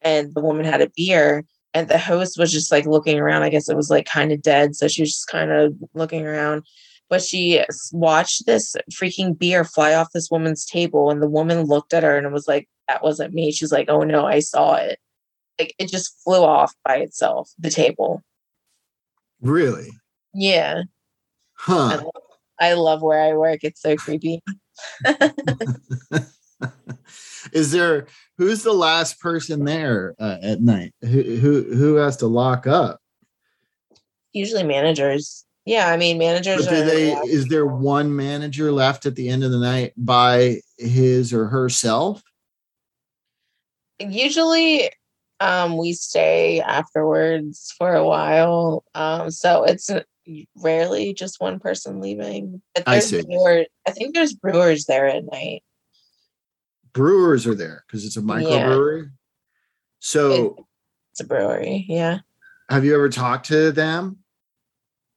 and 0.02 0.34
the 0.34 0.42
woman 0.42 0.66
had 0.66 0.82
a 0.82 0.92
beer, 0.96 1.46
and 1.74 1.88
the 1.88 1.98
host 1.98 2.38
was 2.38 2.52
just 2.52 2.72
like 2.72 2.86
looking 2.86 3.20
around. 3.20 3.44
I 3.44 3.50
guess 3.50 3.70
it 3.70 3.78
was 3.78 3.90
like 3.90 4.06
kind 4.06 4.32
of 4.32 4.42
dead, 4.42 4.76
so 4.76 4.88
she 4.88 5.04
was 5.04 5.12
just 5.12 5.28
kind 5.28 5.52
of 5.52 5.76
looking 5.94 6.26
around. 6.26 6.64
But 7.10 7.22
she 7.22 7.64
watched 7.92 8.46
this 8.46 8.76
freaking 8.92 9.38
beer 9.38 9.66
fly 9.66 9.94
off 9.94 10.14
this 10.14 10.32
woman's 10.32 10.66
table, 10.66 11.12
and 11.12 11.22
the 11.22 11.30
woman 11.30 11.64
looked 11.64 11.94
at 11.94 12.04
her 12.04 12.18
and 12.18 12.32
was 12.34 12.48
like, 12.48 12.68
"That 12.88 13.04
wasn't 13.04 13.34
me." 13.34 13.52
She's 13.52 13.72
like, 13.72 13.90
"Oh 13.90 14.04
no, 14.04 14.26
I 14.26 14.40
saw 14.40 14.76
it." 14.76 15.00
Like 15.60 15.76
it 15.78 15.90
just 15.90 16.18
flew 16.24 16.44
off 16.44 16.74
by 16.86 16.98
itself, 16.98 17.52
the 17.60 17.70
table. 17.70 18.24
Really? 19.42 19.90
Yeah. 20.34 20.84
Huh. 21.62 21.88
I 21.88 21.96
love, 21.96 22.12
I 22.60 22.74
love 22.74 23.02
where 23.04 23.22
I 23.22 23.34
work. 23.34 23.60
It's 23.64 23.82
so 23.82 23.96
creepy. 23.96 24.42
Is 27.52 27.72
there 27.72 28.08
who's 28.38 28.64
the 28.64 28.74
last 28.74 29.20
person 29.20 29.66
there 29.66 30.16
uh, 30.20 30.38
at 30.42 30.62
night? 30.62 30.94
Who 31.02 31.22
who 31.22 31.76
who 31.76 31.96
has 31.96 32.18
to 32.18 32.28
lock 32.28 32.66
up? 32.66 33.00
Usually 34.34 34.64
managers. 34.64 35.46
Yeah, 35.66 35.88
I 35.88 35.98
mean 35.98 36.18
managers. 36.18 36.66
But 36.66 36.72
do 36.72 36.86
they? 36.86 37.14
Is 37.14 37.48
there 37.48 37.66
one 37.66 38.16
manager 38.16 38.72
left 38.72 39.06
at 39.06 39.16
the 39.16 39.30
end 39.30 39.44
of 39.44 39.52
the 39.52 39.60
night 39.60 39.94
by 39.98 40.62
his 40.78 41.34
or 41.34 41.48
herself? 41.48 42.24
Usually, 44.00 44.90
um, 45.40 45.78
we 45.78 45.94
stay 45.94 46.62
afterwards 46.62 47.74
for 47.78 47.94
a 47.94 48.06
while. 48.06 48.84
Um, 48.96 49.30
so 49.30 49.64
it's 49.64 49.92
rarely 50.56 51.14
just 51.14 51.42
one 51.42 51.60
person 51.60 52.02
leaving. 52.02 52.62
But 52.76 52.88
I 52.88 53.00
see. 53.00 53.22
Brewer, 53.24 53.66
I 53.88 53.92
think 53.92 54.14
there's 54.14 54.34
brewers 54.34 54.86
there 54.86 55.08
at 55.08 55.24
night. 55.26 55.64
Brewers 56.94 57.48
are 57.48 57.56
there 57.56 57.84
because 57.88 58.06
it's 58.06 58.18
a 58.18 58.22
microbrewery. 58.22 59.04
Yeah. 59.04 59.10
So 60.00 60.68
it's 61.12 61.22
a 61.22 61.26
brewery, 61.26 61.86
yeah. 61.88 62.20
Have 62.70 62.86
you 62.86 62.96
ever 62.96 63.10
talked 63.10 63.48
to 63.48 63.72
them? 63.72 64.18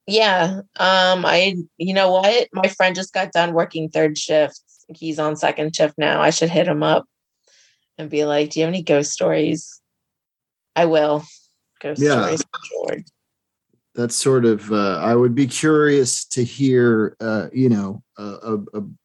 Yeah. 0.07 0.61
Um, 0.77 1.25
I 1.25 1.57
you 1.79 1.95
know 1.95 2.13
what? 2.13 2.49
My 2.53 2.69
friend 2.69 2.95
just 2.95 3.13
got 3.13 3.33
done 3.33 3.55
working 3.55 3.89
third 3.89 4.19
shift. 4.19 4.61
He's 4.89 5.19
on 5.19 5.37
second 5.37 5.75
shift 5.75 5.97
now. 5.97 6.21
I 6.21 6.31
should 6.31 6.51
hit 6.51 6.69
him 6.69 6.83
up 6.83 7.07
and 7.97 8.11
be 8.11 8.25
like, 8.25 8.51
Do 8.51 8.61
you 8.61 8.67
have 8.67 8.75
any 8.75 8.83
ghost 8.83 9.13
stories? 9.13 9.81
I 10.77 10.87
will. 10.87 11.25
Ghost 11.81 12.03
yeah. 12.03 12.35
stories 12.35 12.45
that's 13.95 14.17
sort 14.17 14.45
of 14.45 14.71
uh, 14.73 14.99
i 15.03 15.15
would 15.15 15.35
be 15.35 15.47
curious 15.47 16.25
to 16.25 16.43
hear 16.43 17.17
uh, 17.21 17.49
you 17.53 17.69
know 17.69 18.03
uh, 18.19 18.57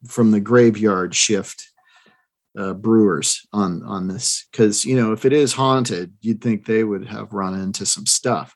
from 0.08 0.32
the 0.32 0.40
graveyard 0.40 1.16
shift 1.16 1.70
uh, 2.58 2.74
brewers 2.74 3.46
on 3.54 3.84
on 3.84 4.08
this. 4.08 4.48
Because 4.52 4.86
you 4.86 4.96
know 4.96 5.12
if 5.12 5.26
it 5.26 5.34
is 5.34 5.54
haunted 5.54 6.14
you'd 6.22 6.42
think 6.42 6.66
they 6.66 6.84
would 6.84 7.08
have 7.08 7.34
run 7.34 7.60
into 7.60 7.86
some 7.86 8.06
stuff. 8.06 8.56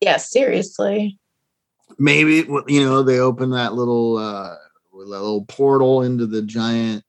Yeah 0.00 0.16
seriously. 0.16 1.18
Maybe 1.98 2.46
you 2.68 2.84
know 2.84 3.02
they 3.02 3.18
open 3.18 3.50
that 3.50 3.74
little 3.74 4.18
uh 4.18 4.54
little 4.92 5.44
portal 5.44 6.02
into 6.02 6.26
the 6.26 6.42
giant 6.42 7.04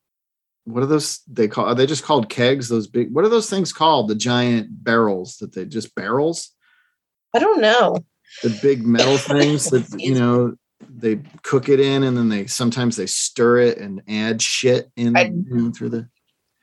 what 0.66 0.84
are 0.84 0.88
those 0.88 1.22
they 1.28 1.48
call 1.48 1.66
are 1.66 1.74
they 1.74 1.88
just 1.88 2.04
called 2.04 2.30
kegs 2.30 2.70
those 2.70 2.86
big 2.88 3.12
what 3.14 3.26
are 3.26 3.30
those 3.30 3.50
things 3.50 3.74
called? 3.74 4.08
The 4.08 4.16
giant 4.16 4.84
barrels 4.84 5.38
that 5.38 5.54
they 5.54 5.66
just 5.66 5.94
barrels? 5.96 6.52
I 7.34 7.40
don't 7.40 7.62
know. 7.62 7.98
The 8.44 8.58
big 8.62 8.86
metal 8.86 9.18
things 9.18 9.70
that 9.70 9.86
you 10.00 10.16
know 10.16 10.56
they 10.90 11.20
cook 11.44 11.70
it 11.70 11.80
in 11.80 12.04
and 12.04 12.18
then 12.18 12.30
they 12.30 12.46
sometimes 12.48 12.96
they 12.96 13.06
stir 13.06 13.60
it 13.60 13.78
and 13.78 14.02
add 14.08 14.42
shit 14.42 14.90
in 14.96 15.16
I- 15.16 15.32
through 15.76 15.90
the 15.90 16.08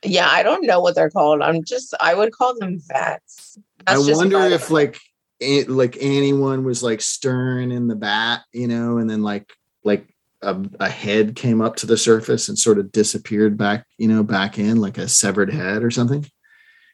Yeah, 0.03 0.27
I 0.29 0.43
don't 0.43 0.65
know 0.65 0.79
what 0.79 0.95
they're 0.95 1.09
called. 1.09 1.41
I'm 1.41 1.63
just 1.63 1.93
I 1.99 2.13
would 2.13 2.33
call 2.33 2.57
them 2.57 2.79
vats. 2.87 3.57
That's 3.85 4.07
i 4.07 4.13
wonder 4.13 4.39
if 4.41 4.69
it. 4.69 4.73
like 4.73 4.99
a- 5.39 5.63
like 5.65 5.97
anyone 6.01 6.63
was 6.63 6.83
like 6.83 7.01
stirring 7.01 7.71
in 7.71 7.87
the 7.87 7.95
bat 7.95 8.41
you 8.53 8.67
know 8.67 8.97
and 8.97 9.09
then 9.09 9.21
like 9.21 9.53
like 9.83 10.07
a, 10.41 10.57
a 10.79 10.89
head 10.89 11.35
came 11.35 11.61
up 11.61 11.75
to 11.77 11.85
the 11.85 11.97
surface 11.97 12.49
and 12.49 12.59
sort 12.59 12.79
of 12.79 12.91
disappeared 12.91 13.57
back 13.57 13.85
you 13.97 14.07
know 14.07 14.23
back 14.23 14.59
in 14.59 14.77
like 14.81 14.97
a 14.97 15.07
severed 15.07 15.51
head 15.53 15.83
or 15.83 15.91
something 15.91 16.25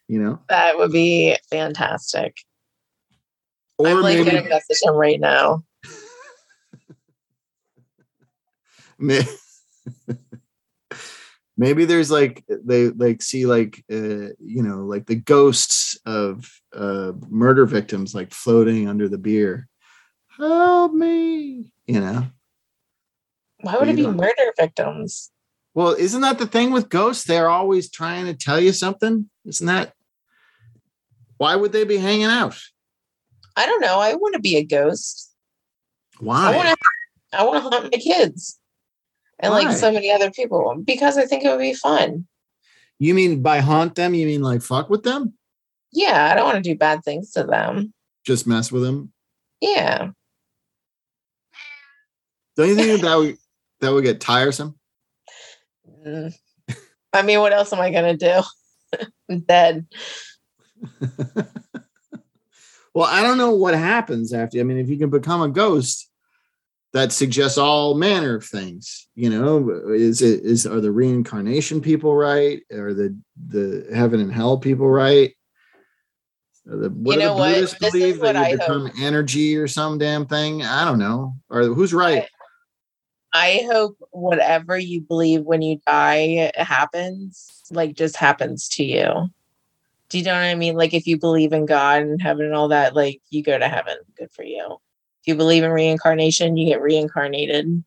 you 0.08 0.22
know 0.22 0.40
that 0.50 0.78
would 0.78 0.92
be 0.92 1.36
fantastic. 1.50 2.38
Or 3.78 3.88
I'm 3.88 4.02
like 4.02 4.18
maybe 4.18 4.32
gonna 4.32 4.50
message 4.50 4.80
him 4.84 4.96
right 4.96 5.20
now. 5.20 5.64
Maybe 11.58 11.86
there's 11.86 12.10
like 12.10 12.44
they 12.48 12.90
like 12.90 13.22
see 13.22 13.46
like 13.46 13.84
uh 13.92 14.34
you 14.40 14.64
know 14.64 14.86
like 14.86 15.06
the 15.06 15.16
ghosts 15.16 15.98
of 16.06 16.50
uh 16.74 17.14
murder 17.30 17.66
victims 17.66 18.16
like 18.16 18.32
floating 18.32 18.88
under 18.88 19.08
the 19.08 19.18
beer. 19.18 19.68
Help 20.38 20.94
me 20.94 21.72
you 21.86 22.00
know? 22.00 22.28
Why 23.62 23.78
would 23.78 23.90
it 23.90 23.96
be 23.96 24.08
murder 24.08 24.54
victims? 24.58 25.30
well 25.76 25.94
isn't 25.94 26.22
that 26.22 26.40
the 26.40 26.48
thing 26.48 26.72
with 26.72 26.90
ghosts? 26.90 27.26
They're 27.26 27.50
always 27.50 27.90
trying 27.90 28.26
to 28.26 28.34
tell 28.34 28.60
you 28.60 28.72
something? 28.72 29.30
Isn't 29.46 29.68
that 29.68 29.94
why 31.38 31.56
would 31.56 31.72
they 31.72 31.84
be 31.84 31.98
hanging 31.98 32.26
out 32.26 32.60
I 33.56 33.66
don't 33.66 33.82
know. 33.82 34.00
I 34.00 34.16
want 34.16 34.34
to 34.36 34.40
be 34.42 34.58
a 34.58 34.64
ghost. 34.64 35.32
Why? 36.20 36.52
I 36.54 36.56
want 36.56 36.70
to. 36.70 36.76
I 37.38 37.44
want 37.44 37.64
to 37.64 37.70
haunt 37.70 37.92
my 37.92 38.00
kids, 38.00 38.60
and 39.40 39.52
Why? 39.52 39.64
like 39.64 39.76
so 39.78 39.92
many 39.92 40.12
other 40.12 40.30
people 40.32 40.76
because 40.86 41.18
I 41.18 41.26
think 41.26 41.44
it 41.44 41.50
would 41.50 41.60
be 41.60 41.74
fun. 41.74 42.28
you 43.00 43.14
mean 43.16 43.42
by 43.42 43.60
haunt 43.60 43.96
them 43.96 44.14
you 44.14 44.26
mean 44.28 44.42
like 44.44 44.62
fuck 44.62 44.88
with 44.90 45.02
them 45.04 45.34
Yeah, 45.92 46.30
I 46.32 46.36
don't 46.36 46.46
want 46.46 46.64
to 46.64 46.70
do 46.70 46.78
bad 46.78 47.04
things 47.04 47.32
to 47.32 47.44
them. 47.44 47.92
just 48.26 48.46
mess 48.46 48.72
with 48.72 48.84
them 48.84 49.12
Yeah, 49.62 50.10
don't 52.56 52.68
you 52.70 52.76
think 52.76 53.02
that 53.08 53.16
would 53.16 53.38
that 53.82 53.92
would 53.92 54.04
get 54.04 54.22
tiresome 54.22 54.76
Mm. 56.06 56.34
I 57.14 57.22
mean, 57.24 57.40
what 57.40 57.52
else 57.54 57.72
am 57.74 57.80
I 57.82 57.92
gonna 57.92 58.16
do? 58.18 58.42
I'm 59.30 59.40
dead. 59.42 59.86
well, 62.94 63.08
I 63.10 63.22
don't 63.22 63.38
know 63.38 63.56
what 63.56 63.74
happens 63.74 64.34
after. 64.34 64.60
I 64.60 64.64
mean, 64.64 64.78
if 64.78 64.90
you 64.90 64.98
can 64.98 65.10
become 65.10 65.42
a 65.42 65.50
ghost, 65.50 66.10
that 66.94 67.12
suggests 67.12 67.58
all 67.58 67.96
manner 67.96 68.36
of 68.36 68.46
things. 68.46 69.08
You 69.16 69.30
know, 69.30 69.70
is 69.90 70.22
it 70.22 70.42
is 70.44 70.68
are 70.68 70.80
the 70.80 70.92
reincarnation 70.92 71.82
people 71.82 72.16
right? 72.16 72.62
Are 72.72 72.94
the 72.94 73.18
the 73.48 73.88
heaven 73.94 74.20
and 74.20 74.32
hell 74.32 74.58
people 74.60 74.88
right? 74.88 75.34
Are 76.70 76.78
the, 76.78 76.90
what 76.92 77.16
You 77.16 77.22
do 77.22 77.28
know 77.28 77.36
the? 77.36 77.42
Buddhists 77.42 77.82
is 77.82 77.92
believe 77.92 78.22
what 78.22 78.34
that 78.34 78.36
I 78.36 78.50
you 78.50 78.58
become 78.58 78.92
energy 79.02 79.58
or 79.58 79.68
some 79.68 79.98
damn 79.98 80.28
thing? 80.28 80.64
I 80.64 80.86
don't 80.86 81.00
know. 81.00 81.36
Or 81.50 81.64
who's 81.64 81.94
right? 81.94 82.28
I 83.34 83.68
hope 83.72 83.98
whatever 84.12 84.78
you 84.78 85.02
believe 85.02 85.42
when 85.42 85.64
you 85.64 85.80
die 85.88 86.52
happens, 86.56 87.64
like 87.72 87.96
just 87.96 88.16
happens 88.16 88.70
to 88.70 88.84
you. 88.84 89.30
Do 90.14 90.20
you 90.20 90.26
know 90.26 90.34
what 90.34 90.44
I 90.44 90.54
mean? 90.54 90.76
Like 90.76 90.94
if 90.94 91.08
you 91.08 91.18
believe 91.18 91.54
in 91.54 91.66
God 91.66 92.04
and 92.04 92.22
heaven 92.22 92.46
and 92.46 92.54
all 92.54 92.68
that, 92.68 92.96
like 92.96 93.20
you 93.32 93.42
go 93.42 93.58
to 93.58 93.68
heaven. 93.68 93.98
Good 94.16 94.30
for 94.32 94.44
you. 94.44 94.78
If 95.22 95.28
you 95.28 95.34
believe 95.34 95.64
in 95.64 95.72
reincarnation, 95.72 96.56
you 96.56 96.68
get 96.68 96.84
reincarnated. 96.84 97.84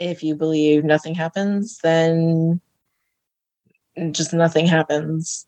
If 0.00 0.24
you 0.24 0.34
believe 0.34 0.82
nothing 0.82 1.14
happens, 1.14 1.78
then 1.84 2.60
just 4.10 4.34
nothing 4.34 4.66
happens. 4.66 5.46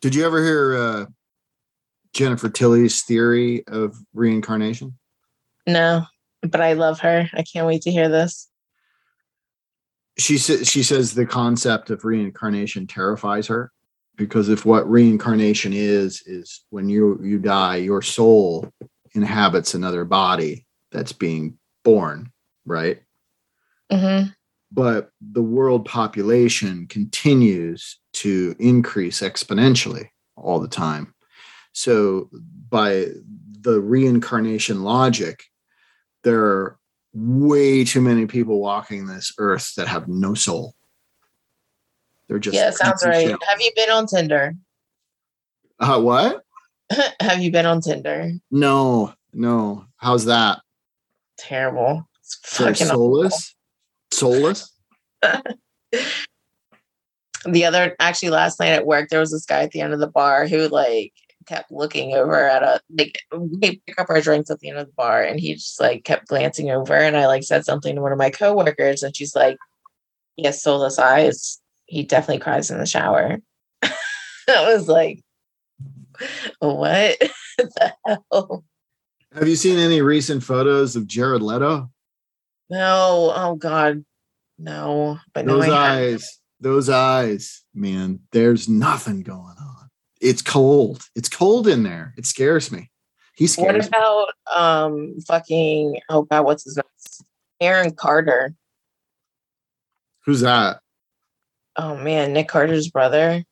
Did 0.00 0.14
you 0.14 0.24
ever 0.24 0.40
hear 0.44 0.76
uh, 0.76 1.06
Jennifer 2.12 2.48
Tilly's 2.48 3.02
theory 3.02 3.66
of 3.66 3.96
reincarnation? 4.12 4.96
No, 5.66 6.04
but 6.40 6.60
I 6.60 6.74
love 6.74 7.00
her. 7.00 7.28
I 7.34 7.42
can't 7.42 7.66
wait 7.66 7.82
to 7.82 7.90
hear 7.90 8.08
this. 8.08 8.48
she 10.18 10.38
says 10.38 10.70
she 10.70 10.84
says 10.84 11.14
the 11.14 11.26
concept 11.26 11.90
of 11.90 12.04
reincarnation 12.04 12.86
terrifies 12.86 13.48
her 13.48 13.72
because 14.16 14.48
if 14.48 14.64
what 14.64 14.88
reincarnation 14.88 15.72
is 15.72 16.22
is 16.26 16.64
when 16.70 16.88
you 16.88 17.18
you 17.22 17.38
die 17.38 17.76
your 17.76 18.02
soul 18.02 18.70
inhabits 19.14 19.74
another 19.74 20.04
body 20.04 20.66
that's 20.90 21.12
being 21.12 21.58
born 21.84 22.30
right? 22.66 23.02
Hmm 23.90 24.24
but 24.74 25.10
the 25.20 25.42
world 25.42 25.84
population 25.84 26.86
continues 26.88 28.00
to 28.12 28.56
increase 28.58 29.20
exponentially 29.20 30.08
all 30.36 30.58
the 30.58 30.68
time. 30.68 31.14
So 31.72 32.28
by 32.68 33.06
the 33.60 33.80
reincarnation 33.80 34.82
logic 34.82 35.44
there 36.24 36.42
are 36.42 36.78
way 37.12 37.84
too 37.84 38.00
many 38.00 38.26
people 38.26 38.60
walking 38.60 39.06
this 39.06 39.32
earth 39.38 39.74
that 39.76 39.86
have 39.86 40.08
no 40.08 40.34
soul 40.34 40.74
they're 42.28 42.38
just 42.38 42.54
Yeah, 42.54 42.70
sounds 42.70 43.04
right. 43.04 43.34
Have 43.48 43.60
you 43.60 43.70
been 43.76 43.90
on 43.90 44.06
Tinder? 44.06 44.54
uh, 45.80 46.00
what 46.00 46.42
Have 47.20 47.40
you 47.40 47.50
been 47.50 47.66
on 47.66 47.80
Tinder? 47.80 48.32
no 48.50 49.12
no 49.32 49.84
how's 49.96 50.26
that 50.26 50.60
Terrible. 51.36 52.08
It's 52.20 52.38
fucking 52.44 52.86
soulless 52.86 53.56
soulless 54.12 54.72
the 57.46 57.64
other 57.64 57.96
actually 57.98 58.30
last 58.30 58.60
night 58.60 58.68
at 58.72 58.86
work 58.86 59.08
there 59.08 59.20
was 59.20 59.32
this 59.32 59.44
guy 59.44 59.62
at 59.62 59.72
the 59.72 59.80
end 59.80 59.92
of 59.92 59.98
the 59.98 60.06
bar 60.06 60.46
who 60.46 60.68
like 60.68 61.12
kept 61.46 61.70
looking 61.72 62.14
over 62.14 62.48
at 62.48 62.62
a 62.62 62.80
like 62.96 63.18
we 63.36 63.80
pick 63.86 63.98
up 63.98 64.08
our 64.08 64.20
drinks 64.20 64.50
at 64.50 64.60
the 64.60 64.68
end 64.70 64.78
of 64.78 64.86
the 64.86 64.92
bar 64.92 65.22
and 65.22 65.40
he 65.40 65.54
just 65.54 65.80
like 65.80 66.04
kept 66.04 66.28
glancing 66.28 66.70
over 66.70 66.94
and 66.94 67.16
I 67.16 67.26
like 67.26 67.42
said 67.42 67.64
something 67.64 67.94
to 67.96 68.00
one 68.00 68.12
of 68.12 68.18
my 68.18 68.30
coworkers 68.30 69.02
and 69.02 69.14
she's 69.16 69.34
like 69.34 69.58
Yes, 70.36 70.62
soulless 70.62 70.98
eyes 70.98 71.60
he 71.86 72.02
definitely 72.04 72.40
cries 72.40 72.70
in 72.70 72.78
the 72.78 72.86
shower. 72.86 73.38
I 73.82 74.72
was 74.74 74.88
like 74.88 75.20
what 76.60 77.18
the 77.58 77.92
hell? 78.06 78.64
Have 79.34 79.48
you 79.48 79.56
seen 79.56 79.78
any 79.78 80.00
recent 80.00 80.44
photos 80.44 80.94
of 80.96 81.06
jared 81.08 81.42
leto? 81.42 81.90
No. 82.70 83.32
Oh 83.34 83.56
god. 83.56 84.04
No. 84.58 85.18
But 85.32 85.46
no 85.46 85.58
those 85.60 85.68
eyes. 85.70 86.38
Those 86.60 86.88
eyes 86.88 87.62
man. 87.74 88.20
There's 88.32 88.68
nothing 88.68 89.22
going 89.22 89.56
on. 89.60 89.88
It's 90.20 90.40
cold. 90.42 91.02
It's 91.16 91.28
cold 91.28 91.66
in 91.68 91.82
there. 91.82 92.14
It 92.16 92.26
scares 92.26 92.70
me. 92.70 92.90
He 93.34 93.44
What 93.44 93.50
scares 93.50 93.84
me. 93.84 93.88
about 93.88 94.28
um 94.54 95.16
fucking 95.26 96.00
oh 96.08 96.22
god, 96.22 96.44
what's 96.44 96.62
his 96.64 96.76
name? 96.76 96.84
Aaron 97.60 97.92
Carter. 97.92 98.54
who's 100.24 100.40
that 100.40 100.80
Oh 101.76 101.96
man, 101.96 102.32
Nick 102.32 102.48
Carter's 102.48 102.88
brother. 102.88 103.44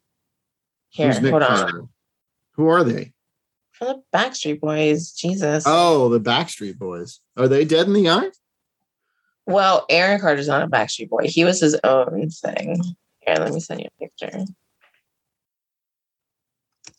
Here, 0.90 1.18
nick 1.20 1.32
on. 1.32 1.88
who 2.52 2.68
are 2.68 2.84
they 2.84 3.12
From 3.72 3.88
the 3.88 4.02
Backstreet 4.14 4.60
Boys. 4.60 5.10
Jesus. 5.12 5.64
oh 5.66 6.08
the 6.10 6.20
backstreet 6.20 6.78
boys 6.78 7.20
are 7.36 7.48
they 7.48 7.64
dead 7.64 7.86
in 7.86 7.94
the 7.94 8.10
eye 8.10 8.30
Well, 9.46 9.86
Aaron 9.88 10.20
Carter's 10.20 10.48
not 10.48 10.62
a 10.62 10.68
Backstreet 10.68 11.08
Boy. 11.08 11.24
He 11.24 11.44
was 11.44 11.60
his 11.60 11.78
own 11.82 12.28
thing. 12.30 12.76
Here, 13.20 13.36
let 13.36 13.52
me 13.54 13.60
send 13.60 13.80
you 13.80 13.86
a 13.86 14.04
picture. 14.08 14.44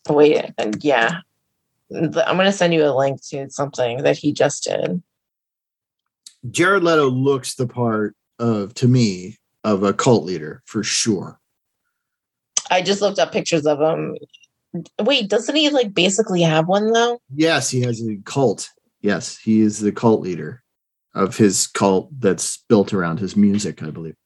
Wait, 0.08 0.44
and 0.58 0.82
yeah. 0.84 1.20
I'm 1.92 2.10
gonna 2.10 2.52
send 2.52 2.74
you 2.74 2.84
a 2.84 2.96
link 2.96 3.20
to 3.28 3.48
something 3.50 4.02
that 4.02 4.16
he 4.18 4.32
just 4.32 4.64
did. 4.64 5.02
jared 6.50 6.82
leto 6.82 7.08
looks 7.08 7.54
the 7.54 7.66
part 7.66 8.16
of 8.38 8.74
to 8.74 8.88
me 8.88 9.38
of 9.64 9.82
a 9.82 9.92
cult 9.92 10.24
leader 10.24 10.62
for 10.66 10.82
sure 10.82 11.40
I 12.70 12.80
just 12.82 13.02
looked 13.02 13.18
up 13.18 13.30
pictures 13.30 13.66
of 13.66 13.78
him. 13.78 14.16
Wait, 15.02 15.28
doesn't 15.28 15.54
he 15.54 15.68
like 15.68 15.92
basically 15.92 16.42
have 16.42 16.66
one 16.66 16.92
though? 16.92 17.18
yes 17.34 17.70
he 17.70 17.80
has 17.82 18.00
a 18.06 18.16
cult 18.24 18.70
yes 19.00 19.38
he 19.38 19.60
is 19.60 19.80
the 19.80 19.92
cult 19.92 20.20
leader 20.20 20.62
of 21.14 21.36
his 21.36 21.66
cult 21.66 22.08
that's 22.20 22.64
built 22.68 22.92
around 22.92 23.20
his 23.20 23.36
music 23.36 23.82
i 23.82 23.90
believe 23.90 24.16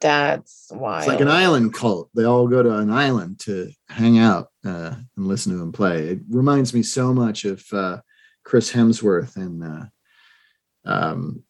That's 0.00 0.66
why. 0.70 0.98
It's 0.98 1.08
like 1.08 1.20
an 1.20 1.28
island 1.28 1.74
cult. 1.74 2.08
They 2.14 2.24
all 2.24 2.48
go 2.48 2.62
to 2.62 2.76
an 2.76 2.90
island 2.90 3.38
to 3.40 3.70
hang 3.88 4.18
out 4.18 4.48
uh, 4.64 4.94
and 5.16 5.26
listen 5.26 5.52
to 5.52 5.62
him 5.62 5.72
play. 5.72 6.08
It 6.08 6.20
reminds 6.30 6.72
me 6.72 6.82
so 6.82 7.12
much 7.12 7.44
of 7.44 7.62
uh, 7.72 7.98
Chris 8.44 8.72
Hemsworth 8.72 9.36
and 9.36 9.62
uh, 9.62 9.84
um, 10.86 11.42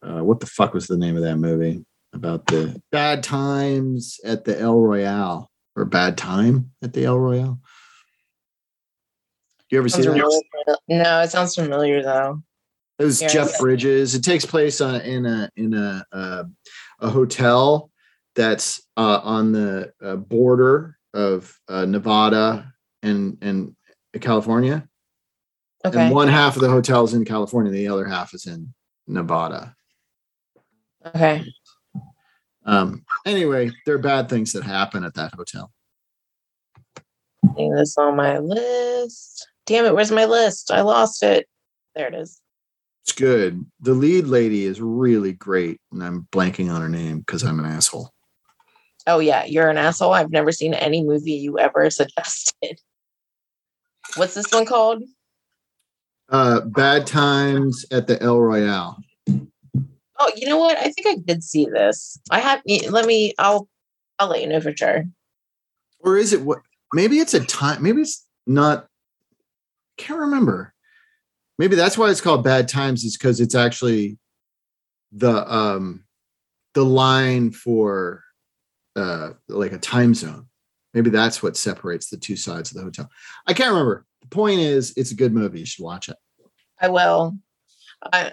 uh, 0.00 0.22
what 0.22 0.38
the 0.38 0.46
fuck 0.46 0.74
was 0.74 0.86
the 0.86 0.96
name 0.96 1.16
of 1.16 1.24
that 1.24 1.38
movie 1.38 1.84
about 2.12 2.46
the 2.46 2.80
bad 2.90 3.22
times 3.22 4.18
at 4.24 4.44
the 4.44 4.58
El 4.58 4.80
Royale 4.80 5.50
or 5.76 5.84
bad 5.84 6.16
time 6.18 6.72
at 6.82 6.92
the 6.92 7.04
El 7.04 7.18
Royale? 7.18 7.60
You 9.70 9.78
ever 9.78 9.88
see 9.88 10.02
that? 10.02 10.12
familiar. 10.12 10.40
No, 10.88 11.20
it 11.20 11.30
sounds 11.30 11.54
familiar 11.54 12.02
though. 12.02 12.42
It 12.98 13.04
was 13.04 13.20
Yeah. 13.20 13.28
Jeff 13.28 13.58
Bridges. 13.58 14.14
It 14.14 14.24
takes 14.24 14.44
place 14.44 14.80
on, 14.80 15.00
in 15.02 15.26
a 15.26 15.50
in 15.56 15.74
a 15.74 16.04
uh, 16.10 16.44
a 17.00 17.10
hotel 17.10 17.90
that's 18.34 18.80
uh, 18.96 19.20
on 19.22 19.52
the 19.52 19.92
uh, 20.02 20.16
border 20.16 20.96
of 21.14 21.56
uh, 21.68 21.84
Nevada 21.84 22.72
and 23.02 23.38
and 23.42 23.76
California. 24.20 24.88
Okay. 25.84 26.06
And 26.06 26.14
one 26.14 26.28
half 26.28 26.56
of 26.56 26.62
the 26.62 26.68
hotel 26.70 27.04
is 27.04 27.14
in 27.14 27.24
California, 27.24 27.70
the 27.70 27.88
other 27.88 28.06
half 28.06 28.34
is 28.34 28.46
in 28.46 28.74
Nevada. 29.06 29.76
Okay. 31.06 31.44
Um, 32.68 33.02
anyway, 33.24 33.70
there 33.86 33.94
are 33.94 33.98
bad 33.98 34.28
things 34.28 34.52
that 34.52 34.62
happen 34.62 35.02
at 35.02 35.14
that 35.14 35.32
hotel. 35.32 35.72
This 37.56 37.96
on 37.96 38.14
my 38.14 38.38
list. 38.38 39.48
Damn 39.64 39.86
it, 39.86 39.94
where's 39.94 40.12
my 40.12 40.26
list? 40.26 40.70
I 40.70 40.82
lost 40.82 41.22
it. 41.22 41.48
There 41.94 42.08
it 42.08 42.14
is. 42.14 42.42
It's 43.04 43.12
good. 43.12 43.64
The 43.80 43.94
lead 43.94 44.26
lady 44.26 44.64
is 44.64 44.82
really 44.82 45.32
great, 45.32 45.80
and 45.92 46.04
I'm 46.04 46.28
blanking 46.30 46.70
on 46.70 46.82
her 46.82 46.90
name 46.90 47.20
because 47.20 47.42
I'm 47.42 47.58
an 47.58 47.64
asshole. 47.64 48.12
Oh 49.06 49.18
yeah, 49.18 49.46
you're 49.46 49.70
an 49.70 49.78
asshole. 49.78 50.12
I've 50.12 50.30
never 50.30 50.52
seen 50.52 50.74
any 50.74 51.02
movie 51.02 51.32
you 51.32 51.58
ever 51.58 51.88
suggested. 51.90 52.78
What's 54.16 54.34
this 54.34 54.52
one 54.52 54.66
called? 54.66 55.02
Uh, 56.28 56.60
bad 56.60 57.06
times 57.06 57.86
at 57.90 58.06
the 58.06 58.22
El 58.22 58.38
Royale. 58.38 58.98
Oh, 60.18 60.30
you 60.36 60.48
know 60.48 60.58
what? 60.58 60.76
I 60.78 60.90
think 60.90 61.06
I 61.06 61.16
did 61.16 61.42
see 61.44 61.66
this. 61.66 62.18
I 62.30 62.40
have. 62.40 62.62
Let 62.90 63.06
me. 63.06 63.34
I'll. 63.38 63.68
I'll 64.18 64.28
let 64.28 64.40
you 64.40 64.48
know 64.48 64.60
for 64.60 64.76
sure. 64.76 65.04
or 66.00 66.16
is 66.16 66.32
it 66.32 66.40
what 66.42 66.58
maybe 66.92 67.18
it's 67.18 67.34
a 67.34 67.44
time 67.44 67.82
maybe 67.82 68.00
it's 68.02 68.26
not 68.46 68.86
can't 69.96 70.18
remember 70.20 70.72
maybe 71.58 71.76
that's 71.76 71.96
why 71.98 72.10
it's 72.10 72.20
called 72.20 72.42
bad 72.42 72.66
times 72.68 73.04
is 73.04 73.16
because 73.16 73.40
it's 73.40 73.54
actually 73.54 74.18
the 75.12 75.52
um 75.54 76.04
the 76.74 76.84
line 76.84 77.50
for 77.50 78.24
uh 78.96 79.30
like 79.48 79.72
a 79.72 79.78
time 79.78 80.14
zone 80.14 80.46
maybe 80.94 81.10
that's 81.10 81.42
what 81.42 81.56
separates 81.56 82.10
the 82.10 82.16
two 82.16 82.36
sides 82.36 82.70
of 82.70 82.76
the 82.76 82.82
hotel 82.82 83.08
i 83.46 83.52
can't 83.52 83.70
remember 83.70 84.04
the 84.22 84.28
point 84.28 84.60
is 84.60 84.92
it's 84.96 85.12
a 85.12 85.16
good 85.16 85.32
movie 85.32 85.60
you 85.60 85.66
should 85.66 85.84
watch 85.84 86.08
it 86.08 86.16
I 86.80 86.88
will. 86.88 87.36
I. 88.12 88.32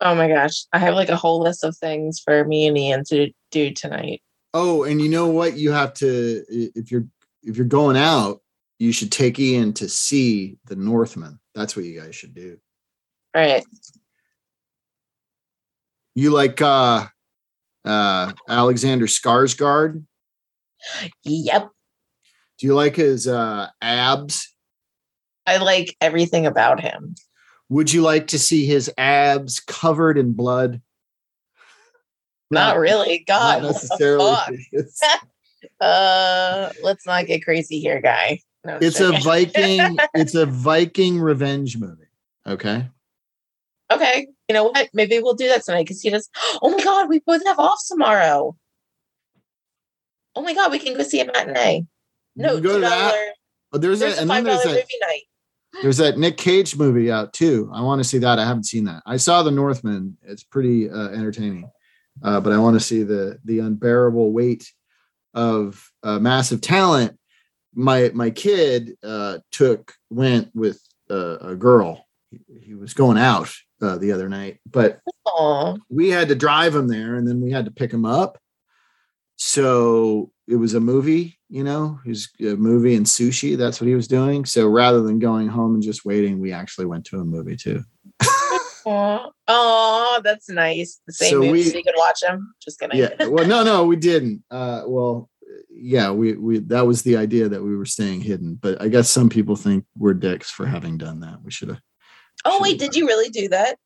Oh 0.00 0.14
my 0.14 0.28
gosh, 0.28 0.64
I 0.72 0.78
have 0.78 0.94
like 0.94 1.08
a 1.08 1.16
whole 1.16 1.40
list 1.42 1.64
of 1.64 1.76
things 1.76 2.20
for 2.20 2.44
me 2.44 2.66
and 2.68 2.78
Ian 2.78 3.04
to 3.08 3.30
do 3.50 3.72
tonight. 3.72 4.22
oh 4.54 4.84
and 4.84 5.00
you 5.00 5.08
know 5.08 5.26
what 5.28 5.56
you 5.56 5.72
have 5.72 5.92
to 5.94 6.44
if 6.48 6.90
you're 6.90 7.06
if 7.42 7.56
you're 7.56 7.66
going 7.66 7.96
out 7.96 8.40
you 8.78 8.92
should 8.92 9.10
take 9.12 9.38
ian 9.38 9.72
to 9.72 9.88
see 9.88 10.56
the 10.66 10.76
northman 10.76 11.38
that's 11.54 11.74
what 11.76 11.84
you 11.84 12.00
guys 12.00 12.14
should 12.14 12.34
do 12.34 12.58
All 13.34 13.42
right. 13.42 13.64
You 16.14 16.30
like 16.30 16.60
uh 16.60 17.06
uh 17.84 18.32
Alexander 18.48 19.06
Skarsgård? 19.06 20.04
Yep. 21.24 21.68
Do 22.58 22.66
you 22.66 22.74
like 22.74 22.96
his 22.96 23.28
uh 23.28 23.68
abs? 23.80 24.54
I 25.46 25.58
like 25.58 25.96
everything 26.00 26.46
about 26.46 26.80
him. 26.80 27.14
Would 27.68 27.92
you 27.92 28.02
like 28.02 28.28
to 28.28 28.38
see 28.38 28.66
his 28.66 28.90
abs 28.96 29.60
covered 29.60 30.18
in 30.18 30.32
blood? 30.32 30.80
Not, 32.50 32.78
really. 32.78 33.24
God. 33.26 33.62
Not 33.62 33.72
necessarily. 33.72 34.68
Uh, 35.80 36.70
let's 36.84 37.04
not 37.04 37.26
get 37.26 37.44
crazy 37.44 37.80
here, 37.80 38.00
guy. 38.00 38.40
No, 38.64 38.78
it's 38.80 39.00
a. 39.00 39.10
Viking. 39.18 39.96
It's 40.14 40.36
a 40.36 40.46
Viking 40.46 41.20
revenge 41.20 41.76
movie. 41.76 42.06
Okay. 42.46 42.86
Okay. 43.90 44.28
You 44.48 44.54
know 44.54 44.64
what? 44.64 44.88
Maybe 44.92 45.18
we'll 45.18 45.34
do 45.34 45.48
that 45.48 45.64
tonight 45.64 45.84
because 45.84 46.00
he 46.00 46.10
does. 46.10 46.28
Oh 46.62 46.70
my 46.70 46.82
God, 46.82 47.08
we 47.08 47.20
both 47.20 47.44
have 47.44 47.58
off 47.58 47.80
tomorrow. 47.86 48.56
Oh 50.34 50.42
my 50.42 50.54
God, 50.54 50.70
we 50.70 50.78
can 50.78 50.96
go 50.96 51.02
see 51.02 51.20
a 51.20 51.26
matinee. 51.26 51.86
No, 52.36 52.60
go 52.60 52.74
to 52.74 52.80
that. 52.80 53.32
$2. 53.74 53.80
There's, 53.80 53.98
There's 53.98 54.18
a 54.18 54.20
and 54.20 54.28
five 54.28 54.44
dollar 54.44 54.64
movie 54.64 54.84
night. 55.00 55.22
There's 55.82 55.98
that 55.98 56.18
Nick 56.18 56.36
Cage 56.36 56.76
movie 56.76 57.10
out 57.10 57.32
too. 57.32 57.70
I 57.72 57.82
want 57.82 58.00
to 58.00 58.08
see 58.08 58.18
that. 58.18 58.38
I 58.38 58.44
haven't 58.46 58.64
seen 58.64 58.84
that. 58.84 59.02
I 59.06 59.16
saw 59.16 59.42
The 59.42 59.50
Northman. 59.50 60.16
It's 60.22 60.42
pretty 60.42 60.90
uh, 60.90 61.08
entertaining, 61.10 61.70
uh, 62.22 62.40
but 62.40 62.52
I 62.52 62.58
want 62.58 62.74
to 62.74 62.80
see 62.84 63.02
the 63.02 63.38
the 63.44 63.60
unbearable 63.60 64.32
weight 64.32 64.70
of 65.34 65.90
uh, 66.02 66.18
massive 66.18 66.60
talent. 66.60 67.18
My 67.74 68.10
my 68.12 68.30
kid 68.30 68.96
uh, 69.04 69.38
took 69.52 69.94
went 70.10 70.50
with 70.54 70.80
uh, 71.10 71.38
a 71.38 71.54
girl. 71.54 72.04
He, 72.30 72.40
he 72.60 72.74
was 72.74 72.92
going 72.92 73.16
out 73.18 73.50
uh, 73.80 73.98
the 73.98 74.12
other 74.12 74.28
night, 74.28 74.58
but 74.66 75.00
Oh, 75.26 75.78
we 75.88 76.08
had 76.08 76.28
to 76.28 76.34
drive 76.34 76.74
him 76.74 76.88
there, 76.88 77.14
and 77.14 77.26
then 77.26 77.40
we 77.40 77.50
had 77.50 77.66
to 77.66 77.70
pick 77.70 77.92
him 77.92 78.04
up. 78.04 78.38
So 79.36 80.32
it 80.48 80.56
was 80.56 80.74
a 80.74 80.80
movie, 80.80 81.37
you 81.48 81.64
know, 81.64 81.98
was 82.06 82.28
a 82.40 82.54
movie 82.56 82.94
and 82.94 83.06
sushi. 83.06 83.56
That's 83.56 83.80
what 83.80 83.88
he 83.88 83.94
was 83.94 84.08
doing. 84.08 84.44
So 84.44 84.68
rather 84.68 85.02
than 85.02 85.18
going 85.18 85.48
home 85.48 85.74
and 85.74 85.82
just 85.82 86.04
waiting, 86.04 86.38
we 86.40 86.52
actually 86.52 86.86
went 86.86 87.04
to 87.06 87.20
a 87.20 87.24
movie 87.24 87.56
too. 87.56 87.82
oh, 88.86 90.20
that's 90.24 90.48
nice. 90.48 91.00
The 91.06 91.12
same 91.12 91.30
So 91.30 91.36
movie, 91.40 91.52
we- 91.52 91.64
so 91.64 91.76
you 91.78 91.84
could 91.84 91.94
watch 91.96 92.20
them. 92.20 92.54
Just 92.62 92.78
kidding. 92.78 92.98
Yeah. 92.98 93.26
Well, 93.26 93.46
no, 93.46 93.62
no, 93.62 93.84
we 93.86 93.96
didn't. 93.96 94.42
Uh, 94.50 94.82
well, 94.86 95.28
yeah, 95.70 96.10
we 96.10 96.34
we 96.34 96.58
that 96.60 96.86
was 96.86 97.02
the 97.02 97.16
idea 97.16 97.48
that 97.48 97.62
we 97.62 97.76
were 97.76 97.84
staying 97.86 98.20
hidden. 98.20 98.58
But 98.60 98.80
I 98.82 98.88
guess 98.88 99.08
some 99.08 99.28
people 99.28 99.56
think 99.56 99.84
we're 99.96 100.14
dicks 100.14 100.50
for 100.50 100.66
having 100.66 100.98
done 100.98 101.20
that. 101.20 101.38
We 101.42 101.50
should 101.50 101.68
have. 101.68 101.80
oh 102.44 102.58
wait, 102.60 102.78
did 102.78 102.94
you 102.96 103.06
really 103.06 103.30
do 103.30 103.48
that? 103.48 103.78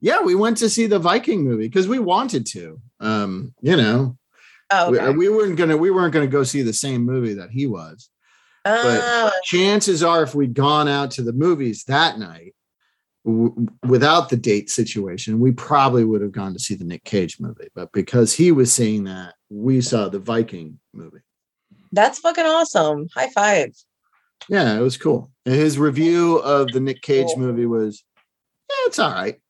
Yeah, 0.00 0.22
we 0.22 0.34
went 0.34 0.56
to 0.58 0.68
see 0.70 0.86
the 0.86 0.98
Viking 0.98 1.44
movie 1.44 1.68
because 1.68 1.86
we 1.86 1.98
wanted 1.98 2.46
to. 2.46 2.80
Um, 3.00 3.54
you 3.60 3.76
know, 3.76 4.16
Oh, 4.72 4.90
we, 4.90 4.98
okay. 5.00 5.16
we 5.16 5.28
weren't 5.28 5.56
gonna 5.56 5.76
we 5.76 5.90
weren't 5.90 6.12
gonna 6.14 6.26
go 6.26 6.42
see 6.44 6.62
the 6.62 6.72
same 6.72 7.04
movie 7.04 7.34
that 7.34 7.50
he 7.50 7.66
was. 7.66 8.08
but 8.64 8.80
oh. 8.84 9.30
chances 9.44 10.02
are 10.02 10.22
if 10.22 10.34
we'd 10.34 10.54
gone 10.54 10.88
out 10.88 11.10
to 11.12 11.22
the 11.22 11.32
movies 11.32 11.84
that 11.84 12.18
night 12.18 12.54
w- 13.24 13.66
without 13.86 14.28
the 14.28 14.36
date 14.36 14.68
situation 14.70 15.40
we 15.40 15.50
probably 15.50 16.04
would 16.04 16.20
have 16.20 16.30
gone 16.32 16.52
to 16.52 16.58
see 16.58 16.74
the 16.74 16.84
nick 16.84 17.02
cage 17.04 17.40
movie 17.40 17.68
but 17.74 17.90
because 17.92 18.34
he 18.34 18.52
was 18.52 18.70
seeing 18.70 19.04
that 19.04 19.32
we 19.48 19.80
saw 19.80 20.10
the 20.10 20.18
viking 20.18 20.78
movie 20.92 21.20
that's 21.92 22.18
fucking 22.18 22.44
awesome. 22.44 23.08
High 23.14 23.30
five. 23.30 23.72
yeah 24.50 24.76
it 24.76 24.80
was 24.82 24.98
cool 24.98 25.30
and 25.46 25.54
his 25.54 25.78
review 25.78 26.36
of 26.40 26.70
the 26.72 26.80
nick 26.80 27.00
cage 27.00 27.28
Cool. 27.28 27.38
movie 27.38 27.64
was 27.66 28.04
yeah 28.68 28.76
it's 28.86 28.98
all 28.98 29.10
right 29.10 29.40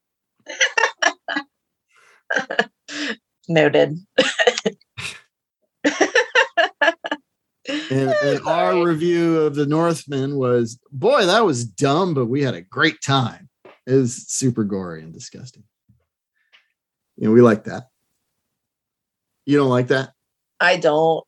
Noted. 3.48 3.98
and, 7.90 8.14
and 8.22 8.40
our 8.46 8.84
review 8.84 9.40
of 9.40 9.54
the 9.54 9.66
Northman 9.66 10.36
was 10.36 10.78
boy 10.92 11.24
that 11.24 11.44
was 11.44 11.64
dumb 11.64 12.12
but 12.12 12.26
we 12.26 12.42
had 12.42 12.54
a 12.54 12.60
great 12.60 13.00
time 13.00 13.48
it 13.86 13.94
was 13.94 14.14
super 14.28 14.62
gory 14.62 15.02
and 15.02 15.12
disgusting 15.14 15.62
you 17.16 17.26
know 17.26 17.32
we 17.32 17.40
like 17.40 17.64
that 17.64 17.88
you 19.46 19.56
don't 19.56 19.70
like 19.70 19.86
that 19.88 20.10
I 20.60 20.76
don't. 20.76 21.24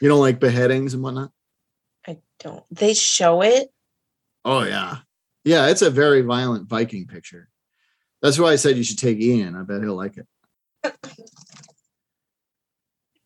You 0.00 0.08
don't 0.08 0.20
like 0.20 0.38
beheadings 0.38 0.94
and 0.94 1.02
whatnot? 1.02 1.32
I 2.06 2.18
don't. 2.38 2.64
They 2.70 2.94
show 2.94 3.42
it. 3.42 3.68
Oh 4.44 4.62
yeah. 4.62 4.98
Yeah, 5.44 5.66
it's 5.66 5.82
a 5.82 5.90
very 5.90 6.22
violent 6.22 6.68
Viking 6.68 7.06
picture. 7.06 7.48
That's 8.22 8.38
why 8.38 8.52
I 8.52 8.56
said 8.56 8.76
you 8.76 8.84
should 8.84 8.98
take 8.98 9.20
Ian. 9.20 9.56
I 9.56 9.62
bet 9.62 9.82
he'll 9.82 9.96
like 9.96 10.16
it. 10.16 10.26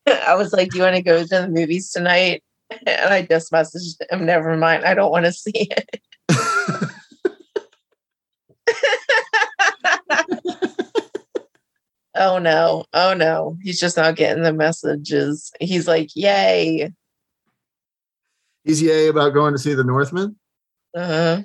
I 0.07 0.35
was 0.35 0.53
like, 0.53 0.71
"Do 0.71 0.77
you 0.77 0.83
want 0.83 0.95
to 0.95 1.01
go 1.01 1.21
to 1.21 1.27
the 1.27 1.47
movies 1.47 1.91
tonight?" 1.91 2.43
And 2.85 3.13
I 3.13 3.23
just 3.23 3.51
messaged 3.51 4.01
him. 4.09 4.25
Never 4.25 4.55
mind. 4.57 4.85
I 4.85 4.93
don't 4.93 5.11
want 5.11 5.25
to 5.25 5.33
see 5.33 5.69
it. 5.71 6.01
oh 12.15 12.37
no. 12.39 12.85
Oh 12.93 13.13
no. 13.13 13.57
He's 13.61 13.79
just 13.79 13.97
not 13.97 14.15
getting 14.15 14.43
the 14.43 14.53
messages. 14.53 15.51
He's 15.59 15.87
like, 15.87 16.09
"Yay!" 16.15 16.91
He's 18.63 18.81
yay 18.81 19.07
about 19.07 19.33
going 19.33 19.53
to 19.53 19.59
see 19.59 19.73
the 19.73 19.83
Northman. 19.83 20.35
Uh-huh. 20.95 21.41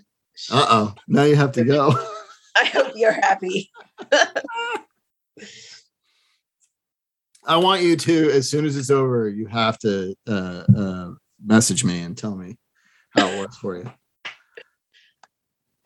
Uh 0.50 0.66
oh. 0.68 0.94
Now 1.06 1.22
you 1.24 1.36
have 1.36 1.52
to 1.52 1.64
go. 1.64 1.90
I 2.56 2.66
hope 2.66 2.92
you're 2.94 3.12
happy. 3.12 3.70
I 7.46 7.56
want 7.58 7.82
you 7.82 7.96
to, 7.96 8.30
as 8.30 8.48
soon 8.48 8.64
as 8.64 8.76
it's 8.76 8.90
over, 8.90 9.28
you 9.28 9.46
have 9.46 9.78
to 9.80 10.14
uh, 10.26 10.64
uh, 10.76 11.10
message 11.44 11.84
me 11.84 12.00
and 12.00 12.16
tell 12.16 12.34
me 12.36 12.56
how 13.10 13.26
it 13.26 13.38
works 13.38 13.56
for 13.56 13.76
you. 13.76 13.90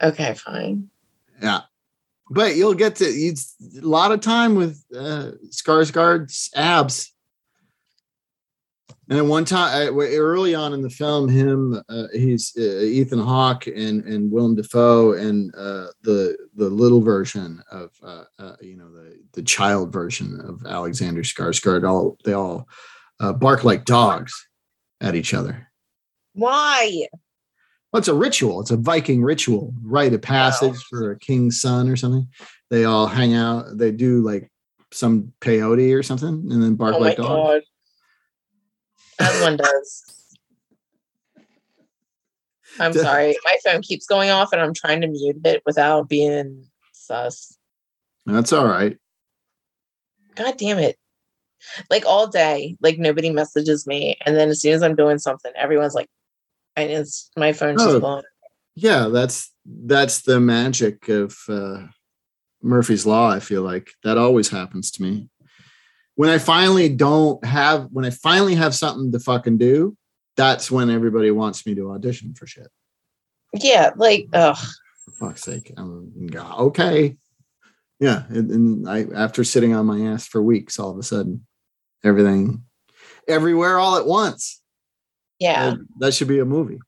Okay, 0.01 0.35
fine. 0.35 0.89
Yeah. 1.43 1.63
but 2.31 2.57
you'll 2.57 2.75
get 2.75 2.97
to 2.97 3.07
you 3.11 3.35
a 3.81 3.87
lot 3.87 4.13
of 4.13 4.21
time 4.21 4.55
with 4.55 4.83
uh, 4.95 5.33
Skarsgård's 5.51 6.51
abs. 6.55 7.13
And 9.11 9.19
at 9.19 9.25
one 9.25 9.47
time, 9.47 9.99
early 9.99 10.55
on 10.55 10.75
in 10.75 10.83
the 10.83 10.91
film, 10.91 11.29
him, 11.29 11.83
uh, 11.89 12.09
he's 12.13 12.53
uh, 12.59 12.61
Ethan 12.61 13.19
Hawke 13.19 13.67
and 13.67 14.05
and 14.05 14.31
Willem 14.31 14.55
Dafoe, 14.55 15.15
and 15.15 15.55
uh, 15.55 15.87
the 16.03 16.37
the 16.55 16.69
little 16.69 17.01
version 17.01 17.63
of 17.73 17.91
uh, 18.03 18.25
uh, 18.39 18.57
you 18.61 18.77
know 18.77 18.93
the 18.93 19.19
the 19.33 19.43
child 19.43 19.95
version 19.95 20.39
of 20.41 20.67
Alexander 20.67 21.23
Skarsgård. 21.23 21.89
All 21.89 22.19
they 22.25 22.35
all 22.35 22.69
uh, 23.19 23.33
bark 23.33 23.65
like 23.65 23.87
dogs 23.87 24.47
at 25.01 25.15
each 25.15 25.33
other. 25.33 25.71
Why? 26.35 27.07
Well, 27.93 27.99
it's 27.99 28.09
a 28.09 28.15
ritual. 28.15 28.61
It's 28.61 28.71
a 28.71 28.77
Viking 28.77 29.23
ritual, 29.23 29.73
rite 29.83 30.13
of 30.13 30.21
passage 30.21 30.75
wow. 30.75 30.81
for 30.91 31.11
a 31.13 31.19
king's 31.19 31.63
son 31.63 31.89
or 31.89 31.97
something. 31.97 32.29
They 32.69 32.85
all 32.85 33.07
hang 33.07 33.35
out. 33.35 33.79
They 33.79 33.91
do 33.91 34.21
like 34.21 34.51
some 34.93 35.33
peyote 35.41 35.97
or 35.97 36.03
something, 36.03 36.49
and 36.51 36.63
then 36.63 36.75
bark 36.75 36.97
oh 36.97 36.99
like 36.99 37.17
dogs. 37.17 37.29
God. 37.29 37.63
Everyone 39.21 39.57
does. 39.57 40.19
I'm 42.81 42.93
sorry. 42.93 43.37
My 43.45 43.57
phone 43.65 43.83
keeps 43.83 44.07
going 44.07 44.31
off 44.31 44.53
and 44.53 44.61
I'm 44.61 44.75
trying 44.75 45.01
to 45.01 45.09
mute 45.09 45.41
it 45.45 45.63
without 45.67 46.09
being 46.09 46.67
sus. 46.93 47.57
That's 48.27 48.53
all 48.53 48.67
right. 48.67 48.97
God 50.35 50.57
damn 50.57 50.79
it. 50.79 50.97
Like 51.91 52.07
all 52.07 52.29
day, 52.29 52.77
like 52.81 52.99
nobody 52.99 53.31
messages 53.31 53.87
me. 53.87 54.17
And 54.25 54.37
then 54.37 54.49
as 54.49 54.61
soon 54.61 54.75
as 54.75 54.83
I'm 54.83 54.95
doing 54.95 55.19
something, 55.19 55.51
everyone's 55.57 55.95
like, 55.95 56.09
and 56.77 56.91
it's 56.91 57.31
my 57.37 57.53
phone's 57.53 57.83
oh, 57.83 57.87
just 57.87 58.01
blowing. 58.01 58.23
Yeah, 58.77 59.09
that's 59.09 59.53
that's 59.67 60.23
the 60.23 60.39
magic 60.39 61.09
of 61.09 61.37
uh 61.49 61.89
Murphy's 62.63 63.07
Law, 63.07 63.29
I 63.29 63.41
feel 63.41 63.63
like. 63.63 63.91
That 64.05 64.19
always 64.19 64.51
happens 64.51 64.93
to 64.93 65.03
me 65.03 65.29
when 66.19 66.31
I 66.31 66.39
finally 66.39 66.89
don't 66.89 67.45
have 67.45 67.87
when 67.93 68.05
I 68.05 68.11
finally 68.11 68.57
have 68.57 68.75
something 68.75 69.13
to 69.13 69.21
fucking 69.21 69.57
do, 69.57 69.97
that's 70.37 70.69
when 70.69 70.91
everybody 70.91 71.31
wants 71.31 71.65
me 71.65 71.77
to 71.77 71.93
audition 71.93 72.35
for 72.35 72.45
shit. 72.45 72.67
Yeah, 73.55 73.91
like 73.95 74.27
ugh. 74.33 74.59
For 75.05 75.11
fuck's 75.13 75.45
sake. 75.45 75.73
I'm, 75.77 76.13
okay. 76.35 77.17
Yeah. 78.01 78.25
And, 78.31 78.51
and 78.51 78.89
I 78.89 79.07
after 79.15 79.45
sitting 79.45 79.77
on 79.77 79.87
my 79.87 80.13
ass 80.13 80.27
for 80.27 80.43
weeks, 80.43 80.81
all 80.81 80.91
of 80.91 80.99
a 80.99 81.05
sudden, 81.05 81.47
everything 82.03 82.65
everywhere 83.29 83.79
all 83.79 83.97
at 83.97 84.07
once. 84.07 84.61
Yeah. 85.39 85.71
That, 85.71 85.79
that 86.01 86.15
should 86.15 86.27
be 86.27 86.41
a 86.41 86.45
movie. 86.45 86.81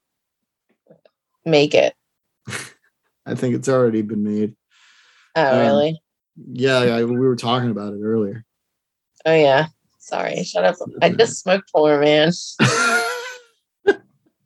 Make 1.44 1.74
it. 1.74 1.94
I 3.24 3.36
think 3.36 3.54
it's 3.54 3.68
already 3.68 4.02
been 4.02 4.24
made. 4.24 4.56
Oh, 5.36 5.52
um, 5.52 5.58
really? 5.60 6.02
Yeah, 6.34 6.82
yeah, 6.82 7.04
we 7.04 7.16
were 7.16 7.36
talking 7.36 7.70
about 7.70 7.92
it 7.92 8.00
earlier. 8.02 8.44
Oh 9.26 9.34
yeah. 9.34 9.66
Sorry. 9.98 10.42
Shut 10.44 10.64
up. 10.64 10.76
I 11.02 11.10
just 11.10 11.40
smoked 11.40 11.70
more, 11.74 12.00
man. 12.00 12.32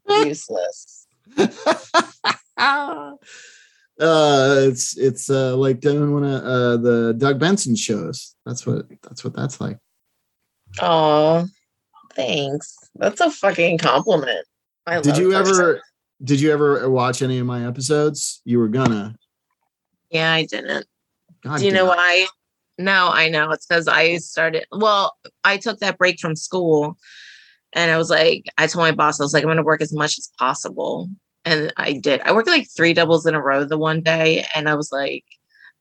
Useless. 0.08 1.06
uh 2.56 3.14
it's 3.98 4.96
it's 4.98 5.30
uh 5.30 5.56
like 5.56 5.80
doing 5.80 6.12
one 6.12 6.24
of 6.24 6.42
uh 6.44 6.76
the 6.76 7.14
Doug 7.16 7.38
Benson 7.38 7.76
shows. 7.76 8.36
That's 8.44 8.66
what 8.66 8.86
that's 9.02 9.24
what 9.24 9.34
that's 9.34 9.60
like. 9.60 9.78
Oh, 10.80 11.46
thanks. 12.14 12.76
That's 12.96 13.20
a 13.20 13.30
fucking 13.30 13.78
compliment. 13.78 14.46
I 14.86 15.00
did 15.00 15.16
you 15.16 15.32
ever 15.32 15.80
did 16.22 16.40
you 16.40 16.52
ever 16.52 16.88
watch 16.90 17.22
any 17.22 17.38
of 17.38 17.46
my 17.46 17.66
episodes? 17.66 18.40
You 18.44 18.58
were 18.58 18.68
gonna. 18.68 19.16
Yeah, 20.10 20.32
I 20.32 20.44
didn't. 20.44 20.86
God 21.42 21.58
Do 21.58 21.66
you 21.66 21.72
know 21.72 21.86
why? 21.86 22.26
No, 22.78 23.08
I 23.08 23.28
know. 23.28 23.50
It's 23.50 23.66
because 23.66 23.86
I 23.86 24.16
started, 24.16 24.66
well, 24.72 25.16
I 25.44 25.58
took 25.58 25.78
that 25.78 25.98
break 25.98 26.18
from 26.18 26.34
school 26.34 26.96
and 27.72 27.90
I 27.90 27.98
was 27.98 28.10
like, 28.10 28.44
I 28.58 28.66
told 28.66 28.84
my 28.84 28.92
boss, 28.92 29.20
I 29.20 29.24
was 29.24 29.32
like, 29.32 29.42
I'm 29.42 29.48
going 29.48 29.58
to 29.58 29.62
work 29.62 29.80
as 29.80 29.92
much 29.92 30.18
as 30.18 30.30
possible. 30.38 31.08
And 31.44 31.72
I 31.76 31.92
did. 31.92 32.20
I 32.22 32.32
worked 32.32 32.48
like 32.48 32.68
three 32.74 32.94
doubles 32.94 33.26
in 33.26 33.34
a 33.34 33.42
row 33.42 33.64
the 33.64 33.78
one 33.78 34.00
day. 34.00 34.46
And 34.54 34.68
I 34.68 34.74
was 34.74 34.90
like, 34.90 35.24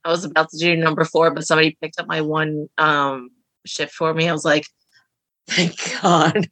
I 0.04 0.10
was 0.10 0.26
about 0.26 0.50
to 0.50 0.58
do 0.58 0.76
number 0.76 1.06
four, 1.06 1.32
but 1.32 1.48
somebody 1.48 1.78
picked 1.82 2.00
up 2.00 2.08
my 2.08 2.22
one 2.22 2.68
um, 2.78 3.30
shift 3.66 3.94
for 3.94 4.14
me. 4.14 4.28
I 4.28 4.34
was 4.34 4.46
like, 4.46 4.66
thank 5.48 5.76
God. 6.02 6.50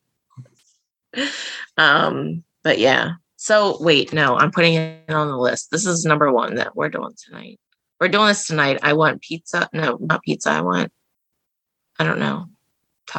um, 1.78 2.44
but 2.64 2.80
yeah. 2.80 3.12
So 3.36 3.78
wait, 3.82 4.14
no, 4.14 4.38
I'm 4.38 4.52
putting 4.52 4.76
it 4.76 5.10
on 5.10 5.28
the 5.28 5.38
list. 5.38 5.72
This 5.72 5.86
is 5.86 6.06
number 6.06 6.32
one 6.32 6.56
that 6.56 6.76
we're 6.76 6.90
doing 6.90 7.14
tonight 7.26 7.60
we're 8.02 8.08
doing 8.08 8.26
this 8.26 8.48
tonight. 8.48 8.80
I 8.82 8.94
want 8.94 9.22
pizza. 9.22 9.70
No, 9.72 9.98
not 10.02 10.24
pizza. 10.24 10.50
I 10.50 10.62
want, 10.62 10.92
I 12.00 12.04
don't 12.04 12.18
know. 12.18 12.48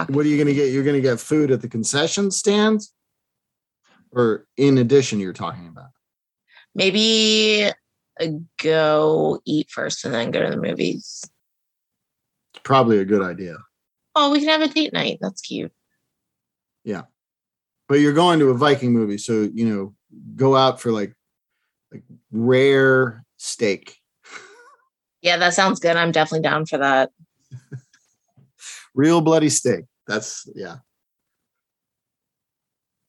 What 0.09 0.27
are 0.27 0.29
you 0.29 0.37
going 0.37 0.49
to 0.49 0.55
get? 0.55 0.73
You're 0.73 0.83
going 0.83 0.97
to 0.97 1.01
get 1.01 1.21
food 1.21 1.53
at 1.53 1.63
the 1.63 1.69
concession 1.69 2.33
stands? 2.33 2.93
Or 4.11 4.47
in 4.57 4.79
addition, 4.79 5.21
you're 5.21 5.33
talking 5.33 5.69
about? 5.69 5.91
Maybe 6.75 7.71
uh, 8.21 8.27
go 8.61 9.41
eat 9.45 9.71
first 9.71 10.05
and 10.05 10.13
then 10.13 10.33
go 10.33 10.43
to 10.43 10.51
the 10.51 10.61
movies. 10.61 11.23
It's 12.53 12.63
probably 12.65 12.99
a 12.99 13.05
good 13.05 13.23
idea. 13.23 13.59
Oh, 14.17 14.33
we 14.33 14.41
can 14.41 14.49
have 14.49 14.63
a 14.63 14.69
date 14.69 14.93
night. 14.93 15.19
That's 15.21 15.43
cute. 15.43 15.73
Yeah. 16.85 17.03
But 17.89 18.01
you're 18.01 18.15
going 18.15 18.41
to 18.41 18.51
a 18.51 18.55
Viking 18.55 18.93
movie, 18.93 19.19
so 19.19 19.49
you 19.55 19.69
know, 19.69 19.95
go 20.35 20.57
out 20.57 20.81
for 20.81 20.91
like 20.91 21.15
like 21.93 22.03
rare 22.31 23.25
steak 23.37 24.02
yeah, 25.23 25.37
that 25.39 25.55
sounds 25.55 25.81
good. 25.81 25.97
I'm 25.97 26.13
definitely 26.13 26.43
down 26.43 26.67
for 26.67 26.79
that. 26.79 27.11
Real 28.95 29.21
bloody 29.21 29.49
steak. 29.49 29.85
That's 30.07 30.49
yeah. 30.55 30.77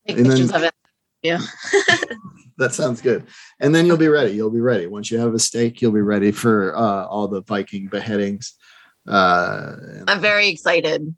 Take 0.08 0.18
and 0.18 0.28
pictures 0.28 0.52
then, 0.52 0.56
of 0.56 0.64
it. 0.64 0.74
Yeah. 1.22 1.42
that 2.58 2.74
sounds 2.74 3.02
good. 3.02 3.26
And 3.60 3.74
then 3.74 3.86
you'll 3.86 3.98
be 3.98 4.08
ready. 4.08 4.32
You'll 4.32 4.52
be 4.52 4.62
ready. 4.62 4.88
Once 4.88 5.10
you 5.10 5.18
have 5.18 5.34
a 5.34 5.40
steak, 5.40 5.82
you'll 5.82 5.92
be 5.92 6.02
ready 6.02 6.32
for 6.32 6.76
uh, 6.76 7.06
all 7.06 7.28
the 7.28 7.42
Viking 7.42 7.88
beheadings. 7.88 8.54
Uh, 9.08 9.76
I'm 10.08 10.22
very 10.22 10.50
excited 10.50 11.16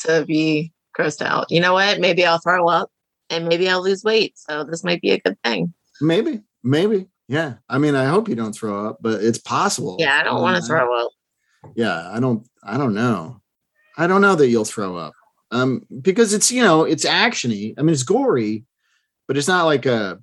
to 0.00 0.24
be 0.24 0.72
grossed 0.96 1.22
out. 1.22 1.50
You 1.50 1.60
know 1.60 1.72
what? 1.72 2.00
Maybe 2.00 2.24
I'll 2.24 2.38
throw 2.38 2.68
up 2.68 2.90
and 3.30 3.48
maybe 3.48 3.68
I'll 3.68 3.82
lose 3.82 4.04
weight. 4.04 4.38
So 4.38 4.64
this 4.64 4.84
might 4.84 5.00
be 5.00 5.10
a 5.10 5.20
good 5.20 5.36
thing. 5.42 5.74
Maybe, 6.00 6.42
maybe. 6.62 7.06
Yeah. 7.28 7.54
I 7.68 7.78
mean, 7.78 7.94
I 7.94 8.06
hope 8.06 8.28
you 8.28 8.34
don't 8.34 8.54
throw 8.54 8.88
up, 8.88 8.98
but 9.00 9.22
it's 9.22 9.38
possible. 9.38 9.96
Yeah, 9.98 10.18
I 10.18 10.22
don't 10.22 10.40
want 10.40 10.56
to 10.56 10.62
throw 10.62 11.04
up. 11.04 11.12
Yeah, 11.74 12.10
I 12.10 12.20
don't 12.20 12.46
I 12.62 12.78
don't 12.78 12.94
know. 12.94 13.40
I 13.96 14.06
don't 14.06 14.20
know 14.20 14.34
that 14.34 14.48
you'll 14.48 14.64
throw 14.64 14.96
up. 14.96 15.12
Um, 15.50 15.86
because 16.02 16.34
it's 16.34 16.50
you 16.52 16.62
know, 16.62 16.84
it's 16.84 17.04
actiony. 17.04 17.74
I 17.78 17.82
mean, 17.82 17.92
it's 17.92 18.02
gory, 18.02 18.64
but 19.26 19.36
it's 19.36 19.48
not 19.48 19.64
like 19.64 19.86
a 19.86 20.18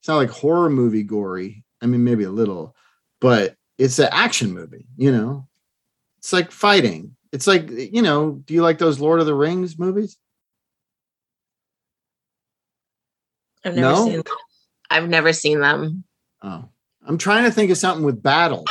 it's 0.00 0.08
not 0.08 0.16
like 0.16 0.30
horror 0.30 0.70
movie 0.70 1.02
gory. 1.02 1.64
I 1.80 1.86
mean, 1.86 2.04
maybe 2.04 2.24
a 2.24 2.30
little, 2.30 2.74
but 3.20 3.56
it's 3.78 3.98
an 3.98 4.08
action 4.10 4.52
movie, 4.52 4.86
you 4.96 5.12
know. 5.12 5.48
It's 6.18 6.32
like 6.32 6.50
fighting. 6.50 7.16
It's 7.32 7.46
like, 7.46 7.68
you 7.70 8.00
know, 8.00 8.32
do 8.44 8.54
you 8.54 8.62
like 8.62 8.78
those 8.78 9.00
Lord 9.00 9.20
of 9.20 9.26
the 9.26 9.34
Rings 9.34 9.78
movies? 9.78 10.16
I've 13.64 13.74
never 13.74 13.94
no? 13.94 14.04
seen 14.04 14.16
them. 14.16 14.36
I've 14.90 15.08
never 15.08 15.32
seen 15.32 15.60
them. 15.60 16.04
Oh, 16.44 16.68
I'm 17.06 17.16
trying 17.16 17.44
to 17.44 17.50
think 17.50 17.70
of 17.70 17.78
something 17.78 18.04
with 18.04 18.22
battles. 18.22 18.66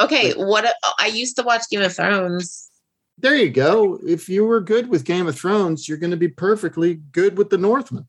Okay, 0.00 0.32
what 0.32 0.66
I 0.98 1.06
used 1.06 1.36
to 1.36 1.42
watch 1.42 1.62
Game 1.70 1.80
of 1.80 1.96
Thrones. 1.96 2.70
There 3.16 3.34
you 3.34 3.50
go. 3.50 3.98
If 4.06 4.28
you 4.28 4.44
were 4.44 4.60
good 4.60 4.88
with 4.88 5.04
Game 5.04 5.26
of 5.26 5.36
Thrones, 5.36 5.88
you're 5.88 5.98
going 5.98 6.12
to 6.12 6.16
be 6.16 6.28
perfectly 6.28 7.00
good 7.12 7.36
with 7.38 7.50
the 7.50 7.58
Northman. 7.58 8.06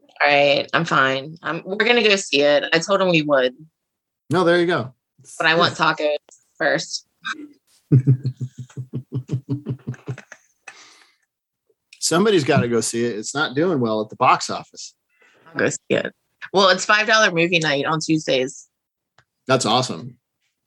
All 0.00 0.28
right, 0.28 0.70
I'm 0.72 0.84
fine. 0.84 1.36
I'm, 1.42 1.62
we're 1.64 1.76
going 1.76 1.96
to 1.96 2.08
go 2.08 2.14
see 2.14 2.42
it. 2.42 2.64
I 2.72 2.78
told 2.78 3.00
him 3.00 3.08
we 3.08 3.22
would. 3.22 3.54
No, 4.30 4.44
there 4.44 4.60
you 4.60 4.66
go. 4.66 4.94
But 5.38 5.46
I 5.46 5.54
want 5.56 5.74
tacos 5.74 6.18
first. 6.58 7.08
Somebody's 11.98 12.44
got 12.44 12.60
to 12.60 12.68
go 12.68 12.80
see 12.82 13.04
it. 13.04 13.16
It's 13.16 13.34
not 13.34 13.56
doing 13.56 13.80
well 13.80 14.02
at 14.02 14.10
the 14.10 14.16
box 14.16 14.50
office. 14.50 14.94
I'll 15.48 15.58
go 15.58 15.68
see 15.70 15.78
it. 15.88 16.14
Well, 16.52 16.68
it's 16.68 16.84
five 16.84 17.06
dollar 17.06 17.30
movie 17.30 17.58
night 17.58 17.86
on 17.86 18.00
Tuesdays. 18.00 18.68
That's 19.46 19.66
awesome. 19.66 20.18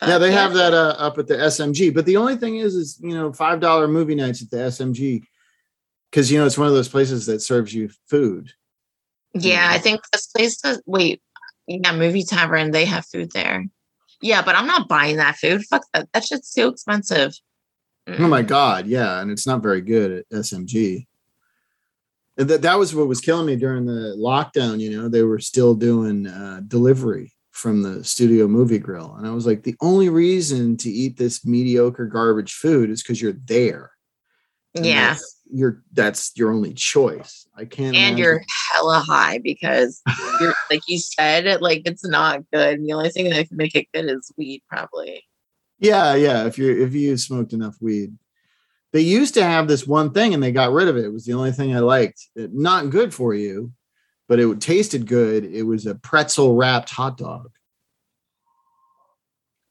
Uh, 0.01 0.07
yeah, 0.09 0.17
they 0.17 0.31
yeah. 0.31 0.41
have 0.41 0.53
that 0.53 0.73
uh, 0.73 0.95
up 0.97 1.17
at 1.17 1.27
the 1.27 1.35
SMG. 1.35 1.93
But 1.93 2.05
the 2.05 2.17
only 2.17 2.35
thing 2.35 2.57
is, 2.57 2.75
is 2.75 2.99
you 3.01 3.13
know, 3.13 3.31
five 3.31 3.59
dollar 3.59 3.87
movie 3.87 4.15
nights 4.15 4.41
at 4.41 4.49
the 4.49 4.57
SMG 4.57 5.23
because 6.09 6.31
you 6.31 6.39
know 6.39 6.45
it's 6.45 6.57
one 6.57 6.67
of 6.67 6.73
those 6.73 6.89
places 6.89 7.25
that 7.27 7.41
serves 7.41 7.73
you 7.73 7.89
food. 8.07 8.51
Yeah, 9.33 9.67
I 9.69 9.79
think 9.79 10.01
this 10.11 10.27
place 10.27 10.57
does. 10.57 10.81
Wait, 10.85 11.21
yeah, 11.67 11.95
movie 11.95 12.23
tavern. 12.23 12.71
They 12.71 12.85
have 12.85 13.05
food 13.05 13.31
there. 13.33 13.65
Yeah, 14.21 14.41
but 14.41 14.55
I'm 14.55 14.67
not 14.67 14.87
buying 14.87 15.17
that 15.17 15.37
food. 15.37 15.63
Fuck 15.65 15.85
that. 15.93 16.09
That 16.13 16.25
shit's 16.25 16.53
too 16.53 16.67
expensive. 16.67 17.33
Mm. 18.07 18.21
Oh 18.21 18.27
my 18.27 18.41
god, 18.41 18.87
yeah, 18.87 19.21
and 19.21 19.31
it's 19.31 19.47
not 19.47 19.61
very 19.61 19.81
good 19.81 20.11
at 20.11 20.29
SMG 20.31 21.05
that 22.37 22.61
that 22.61 22.77
was 22.79 22.93
what 22.93 23.07
was 23.07 23.21
killing 23.21 23.45
me 23.45 23.55
during 23.55 23.85
the 23.85 24.15
lockdown. 24.17 24.79
You 24.79 24.91
know, 24.97 25.07
they 25.09 25.23
were 25.23 25.39
still 25.39 25.73
doing 25.75 26.27
uh, 26.27 26.61
delivery 26.67 27.33
from 27.51 27.81
the 27.83 28.03
studio 28.03 28.47
movie 28.47 28.79
grill. 28.79 29.15
And 29.17 29.25
I 29.25 29.31
was 29.31 29.45
like, 29.45 29.63
the 29.63 29.75
only 29.81 30.09
reason 30.09 30.75
to 30.77 30.89
eat 30.89 31.17
this 31.17 31.45
mediocre 31.45 32.05
garbage 32.05 32.53
food 32.53 32.89
is 32.89 33.01
because 33.01 33.21
you're 33.21 33.37
there. 33.45 33.91
And 34.75 34.85
Yeah. 34.85 35.07
that's 35.13 35.39
You're 35.49 35.83
that's 35.93 36.31
your 36.35 36.51
only 36.51 36.73
choice. 36.73 37.47
I 37.55 37.63
can't 37.65 37.95
And 37.95 37.95
imagine- 37.95 38.17
you're 38.17 38.43
hella 38.73 38.99
high 38.99 39.37
because 39.37 40.01
you're 40.41 40.53
like 40.69 40.81
you 40.87 40.99
said, 40.99 41.61
like 41.61 41.83
it's 41.85 42.05
not 42.05 42.41
good. 42.51 42.79
And 42.79 42.85
the 42.85 42.91
only 42.93 43.09
thing 43.09 43.29
that 43.29 43.47
can 43.47 43.55
make 43.55 43.75
it 43.75 43.87
good 43.93 44.09
is 44.09 44.31
weed, 44.37 44.61
probably. 44.69 45.23
Yeah, 45.79 46.15
yeah. 46.15 46.45
If 46.47 46.57
you 46.57 46.83
if 46.83 46.93
you 46.93 47.15
smoked 47.15 47.53
enough 47.53 47.75
weed, 47.79 48.17
they 48.95 49.01
used 49.01 49.33
to 49.33 49.43
have 49.43 49.67
this 49.67 49.85
one 49.85 50.13
thing 50.13 50.33
and 50.33 50.41
they 50.41 50.53
got 50.53 50.71
rid 50.71 50.87
of 50.87 50.95
it. 50.95 51.03
It 51.03 51.11
was 51.11 51.25
the 51.25 51.33
only 51.33 51.51
thing 51.51 51.75
I 51.75 51.79
liked. 51.79 52.29
It- 52.33 52.53
not 52.53 52.91
good 52.91 53.13
for 53.13 53.33
you, 53.33 53.73
but 54.29 54.39
it 54.39 54.61
tasted 54.61 55.05
good. 55.05 55.43
It 55.43 55.63
was 55.63 55.85
a 55.85 55.95
pretzel 55.95 56.55
wrapped 56.55 56.91
hot 56.91 57.17
dog, 57.17 57.51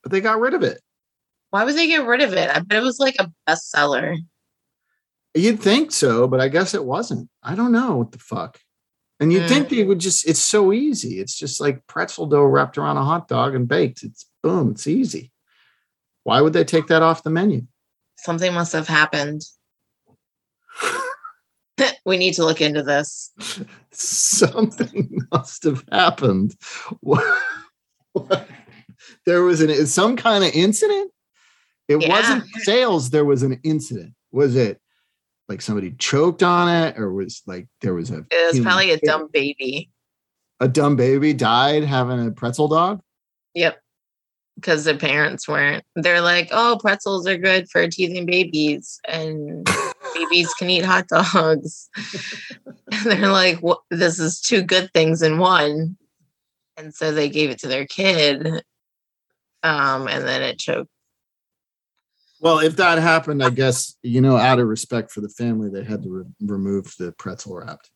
but 0.02 0.12
they 0.12 0.20
got 0.20 0.40
rid 0.40 0.52
of 0.52 0.62
it. 0.62 0.78
Why 1.48 1.64
would 1.64 1.74
they 1.74 1.86
get 1.86 2.04
rid 2.04 2.20
of 2.20 2.34
it? 2.34 2.54
I 2.54 2.58
bet 2.58 2.82
it 2.82 2.84
was 2.84 2.98
like 2.98 3.16
a 3.18 3.32
bestseller. 3.48 4.18
You'd 5.32 5.62
think 5.62 5.92
so, 5.92 6.28
but 6.28 6.42
I 6.42 6.48
guess 6.48 6.74
it 6.74 6.84
wasn't. 6.84 7.30
I 7.42 7.54
don't 7.54 7.72
know 7.72 7.96
what 7.96 8.12
the 8.12 8.18
fuck. 8.18 8.60
And 9.20 9.32
you'd 9.32 9.48
think 9.48 9.70
hmm. 9.70 9.74
they 9.74 9.84
would 9.84 10.00
just. 10.00 10.28
It's 10.28 10.38
so 10.38 10.70
easy. 10.70 11.18
It's 11.18 11.38
just 11.38 11.62
like 11.62 11.86
pretzel 11.86 12.26
dough 12.26 12.44
wrapped 12.44 12.76
around 12.76 12.98
a 12.98 13.04
hot 13.04 13.26
dog 13.28 13.54
and 13.54 13.66
baked. 13.66 14.02
It's 14.02 14.26
boom. 14.42 14.72
It's 14.72 14.86
easy. 14.86 15.32
Why 16.24 16.42
would 16.42 16.52
they 16.52 16.64
take 16.64 16.88
that 16.88 17.00
off 17.00 17.22
the 17.22 17.30
menu? 17.30 17.62
Something 18.24 18.54
must 18.54 18.72
have 18.72 18.88
happened. 18.88 19.42
we 22.06 22.16
need 22.16 22.34
to 22.34 22.44
look 22.44 22.60
into 22.60 22.82
this. 22.82 23.32
something 23.92 25.18
must 25.32 25.64
have 25.64 25.84
happened. 25.92 26.54
What, 27.00 27.24
what- 28.12 28.48
There 29.26 29.42
was 29.42 29.60
an 29.60 29.86
some 29.86 30.16
kind 30.16 30.42
of 30.44 30.50
incident. 30.54 31.10
It 31.88 32.00
Yeah. 32.00 32.08
wasn't 32.08 32.44
sales. 32.62 33.10
There 33.10 33.24
was 33.26 33.42
an 33.42 33.60
incident. 33.62 34.14
Was 34.32 34.56
it 34.56 34.80
like 35.48 35.60
somebody 35.60 35.92
choked 35.98 36.42
on 36.42 36.68
it, 36.70 36.98
or 36.98 37.12
was 37.12 37.42
like 37.46 37.68
there 37.82 37.92
was 37.92 38.10
a 38.10 38.24
It 38.30 38.54
was 38.54 38.60
probably 38.60 38.90
a 38.92 38.98
dumb 39.00 39.28
baby. 39.30 39.90
a 40.60 40.68
dumb 40.68 40.96
baby 40.96 41.34
died 41.34 41.84
having 41.84 42.26
a 42.26 42.30
pretzel 42.30 42.68
dog? 42.68 43.02
Yep. 43.54 43.78
Because 44.56 44.84
the 44.84 44.94
parents 44.94 45.48
weren't. 45.48 45.84
They're 45.96 46.20
like, 46.20 46.48
oh, 46.52 46.78
pretzels 46.80 47.26
are 47.26 47.36
good 47.36 47.68
for 47.70 47.88
teething 47.88 48.24
babies, 48.24 49.00
and 49.06 49.68
babies 50.14 50.52
can 50.54 50.70
eat 50.70 50.84
hot 50.84 51.08
dogs. 51.08 51.90
and 52.92 53.06
they're 53.06 53.28
like, 53.28 53.58
this 53.90 54.18
is 54.20 54.40
two 54.40 54.62
good 54.62 54.90
things 54.92 55.22
in 55.22 55.38
one. 55.38 55.96
And 56.76 56.94
so 56.94 57.12
they 57.12 57.28
gave 57.28 57.50
it 57.50 57.58
to 57.60 57.68
their 57.68 57.86
kid. 57.86 58.46
Um, 59.62 60.08
and 60.08 60.26
then 60.26 60.42
it 60.42 60.58
choked. 60.58 60.90
Well, 62.40 62.58
if 62.58 62.76
that 62.76 62.98
happened, 62.98 63.42
I 63.42 63.50
guess 63.50 63.96
you 64.02 64.20
know, 64.20 64.36
out 64.36 64.58
of 64.58 64.68
respect 64.68 65.10
for 65.10 65.20
the 65.20 65.30
family, 65.30 65.70
they 65.70 65.82
had 65.82 66.02
to 66.02 66.10
re- 66.10 66.24
remove 66.40 66.94
the 66.98 67.12
pretzel 67.12 67.56
wrapped 67.56 67.90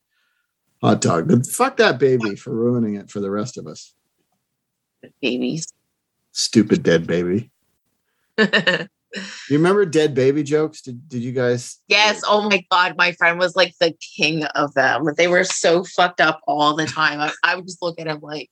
hot 0.81 1.01
dog. 1.01 1.29
But 1.29 1.47
fuck 1.47 1.77
that 1.79 1.99
baby 1.99 2.37
for 2.37 2.55
ruining 2.55 2.95
it 2.95 3.11
for 3.11 3.21
the 3.21 3.31
rest 3.31 3.59
of 3.59 3.67
us. 3.67 3.95
Babies. 5.21 5.73
Stupid 6.39 6.85
dead 6.85 7.07
baby. 7.07 7.51
You 9.49 9.57
remember 9.57 9.87
dead 9.87 10.15
baby 10.15 10.43
jokes? 10.43 10.83
Did, 10.83 11.09
did 11.09 11.23
you 11.23 11.33
guys? 11.33 11.79
Yes. 11.89 12.23
Oh 12.27 12.47
my 12.47 12.63
God. 12.71 12.95
My 12.99 13.13
friend 13.13 13.39
was 13.39 13.57
like 13.57 13.73
the 13.81 13.95
king 14.17 14.45
of 14.45 14.75
them. 14.75 15.07
They 15.17 15.29
were 15.29 15.45
so 15.45 15.83
fucked 15.83 16.21
up 16.21 16.43
all 16.47 16.77
the 16.77 16.85
time. 16.85 17.19
I, 17.19 17.33
I 17.43 17.57
would 17.57 17.67
just 17.67 17.81
look 17.81 17.99
at 17.99 18.07
him 18.07 18.21
like, 18.21 18.51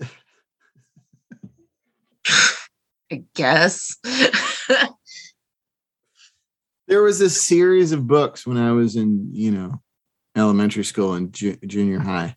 I 3.12 3.22
guess. 3.34 3.98
There 6.88 7.02
was 7.02 7.20
a 7.20 7.28
series 7.28 7.92
of 7.92 8.06
books 8.06 8.46
when 8.46 8.56
I 8.56 8.72
was 8.72 8.96
in, 8.96 9.28
you 9.30 9.50
know, 9.50 9.82
elementary 10.34 10.84
school 10.84 11.12
and 11.12 11.34
ju- 11.34 11.58
junior 11.66 11.98
high 11.98 12.34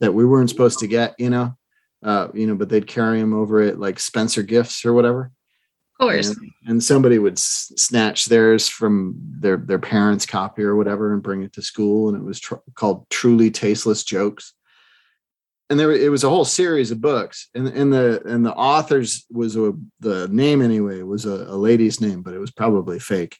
that 0.00 0.14
we 0.14 0.24
weren't 0.24 0.50
supposed 0.50 0.80
to 0.80 0.88
get, 0.88 1.14
you 1.16 1.30
know, 1.30 1.56
uh, 2.06 2.28
you 2.32 2.46
know, 2.46 2.54
but 2.54 2.68
they'd 2.68 2.86
carry 2.86 3.20
them 3.20 3.34
over 3.34 3.60
at 3.60 3.80
like 3.80 3.98
Spencer 3.98 4.42
Gifts 4.42 4.86
or 4.86 4.92
whatever. 4.94 5.32
of 5.98 6.08
course. 6.08 6.28
And, 6.28 6.50
and 6.66 6.82
somebody 6.82 7.18
would 7.18 7.34
s- 7.34 7.72
snatch 7.76 8.26
theirs 8.26 8.68
from 8.68 9.16
their 9.40 9.56
their 9.56 9.80
parents' 9.80 10.24
copy 10.24 10.62
or 10.62 10.76
whatever 10.76 11.12
and 11.12 11.22
bring 11.22 11.42
it 11.42 11.52
to 11.54 11.62
school, 11.62 12.08
and 12.08 12.16
it 12.16 12.24
was 12.24 12.38
tr- 12.40 12.54
called 12.74 13.10
"Truly 13.10 13.50
Tasteless 13.50 14.04
Jokes." 14.04 14.54
And 15.68 15.80
there, 15.80 15.90
it 15.90 16.12
was 16.12 16.22
a 16.22 16.30
whole 16.30 16.44
series 16.44 16.92
of 16.92 17.00
books, 17.00 17.48
and 17.56 17.66
and 17.66 17.92
the 17.92 18.22
and 18.24 18.46
the 18.46 18.54
authors 18.54 19.26
was 19.30 19.56
a 19.56 19.72
the 19.98 20.28
name 20.28 20.62
anyway 20.62 21.02
was 21.02 21.26
a, 21.26 21.46
a 21.48 21.56
lady's 21.56 22.00
name, 22.00 22.22
but 22.22 22.34
it 22.34 22.38
was 22.38 22.52
probably 22.52 23.00
fake. 23.00 23.36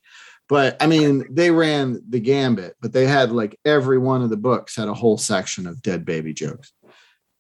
But 0.49 0.77
I 0.81 0.87
mean, 0.87 1.25
they 1.31 1.51
ran 1.51 2.03
the 2.09 2.21
gambit, 2.21 2.75
but 2.81 2.93
they 2.93 3.07
had 3.07 3.33
like 3.33 3.59
every 3.64 3.99
one 3.99 4.23
of 4.23 4.31
the 4.31 4.37
books 4.37 4.77
had 4.77 4.89
a 4.89 4.95
whole 4.95 5.19
section 5.19 5.67
of 5.67 5.83
dead 5.83 6.05
baby 6.05 6.33
jokes. 6.33 6.73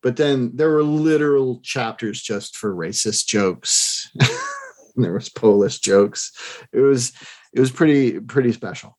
But 0.06 0.14
then 0.14 0.52
there 0.54 0.70
were 0.70 0.84
literal 0.84 1.58
chapters 1.64 2.22
just 2.22 2.56
for 2.56 2.72
racist 2.72 3.26
jokes. 3.26 4.08
there 4.94 5.12
was 5.12 5.28
Polish 5.28 5.80
jokes. 5.80 6.30
It 6.72 6.78
was 6.78 7.12
it 7.52 7.58
was 7.58 7.72
pretty 7.72 8.20
pretty 8.20 8.52
special. 8.52 8.96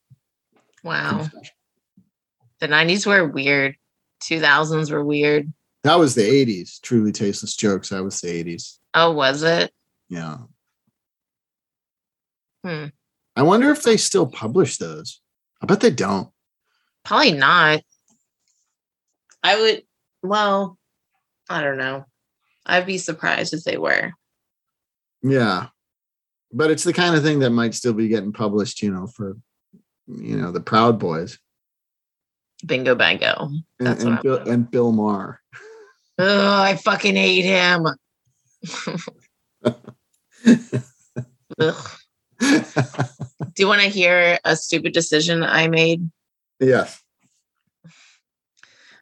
Pretty 0.51 0.65
Wow. 0.83 1.23
special. 1.23 1.55
The 2.59 2.67
90s 2.67 3.05
were 3.07 3.25
weird. 3.25 3.77
2000s 4.21 4.91
were 4.91 5.05
weird. 5.05 5.53
That 5.83 5.97
was 5.97 6.13
the 6.13 6.23
80s. 6.23 6.81
Truly 6.81 7.13
tasteless 7.13 7.55
jokes. 7.55 7.87
That 7.87 8.03
was 8.03 8.19
the 8.19 8.27
80s. 8.27 8.77
Oh, 8.93 9.13
was 9.13 9.43
it? 9.43 9.71
Yeah. 10.09 10.39
Hmm. 12.65 12.87
I 13.33 13.43
wonder 13.43 13.69
if 13.71 13.81
they 13.81 13.95
still 13.95 14.27
publish 14.27 14.75
those. 14.75 15.21
I 15.61 15.67
bet 15.67 15.79
they 15.79 15.89
don't. 15.89 16.27
Probably 17.05 17.31
not. 17.31 17.81
I 19.41 19.57
would, 19.57 19.83
well, 20.21 20.76
I 21.49 21.61
don't 21.61 21.77
know. 21.77 22.05
I'd 22.65 22.85
be 22.85 22.97
surprised 22.97 23.53
if 23.53 23.63
they 23.63 23.77
were. 23.77 24.11
Yeah. 25.23 25.67
But 26.51 26.71
it's 26.71 26.83
the 26.83 26.93
kind 26.93 27.15
of 27.15 27.23
thing 27.23 27.39
that 27.39 27.49
might 27.49 27.75
still 27.75 27.93
be 27.93 28.07
getting 28.07 28.33
published, 28.33 28.81
you 28.81 28.91
know, 28.91 29.07
for 29.07 29.37
you 30.07 30.37
know, 30.37 30.51
the 30.51 30.61
Proud 30.61 30.99
Boys 30.99 31.37
Bingo 32.65 32.95
bango. 32.95 33.49
and, 33.49 33.63
That's 33.79 34.03
and 34.03 34.15
what 34.15 34.23
Bill, 34.23 34.37
and 34.37 34.71
Bill 34.71 34.91
Maher. 34.91 35.41
Oh, 36.17 36.61
I 36.61 36.75
fucking 36.75 37.15
hate 37.15 37.45
him. 37.45 37.85
Do 42.39 43.61
you 43.63 43.67
want 43.67 43.81
to 43.81 43.89
hear 43.89 44.39
a 44.43 44.55
stupid 44.55 44.93
decision 44.93 45.43
I 45.43 45.67
made? 45.67 46.09
Yes. 46.59 47.01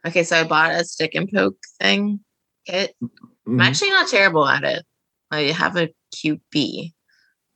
Okay, 0.06 0.24
so 0.24 0.42
I 0.42 0.44
bought 0.44 0.72
a 0.72 0.84
stick 0.84 1.16
and 1.16 1.32
poke 1.32 1.58
thing 1.80 2.20
kit. 2.66 2.96
I'm 3.02 3.10
Mhm. 3.58 3.62
actually 3.62 3.90
not 3.92 4.10
terrible 4.10 4.48
at 4.48 4.64
it. 4.64 4.86
I 5.32 5.44
have 5.52 5.76
a 5.78 5.90
cute 6.12 6.42
bee. 6.52 6.94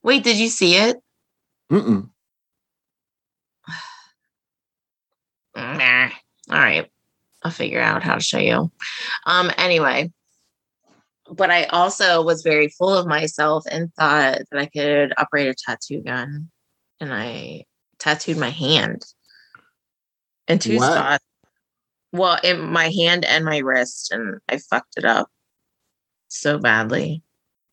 Wait, 0.03 0.23
did 0.23 0.37
you 0.37 0.47
see 0.49 0.75
it? 0.75 0.97
Mm-mm. 1.71 2.09
Nah. 5.55 6.09
All 6.49 6.57
right. 6.59 6.89
I'll 7.43 7.51
figure 7.51 7.81
out 7.81 8.03
how 8.03 8.15
to 8.15 8.21
show 8.21 8.37
you. 8.39 8.71
Um, 9.25 9.51
anyway. 9.57 10.11
But 11.31 11.51
I 11.51 11.65
also 11.65 12.23
was 12.23 12.41
very 12.41 12.69
full 12.69 12.93
of 12.93 13.05
myself 13.05 13.63
and 13.69 13.93
thought 13.93 14.39
that 14.51 14.59
I 14.59 14.65
could 14.65 15.13
operate 15.17 15.47
a 15.47 15.53
tattoo 15.53 16.01
gun. 16.01 16.49
And 16.99 17.13
I 17.13 17.65
tattooed 17.99 18.37
my 18.37 18.49
hand 18.49 19.03
in 20.47 20.57
two 20.59 20.77
What? 20.77 20.91
spots. 20.91 21.23
Well, 22.11 22.39
in 22.43 22.61
my 22.61 22.89
hand 22.89 23.25
and 23.25 23.45
my 23.45 23.59
wrist, 23.59 24.11
and 24.11 24.39
I 24.49 24.57
fucked 24.57 24.97
it 24.97 25.05
up 25.05 25.29
so 26.27 26.57
badly. 26.57 27.23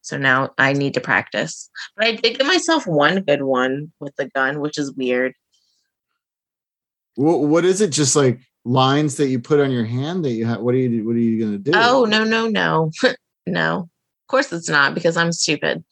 So 0.02 0.16
now 0.16 0.50
I 0.58 0.72
need 0.72 0.94
to 0.94 1.00
practice. 1.00 1.68
But 1.96 2.06
I 2.06 2.12
did 2.12 2.38
give 2.38 2.46
myself 2.46 2.86
one 2.86 3.22
good 3.22 3.42
one 3.42 3.92
with 3.98 4.14
the 4.16 4.28
gun, 4.28 4.60
which 4.60 4.78
is 4.78 4.92
weird. 4.92 5.32
What, 7.16 7.40
what 7.40 7.64
is 7.64 7.80
it? 7.80 7.90
Just 7.90 8.14
like 8.14 8.40
lines 8.64 9.16
that 9.16 9.28
you 9.28 9.40
put 9.40 9.60
on 9.60 9.70
your 9.70 9.84
hand 9.84 10.24
that 10.24 10.32
you 10.32 10.46
have? 10.46 10.60
What 10.60 10.74
are 10.74 10.78
you? 10.78 11.04
What 11.06 11.16
are 11.16 11.20
you 11.20 11.44
gonna 11.44 11.58
do? 11.58 11.72
Oh, 11.74 12.04
no, 12.04 12.24
no, 12.24 12.48
no. 12.48 12.90
no. 13.46 13.78
Of 13.78 14.28
course 14.28 14.52
it's 14.52 14.68
not 14.68 14.94
because 14.94 15.16
I'm 15.16 15.32
stupid. 15.32 15.82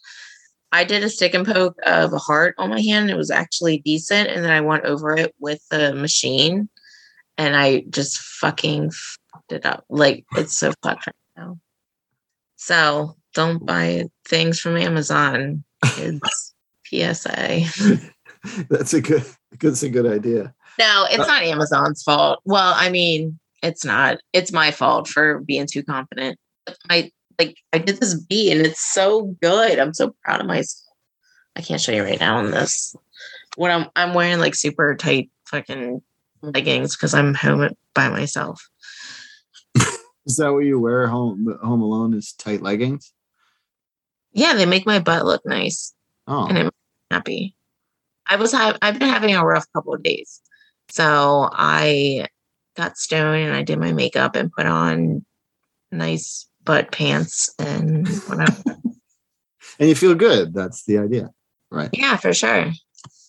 I 0.70 0.84
did 0.84 1.04
a 1.04 1.08
stick 1.08 1.34
and 1.34 1.46
poke 1.46 1.78
of 1.86 2.12
a 2.12 2.18
heart 2.18 2.56
on 2.58 2.70
my 2.70 2.80
hand. 2.80 3.08
It 3.08 3.16
was 3.16 3.30
actually 3.30 3.78
decent. 3.78 4.28
And 4.28 4.44
then 4.44 4.50
I 4.50 4.60
went 4.60 4.84
over 4.84 5.16
it 5.16 5.32
with 5.38 5.60
the 5.70 5.94
machine 5.94 6.68
and 7.38 7.56
I 7.56 7.84
just 7.90 8.18
fucking 8.18 8.90
fucked 8.90 9.52
it 9.52 9.66
up. 9.66 9.84
Like 9.88 10.24
it's 10.36 10.56
so 10.56 10.72
fucked 10.82 11.06
right 11.06 11.14
now. 11.36 11.58
So 12.56 13.16
don't 13.34 13.64
buy 13.64 14.04
things 14.26 14.60
from 14.60 14.76
Amazon. 14.76 15.64
It's 15.84 16.54
PSA. 16.86 17.64
That's 18.68 18.94
a 18.94 19.00
good. 19.00 19.24
That's 19.60 19.82
a 19.82 19.88
good 19.88 20.06
idea. 20.06 20.54
No, 20.78 21.06
it's 21.10 21.22
uh, 21.22 21.26
not 21.26 21.42
Amazon's 21.42 22.02
fault. 22.02 22.40
Well, 22.44 22.74
I 22.76 22.90
mean, 22.90 23.38
it's 23.62 23.84
not. 23.84 24.18
It's 24.32 24.52
my 24.52 24.70
fault 24.70 25.08
for 25.08 25.40
being 25.40 25.66
too 25.66 25.82
confident. 25.82 26.38
I 26.90 27.10
like 27.38 27.56
I 27.72 27.78
did 27.78 27.98
this 27.98 28.14
beat 28.14 28.52
and 28.52 28.66
it's 28.66 28.92
so 28.92 29.36
good. 29.42 29.78
I'm 29.78 29.94
so 29.94 30.14
proud 30.24 30.40
of 30.40 30.46
myself. 30.46 30.80
I 31.56 31.62
can't 31.62 31.80
show 31.80 31.92
you 31.92 32.02
right 32.02 32.20
now 32.20 32.38
on 32.38 32.50
this. 32.50 32.94
What 33.56 33.70
I'm 33.70 33.86
I'm 33.96 34.14
wearing 34.14 34.40
like 34.40 34.54
super 34.54 34.94
tight 34.94 35.30
fucking 35.46 36.02
leggings 36.52 36.96
because 36.96 37.14
I'm 37.14 37.34
home 37.34 37.70
by 37.94 38.08
myself. 38.08 38.68
Is 40.26 40.36
that 40.36 40.52
what 40.52 40.64
you 40.64 40.80
wear 40.80 41.06
home 41.06 41.58
home 41.62 41.82
alone? 41.82 42.14
Is 42.14 42.32
tight 42.32 42.62
leggings? 42.62 43.12
Yeah, 44.32 44.54
they 44.54 44.66
make 44.66 44.86
my 44.86 44.98
butt 44.98 45.24
look 45.24 45.42
nice. 45.44 45.94
Oh, 46.26 46.46
and 46.46 46.58
I'm 46.58 46.70
happy. 47.10 47.54
I 48.26 48.36
was 48.36 48.52
ha- 48.52 48.78
I've 48.80 48.98
been 48.98 49.08
having 49.08 49.34
a 49.34 49.44
rough 49.44 49.66
couple 49.74 49.94
of 49.94 50.02
days, 50.02 50.40
so 50.88 51.48
I 51.52 52.26
got 52.76 52.96
stoned 52.96 53.44
and 53.44 53.54
I 53.54 53.62
did 53.62 53.78
my 53.78 53.92
makeup 53.92 54.34
and 54.34 54.52
put 54.52 54.66
on 54.66 55.24
nice 55.92 56.48
butt 56.64 56.90
pants 56.90 57.54
and 57.58 58.08
whatever. 58.08 58.62
and 59.78 59.88
you 59.88 59.94
feel 59.94 60.14
good. 60.14 60.54
That's 60.54 60.84
the 60.84 60.98
idea, 60.98 61.30
right? 61.70 61.90
Yeah, 61.92 62.16
for 62.16 62.32
sure. 62.32 62.72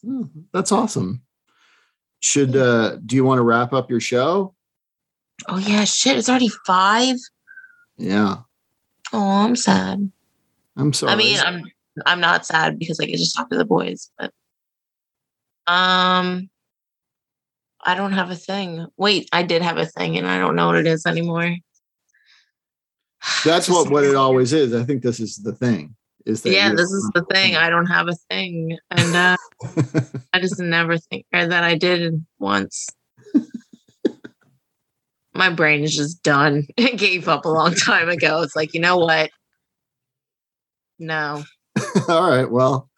Hmm, 0.03 0.23
that's 0.53 0.71
awesome. 0.71 1.24
Should 2.19 2.55
uh 2.55 2.97
do 3.05 3.15
you 3.15 3.23
want 3.23 3.39
to 3.39 3.43
wrap 3.43 3.73
up 3.73 3.89
your 3.89 3.99
show? 3.99 4.55
Oh 5.47 5.57
yeah, 5.57 5.83
shit! 5.83 6.17
It's 6.17 6.29
already 6.29 6.49
five. 6.65 7.17
Yeah. 7.97 8.37
Oh, 9.13 9.43
I'm 9.43 9.55
sad. 9.55 10.11
I'm 10.77 10.93
sorry. 10.93 11.13
I 11.13 11.15
mean, 11.15 11.39
I'm 11.39 11.63
I'm 12.05 12.19
not 12.19 12.45
sad 12.45 12.79
because 12.79 12.99
like 12.99 13.09
I 13.09 13.13
just 13.13 13.35
talk 13.35 13.49
to 13.49 13.57
the 13.57 13.65
boys, 13.65 14.11
but 14.17 14.31
um, 15.67 16.49
I 17.83 17.95
don't 17.95 18.13
have 18.13 18.31
a 18.31 18.35
thing. 18.35 18.87
Wait, 18.97 19.29
I 19.31 19.43
did 19.43 19.61
have 19.61 19.77
a 19.77 19.85
thing, 19.85 20.17
and 20.17 20.27
I 20.27 20.39
don't 20.39 20.55
know 20.55 20.67
what 20.67 20.77
it 20.77 20.87
is 20.87 21.05
anymore. 21.05 21.55
That's 23.45 23.69
what 23.69 23.89
what 23.89 24.03
it 24.03 24.15
always 24.15 24.53
is. 24.53 24.73
I 24.73 24.83
think 24.83 25.03
this 25.03 25.19
is 25.19 25.37
the 25.37 25.53
thing. 25.53 25.95
Is 26.25 26.41
that 26.41 26.51
yeah, 26.51 26.69
this 26.69 26.91
is 26.91 27.11
the 27.13 27.23
thing. 27.31 27.55
I 27.55 27.69
don't 27.69 27.85
have 27.85 28.07
a 28.07 28.15
thing, 28.29 28.77
and 28.89 29.15
uh, 29.15 29.37
I 30.33 30.39
just 30.39 30.59
never 30.59 30.97
think 30.97 31.25
that 31.31 31.51
I 31.63 31.75
did 31.75 32.25
once. 32.39 32.87
My 35.35 35.49
brain 35.49 35.83
is 35.83 35.95
just 35.95 36.23
done. 36.23 36.65
It 36.77 36.97
gave 36.97 37.27
up 37.27 37.45
a 37.45 37.49
long 37.49 37.75
time 37.75 38.09
ago. 38.09 38.41
It's 38.41 38.55
like, 38.55 38.73
you 38.73 38.79
know 38.79 38.97
what? 38.97 39.29
No. 40.97 41.43
All 42.07 42.29
right. 42.29 42.49
Well, 42.49 42.89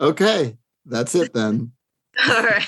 okay. 0.00 0.56
That's 0.86 1.14
it 1.14 1.34
then. 1.34 1.72
All 2.26 2.42
right. 2.42 2.66